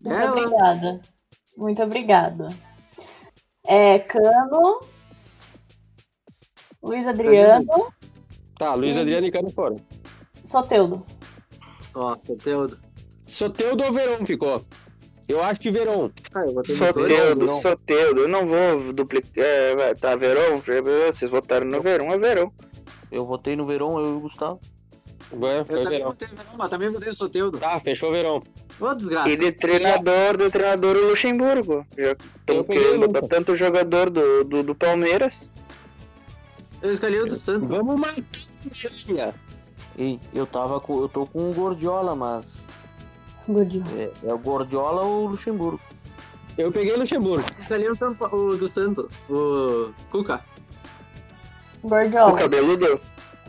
Muito 0.00 0.18
Ela- 0.18 0.32
obrigada. 0.32 1.00
Muito 1.56 1.82
obrigada. 1.82 2.48
É, 3.66 3.98
Cano. 4.00 4.80
Luiz 6.82 7.06
Adriano. 7.06 7.92
Tá, 8.56 8.74
Luiz 8.74 8.94
Sim. 8.94 9.00
Adriano 9.00 9.26
e 9.26 9.30
Cano 9.30 9.50
foram. 9.50 9.76
Soteudo. 10.42 11.04
Ó, 11.94 12.16
Stoteudo. 12.16 12.78
Soteudo 13.26 13.84
ou 13.84 13.92
Verão 13.92 14.24
ficou? 14.24 14.64
Eu 15.28 15.42
acho 15.42 15.60
que 15.60 15.70
Verão. 15.70 16.10
Ah, 16.34 16.40
eu 16.44 16.52
botei 16.52 16.74
no 16.74 16.92
dois. 16.92 17.12
Soteudo. 17.12 17.62
Soteudo. 17.62 18.20
Eu 18.22 18.28
não 18.28 18.46
vou 18.46 18.92
duplicar. 18.92 19.44
É, 19.44 19.76
vai, 19.76 19.94
tá, 19.94 20.16
Verão? 20.16 20.60
Vocês 21.12 21.30
votaram 21.30 21.66
no 21.66 21.80
Verão, 21.80 22.12
é 22.12 22.18
Verão. 22.18 22.52
Eu 23.12 23.24
votei 23.24 23.54
no 23.54 23.66
Verão, 23.66 23.98
eu 24.00 24.06
e 24.06 24.16
o 24.16 24.20
Gustavo. 24.20 24.60
Eu 25.32 25.64
foi 25.64 25.84
também 25.84 25.98
Verão. 25.98 26.08
botei 26.10 26.28
no 26.28 26.36
Verão, 26.36 26.52
mas 26.58 26.70
também 26.70 26.90
botei 26.90 27.08
no 27.08 27.14
Soteudo. 27.14 27.58
Tá, 27.58 27.78
fechou 27.78 28.10
Verão. 28.10 28.42
Ô, 28.80 28.94
desgraça. 28.94 29.28
E 29.28 29.36
de 29.36 29.52
treinador, 29.52 30.36
de 30.36 30.50
treinador 30.50 30.96
o 30.96 31.10
Luxemburgo. 31.10 31.86
Já 31.96 32.12
estão 32.12 32.56
Eu 32.56 32.64
querendo 32.64 33.04
o 33.04 33.28
tanto 33.28 33.54
jogador 33.54 34.10
do, 34.10 34.42
do, 34.44 34.62
do 34.64 34.74
Palmeiras. 34.74 35.48
Eu 36.82 36.92
escolhi 36.94 37.20
o 37.20 37.26
do 37.26 37.36
Santos. 37.36 37.68
Vamos 37.68 37.96
matar. 37.96 39.34
Ei, 39.98 40.18
eu 40.34 40.46
tava 40.46 40.80
com. 40.80 41.00
Eu 41.00 41.08
tô 41.08 41.26
com 41.26 41.50
o 41.50 41.54
Gordiola, 41.54 42.14
mas. 42.14 42.64
Gordinho. 43.46 43.84
É, 43.96 44.10
é 44.28 44.32
o 44.34 44.38
Gordiola 44.38 45.02
ou 45.02 45.24
o 45.24 45.28
Luxemburgo. 45.30 45.80
Eu 46.56 46.70
peguei 46.70 46.96
Luxemburgo. 46.96 47.44
Eu 47.56 47.62
escolhi 47.62 47.88
o, 47.88 47.94
São 47.94 48.14
Pa- 48.14 48.28
o 48.34 48.56
do 48.56 48.68
Santos. 48.68 49.12
O 49.28 49.90
Cuca. 50.10 50.40
O 51.82 51.88
Gordiola. 51.88 52.38
cabeludo. 52.38 53.00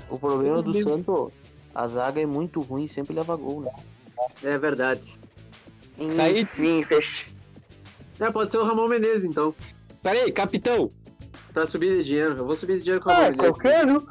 O 0.09 0.19
problema 0.19 0.61
do 0.61 0.81
Santo, 0.81 1.31
a 1.73 1.87
zaga 1.87 2.19
é 2.19 2.25
muito 2.25 2.59
ruim, 2.61 2.87
sempre 2.87 3.13
leva 3.13 3.35
gol, 3.35 3.61
né? 3.61 3.71
É 4.43 4.57
verdade. 4.57 5.17
Saí. 6.11 6.41
Enfim, 6.41 6.83
fech... 6.83 7.27
É, 8.19 8.29
pode 8.29 8.51
ser 8.51 8.57
o 8.57 8.65
Ramon 8.65 8.87
Menezes, 8.87 9.23
então. 9.23 9.55
Peraí, 10.03 10.31
capitão. 10.31 10.91
Pra 11.53 11.65
subir 11.65 11.97
de 11.97 12.03
dinheiro. 12.03 12.37
Eu 12.37 12.45
vou 12.45 12.55
subir 12.55 12.77
de 12.77 12.83
dinheiro 12.83 13.03
com 13.03 13.09
Ah, 13.09 13.13
Ramon 13.15 13.31
Menezes. 13.31 13.49
qualquer 13.51 13.85
um. 13.87 14.07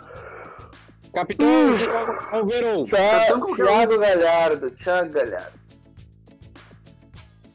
Capitão 1.13 1.47
é 1.49 2.41
o 2.41 2.47
Verão. 2.47 2.85
Thiago, 2.87 3.41
qualquer 3.41 3.63
um. 3.63 3.67
Thiago 3.67 3.99
Galhardo, 3.99 4.71
Thiago 4.73 5.11
Galhardo. 5.13 5.61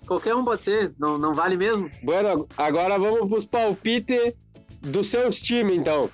Qualquer 0.07 0.35
um 0.35 0.43
pode 0.43 0.63
ser. 0.63 0.93
Não, 0.99 1.17
não 1.17 1.33
vale 1.33 1.55
mesmo? 1.57 1.89
Bueno, 2.03 2.47
agora 2.57 2.97
vamos 2.99 3.27
pros 3.29 3.45
palpites 3.45 4.33
dos 4.81 5.07
seus 5.07 5.39
times, 5.39 5.75
então. 5.77 6.09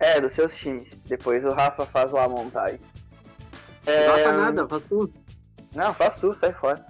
É, 0.00 0.20
dos 0.20 0.34
seus 0.34 0.52
times. 0.56 0.88
Depois 1.06 1.44
o 1.44 1.50
Rafa 1.50 1.86
faz 1.86 2.10
lá 2.12 2.24
a 2.24 2.28
montagem. 2.28 2.80
Não 3.86 3.92
É... 3.92 4.06
Rafa 4.08 4.32
nada, 4.32 4.68
faz 4.68 4.82
tudo. 4.88 5.12
Não, 5.74 5.94
faz 5.94 6.20
tu, 6.20 6.34
sai 6.38 6.52
fora. 6.52 6.84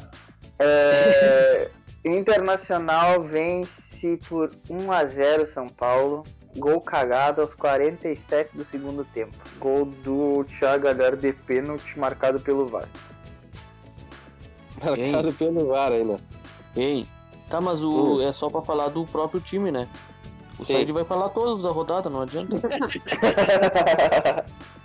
É, 0.59 1.71
Internacional 2.05 3.23
vence 3.23 3.71
por 4.29 4.53
1 4.69 4.93
a 4.93 5.05
0 5.05 5.53
São 5.53 5.69
Paulo. 5.69 6.25
Gol 6.57 6.81
cagado 6.83 7.41
aos 7.41 7.55
47 7.55 8.57
do 8.57 8.67
segundo 8.67 9.05
tempo. 9.05 9.35
Gol 9.59 9.87
do 9.87 10.45
Thiago 10.45 10.85
Galhardo 10.85 11.17
de 11.17 11.33
pênalti 11.33 11.99
marcado 11.99 12.39
pelo 12.41 12.67
VAR. 12.67 12.87
Marcado 14.83 15.33
pelo 15.33 15.69
VAR 15.69 15.93
ainda. 15.93 16.21
Ei, 16.77 17.07
tá, 17.49 17.59
mas 17.61 17.83
o, 17.83 18.21
é 18.21 18.33
só 18.33 18.51
pra 18.51 18.61
falar 18.61 18.89
do 18.89 19.07
próprio 19.07 19.41
time, 19.41 19.71
né? 19.71 19.89
O. 20.59 20.65
Said 20.65 20.93
vai 20.93 21.07
falar 21.07 21.31
todos 21.31 21.63
da 21.63 21.71
rodada, 21.71 22.11
não 22.11 22.21
adianta. 22.21 22.57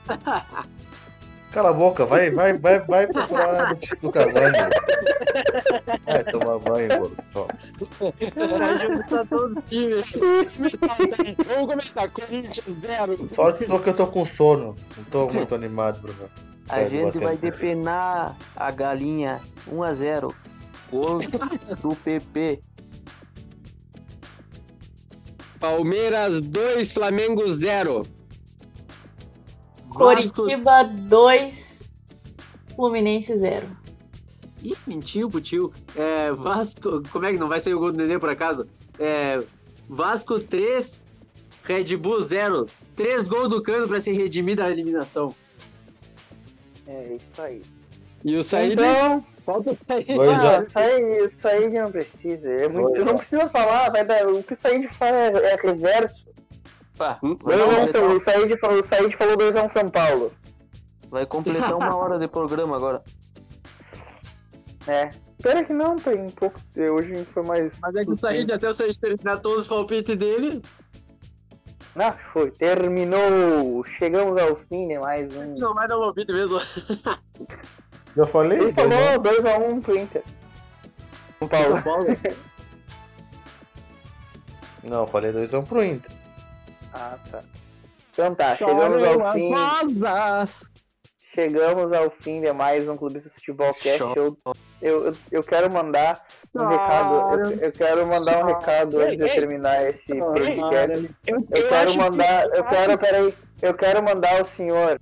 Cala 1.52 1.70
a 1.70 1.74
boca, 1.74 2.06
vai, 2.06 2.30
vai, 2.30 2.58
vai, 2.58 2.80
vai 2.82 3.08
procurar 3.08 3.70
notícia 3.70 3.98
do 4.02 4.12
Cavani. 4.12 4.58
Vai 6.06 6.24
tomar 6.26 6.60
banho, 6.60 6.88
mano. 6.90 7.18
Toma. 7.34 7.48
Time. 9.62 10.04
Vamos 11.48 11.68
começar. 11.70 12.10
Corinthians 12.10 12.78
0. 12.80 13.30
Sorte 13.34 13.66
só 13.66 13.80
que 13.80 13.90
eu 13.90 13.94
tô 13.96 14.08
com 14.08 14.26
sono. 14.26 14.76
Não 14.98 15.04
tô 15.06 15.28
muito 15.34 15.56
animado, 15.56 16.00
Bruno. 16.02 16.30
A 16.70 16.84
gente 16.84 17.18
vai 17.20 17.34
no- 17.36 17.40
depenar 17.40 18.36
a 18.56 18.72
galinha 18.72 19.40
1 19.72 19.84
a 19.84 19.94
0 19.94 20.36
Gol 20.92 21.20
do 21.82 21.96
PP. 21.96 22.60
Palmeiras 25.60 26.40
2, 26.42 26.92
Flamengo 26.92 27.50
0. 27.50 28.06
Coritiba 29.90 30.84
2, 30.84 31.84
Fluminense 32.76 33.36
0. 33.38 33.66
Ih, 34.64 34.76
mentiu 34.86 35.30
pro 35.30 35.42
tio. 35.42 35.72
É, 35.96 36.32
Vasco. 36.32 37.02
Como 37.12 37.26
é 37.26 37.32
que 37.34 37.38
não 37.40 37.48
vai 37.48 37.60
sair 37.60 37.74
o 37.74 37.80
gol 37.80 37.92
do 37.92 37.98
Nenê 37.98 38.18
por 38.20 38.30
acaso? 38.30 38.68
É, 39.00 39.42
Vasco 39.88 40.40
3, 40.40 41.04
Red 41.64 41.96
Bull 41.98 42.22
0. 42.22 42.66
Três 42.96 43.28
gols 43.28 43.50
do 43.50 43.62
Cano 43.62 43.88
pra 43.88 44.00
se 44.00 44.12
redimir 44.12 44.56
da 44.58 44.70
eliminação. 44.70 45.34
É 46.88 47.16
isso 47.16 47.42
aí. 47.42 47.62
E 48.26 48.36
o 48.36 48.44
Said. 48.44 48.74
Então, 48.74 49.24
Falta 49.46 49.72
o 49.72 49.76
Said. 49.76 50.06
Ah, 50.12 50.58
a- 50.58 50.64
isso 50.64 50.78
aí, 50.80 51.26
isso 51.28 51.48
aí 51.48 51.70
não 51.70 51.92
precisa. 51.92 52.50
É 52.50 52.68
muito, 52.68 53.06
não 53.06 53.16
precisa 53.16 53.48
falar, 53.48 53.90
vai 53.92 54.04
dar, 54.04 54.28
o 54.28 54.42
que 54.44 54.54
o 54.56 54.58
Said 54.62 54.88
fala 54.94 55.16
é, 55.18 55.54
é 55.54 55.56
reverso. 55.56 56.27
Pá, 56.98 57.20
Hum? 57.24 57.38
a 57.46 57.56
um, 57.56 57.88
completar, 57.94 58.04
o, 58.18 58.24
Said 58.24 58.58
falou, 58.60 58.80
o 58.82 58.88
Said 58.88 59.16
falou 59.18 59.38
2x1 59.38 59.72
São 59.74 59.90
Paulo. 59.90 60.32
vai 61.10 61.26
completar 61.26 61.74
uma 61.76 61.96
hora 61.96 62.18
de 62.20 62.28
programa 62.28 62.76
agora. 62.76 63.04
É. 64.88 65.10
Espera 65.38 65.64
que 65.64 65.74
não, 65.74 65.96
tem 65.98 66.20
um 66.20 66.32
pouco. 66.32 66.60
Hoje 66.76 67.24
foi 67.34 67.44
mais. 67.44 67.72
Mas 67.80 67.96
é 67.96 68.04
que 68.04 68.12
o 68.12 68.16
Said, 68.16 68.52
até 68.52 68.70
o 68.70 68.74
Said 68.74 69.00
terminar 69.00 69.38
todos 69.40 69.60
os 69.60 69.68
palpites 69.68 70.18
dele, 70.18 70.62
Ah, 71.96 72.14
foi. 72.34 72.50
Terminou. 72.52 73.84
Chegamos 74.00 74.42
ao 74.42 74.56
fim 74.56 74.88
de 74.88 74.98
mais 74.98 75.36
um. 75.36 75.56
não 75.56 75.74
vai 75.76 75.88
dar 75.88 75.98
um 75.98 76.02
palpite 76.02 76.32
mesmo. 76.34 76.60
Já 78.16 78.26
falei? 78.26 78.58
Ele 78.60 78.72
Dois 78.72 79.46
a 79.46 79.58
um. 79.60 79.62
falou 79.62 79.78
2x1 79.78 79.82
pro 79.82 79.98
Inter. 79.98 80.24
São 81.40 81.48
Paulo. 81.48 81.84
Não, 84.84 85.02
eu 85.02 85.08
falei 85.08 85.32
2x1 85.32 85.66
pro 85.68 85.84
Inter. 85.84 86.12
Ah, 86.94 87.18
tá. 87.32 87.44
Então 88.12 88.34
tá, 88.34 88.56
chegamos 88.56 89.04
ao 89.04 89.32
fim. 89.32 89.54
Rosas! 89.54 90.78
Chegamos 91.36 91.94
ao 91.94 92.10
fim 92.10 92.42
de 92.42 92.52
mais 92.52 92.90
um 92.90 92.98
Clubista 92.98 93.30
Futebol 93.30 93.72
Cast. 93.76 94.02
Eu, 94.02 94.16
eu, 94.16 94.36
eu, 94.82 95.16
eu 95.32 95.44
quero 95.44 95.72
mandar 95.72 96.26
um 96.56 96.68
recado. 96.68 97.40
Eu, 97.40 97.60
eu 97.60 97.72
quero 97.72 98.08
mandar 98.08 98.44
um 98.44 98.48
recado 98.48 99.00
antes 99.00 99.18
de 99.20 99.28
terminar 99.28 99.88
esse 99.88 100.16
podcast. 100.18 101.16
Eu, 101.28 101.36
Eu 101.52 101.70
quero 101.70 101.96
mandar. 101.96 102.46
Eu 102.56 102.64
quero, 102.64 102.98
peraí. 102.98 103.34
Eu 103.62 103.74
quero 103.76 104.02
mandar 104.02 104.40
ao 104.40 104.46
senhor. 104.48 105.00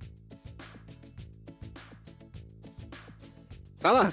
Fala. 3.80 4.12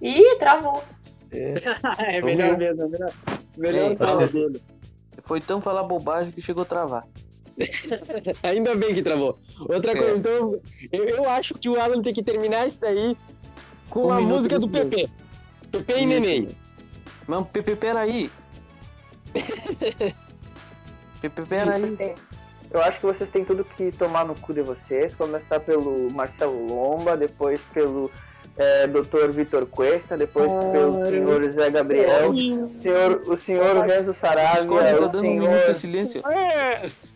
Ih, 0.00 0.36
travou. 0.38 0.82
é 1.30 2.22
melhor 2.24 2.56
mesmo, 2.56 2.82
é 2.84 2.88
melhor. 2.88 3.12
Melhor 3.58 3.96
falar 3.96 4.28
dele. 4.28 4.62
Foi 5.22 5.40
tão 5.40 5.60
falar 5.60 5.82
bobagem 5.84 6.32
que 6.32 6.40
chegou 6.42 6.62
a 6.62 6.66
travar. 6.66 7.06
Ainda 8.42 8.74
bem 8.74 8.94
que 8.94 9.02
travou. 9.02 9.38
Outra 9.60 9.92
É. 9.92 9.96
coisa, 9.96 10.16
então, 10.16 10.58
eu, 10.90 11.04
eu 11.04 11.28
acho 11.30 11.54
que 11.54 11.68
o 11.68 11.78
Alan 11.80 12.00
tem 12.02 12.14
que 12.14 12.22
terminar 12.22 12.66
isso 12.66 12.80
daí 12.80 13.16
com 13.90 14.06
Um 14.06 14.12
a 14.12 14.20
música 14.20 14.58
do 14.58 14.68
PP. 14.68 15.08
PP 15.70 16.00
e 16.00 16.06
Neném. 16.06 16.48
Mas, 17.26 17.46
Pepe, 17.48 17.76
peraí. 17.76 18.30
Pepe, 21.20 21.42
peraí. 21.42 22.14
Eu 22.70 22.80
acho 22.82 23.00
que 23.00 23.06
vocês 23.06 23.30
têm 23.30 23.44
tudo 23.44 23.64
que 23.64 23.92
tomar 23.92 24.24
no 24.24 24.34
cu 24.34 24.52
de 24.54 24.62
vocês. 24.62 25.14
Começar 25.14 25.60
pelo 25.60 26.10
Marcelo 26.10 26.66
Lomba, 26.66 27.16
depois 27.16 27.60
pelo 27.74 28.10
é, 28.56 28.86
Dr. 28.86 29.30
Vitor 29.30 29.66
Cuesta, 29.66 30.16
depois 30.16 30.50
pelo 30.72 31.06
senhor 31.06 31.42
José 31.42 31.70
Gabriel, 31.70 32.30
o 32.30 32.82
senhor, 32.82 33.22
o 33.26 33.40
senhor 33.40 33.84
Renzo 33.86 34.14
Saravia, 34.20 34.62
tá 34.62 34.70
o 34.70 35.08
um 35.08 35.10
de 35.10 35.20
senhor, 35.20 35.74
silêncio. 35.74 36.22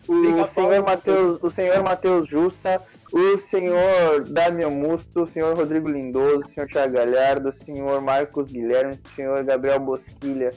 o 0.07 0.53
senhor 0.53 0.83
Matheus, 0.83 1.39
o 1.43 1.49
senhor 1.49 1.83
Matheus 1.83 2.27
Justa, 2.27 2.81
o 3.13 3.39
senhor 3.51 4.23
Damian 4.27 4.69
Musto, 4.69 5.23
o 5.23 5.27
senhor 5.27 5.55
Rodrigo 5.55 5.89
Lindoso, 5.89 6.41
o 6.41 6.53
senhor 6.53 6.67
Thiago 6.67 6.93
Galhardo, 6.93 7.49
o 7.49 7.65
senhor 7.65 8.01
Marcos 8.01 8.51
Guilherme, 8.51 8.93
o 8.93 9.15
senhor 9.15 9.43
Gabriel 9.43 9.79
Bosquilha, 9.79 10.51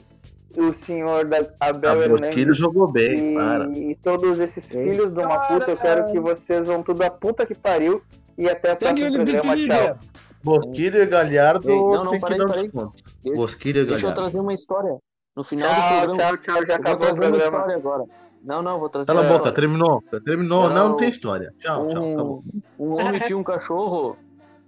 o 0.57 0.73
senhor 0.85 1.25
da 1.25 1.45
Abel 1.59 1.91
A 1.91 1.95
Hernandes 1.95 2.21
Bosquilha 2.21 2.53
jogou 2.53 2.91
bem, 2.91 3.33
e, 3.33 3.35
para. 3.35 3.71
e 3.71 3.95
todos 3.95 4.39
esses 4.39 4.65
filhos 4.65 5.13
de 5.13 5.19
uma 5.19 5.39
puta, 5.47 5.71
eu 5.71 5.77
quero 5.77 6.11
que 6.11 6.19
vocês 6.19 6.67
vão 6.67 6.81
tudo 6.83 7.03
a 7.03 7.09
puta 7.09 7.45
que 7.45 7.55
pariu. 7.55 8.01
E 8.37 8.49
até 8.49 8.73
o 8.73 8.77
próximo 8.77 9.07
ele, 9.07 9.17
programa, 9.17 9.55
tchau. 9.55 9.99
Bosquilha 10.43 10.97
e 10.99 11.05
Galhardo 11.05 11.67
não, 11.67 11.91
não, 12.03 12.07
tem 12.11 12.19
que 12.19 12.21
parei, 12.21 12.37
dar 12.37 12.45
um 12.45 12.61
desconto. 12.63 13.03
Deixa- 13.23 13.37
Bosquilha 13.37 13.79
e 13.81 13.85
Deixa 13.85 14.07
eu 14.07 14.09
Galhardo. 14.09 14.21
trazer 14.21 14.39
uma 14.39 14.53
história. 14.53 14.97
No 15.35 15.43
final 15.43 15.69
do 15.69 15.75
Tchau, 15.75 15.99
programa. 16.01 16.17
tchau, 16.19 16.37
tchau, 16.37 16.65
já 16.67 16.75
acabou 16.75 17.09
o 17.09 17.15
programa. 17.15 17.73
agora. 17.73 18.03
Não, 18.43 18.61
não, 18.63 18.79
vou 18.79 18.89
trazer 18.89 19.05
Cala 19.07 19.19
a 19.19 19.23
boca, 19.23 19.35
história. 19.35 19.53
terminou. 19.55 20.03
Terminou, 20.25 20.63
não, 20.69 20.75
Não. 20.75 20.89
não 20.89 20.97
tem 20.97 21.09
história. 21.09 21.53
Tchau, 21.59 21.87
tchau, 21.89 22.03
um, 22.03 22.13
acabou. 22.13 22.43
um 22.79 22.91
homem 22.93 23.19
tinha 23.25 23.37
um 23.37 23.43
cachorro 23.43 24.17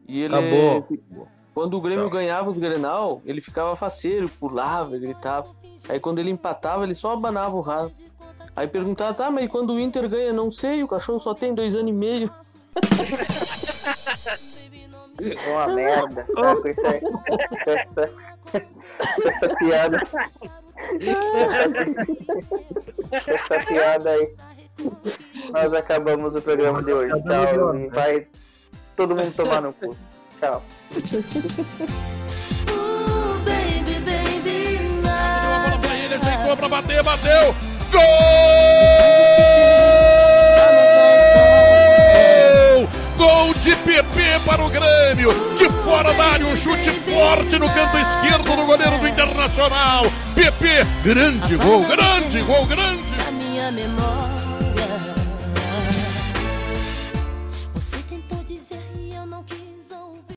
e 0.08 0.22
ele. 0.22 0.36
Acabou. 0.36 0.88
Quando 1.54 1.76
o 1.78 1.82
Grêmio 1.82 2.04
Tchau. 2.06 2.12
ganhava 2.14 2.50
os 2.52 2.58
Grenal, 2.58 3.22
ele 3.26 3.42
ficava 3.42 3.76
faceiro, 3.76 4.30
pulava, 4.40 4.98
gritava. 4.98 5.48
Aí 5.90 6.00
quando 6.00 6.20
ele 6.20 6.30
empatava, 6.30 6.84
ele 6.84 6.96
só 6.96 7.12
abanava 7.14 7.56
o 7.56 7.62
rabo. 7.62 7.92
Aí 8.56 8.68
perguntava, 8.68 9.14
tá, 9.14 9.32
mas 9.32 9.50
quando 9.50 9.74
o 9.74 9.80
Inter 9.80 10.08
ganha, 10.08 10.32
não 10.32 10.50
sei, 10.52 10.84
o 10.84 10.88
cachorro 10.88 11.20
só 11.20 11.34
tem 11.34 11.54
dois 11.54 11.76
anos 11.76 11.90
e 11.90 11.94
meio. 11.94 12.32
Uma 15.52 15.68
merda. 15.68 16.26
Tá, 16.36 16.56
com 16.56 16.68
isso 16.68 16.86
aí. 16.86 17.02
Essa, 18.54 18.86
essa 19.30 19.56
piada. 19.58 20.02
Essa 23.28 23.60
piada 23.68 24.10
aí. 24.10 24.36
Nós 25.52 25.74
acabamos 25.74 26.36
o 26.36 26.42
programa 26.42 26.82
de 26.84 26.92
hoje. 26.94 27.14
Tchau. 27.24 27.76
E 27.76 27.88
vai 27.90 28.28
todo 28.96 29.16
mundo 29.16 29.34
tomar 29.36 29.62
no 29.62 29.72
cu. 29.74 29.96
Tchau. 30.40 30.62
Ooh, 32.70 33.40
baby, 33.46 34.00
baby, 34.02 34.80
Bola 35.02 35.70
love. 35.70 35.80
pra 35.88 35.96
ele, 35.96 36.16
ajeitou 36.16 36.58
pra 36.58 36.68
bater, 36.70 37.04
bateu. 37.04 37.56
Gol! 37.92 38.02
Gol 43.18 43.53
de 43.74 43.76
PP 43.78 44.40
para 44.46 44.64
o 44.64 44.70
Grêmio. 44.70 45.34
De 45.58 45.70
fora 45.84 46.14
da 46.14 46.26
área, 46.26 46.46
um 46.46 46.56
chute 46.56 46.92
forte 46.92 47.58
no 47.58 47.70
canto 47.70 47.98
esquerdo 47.98 48.56
do 48.56 48.66
goleiro 48.66 49.00
do 49.00 49.08
Internacional. 49.08 50.06
PP, 50.36 50.86
grande 51.04 51.56
gol, 51.58 51.84
grande 51.84 52.42
gol, 52.42 52.66
grande. 52.66 53.16
A 53.28 53.32
minha 53.32 53.72
memória. 53.72 54.43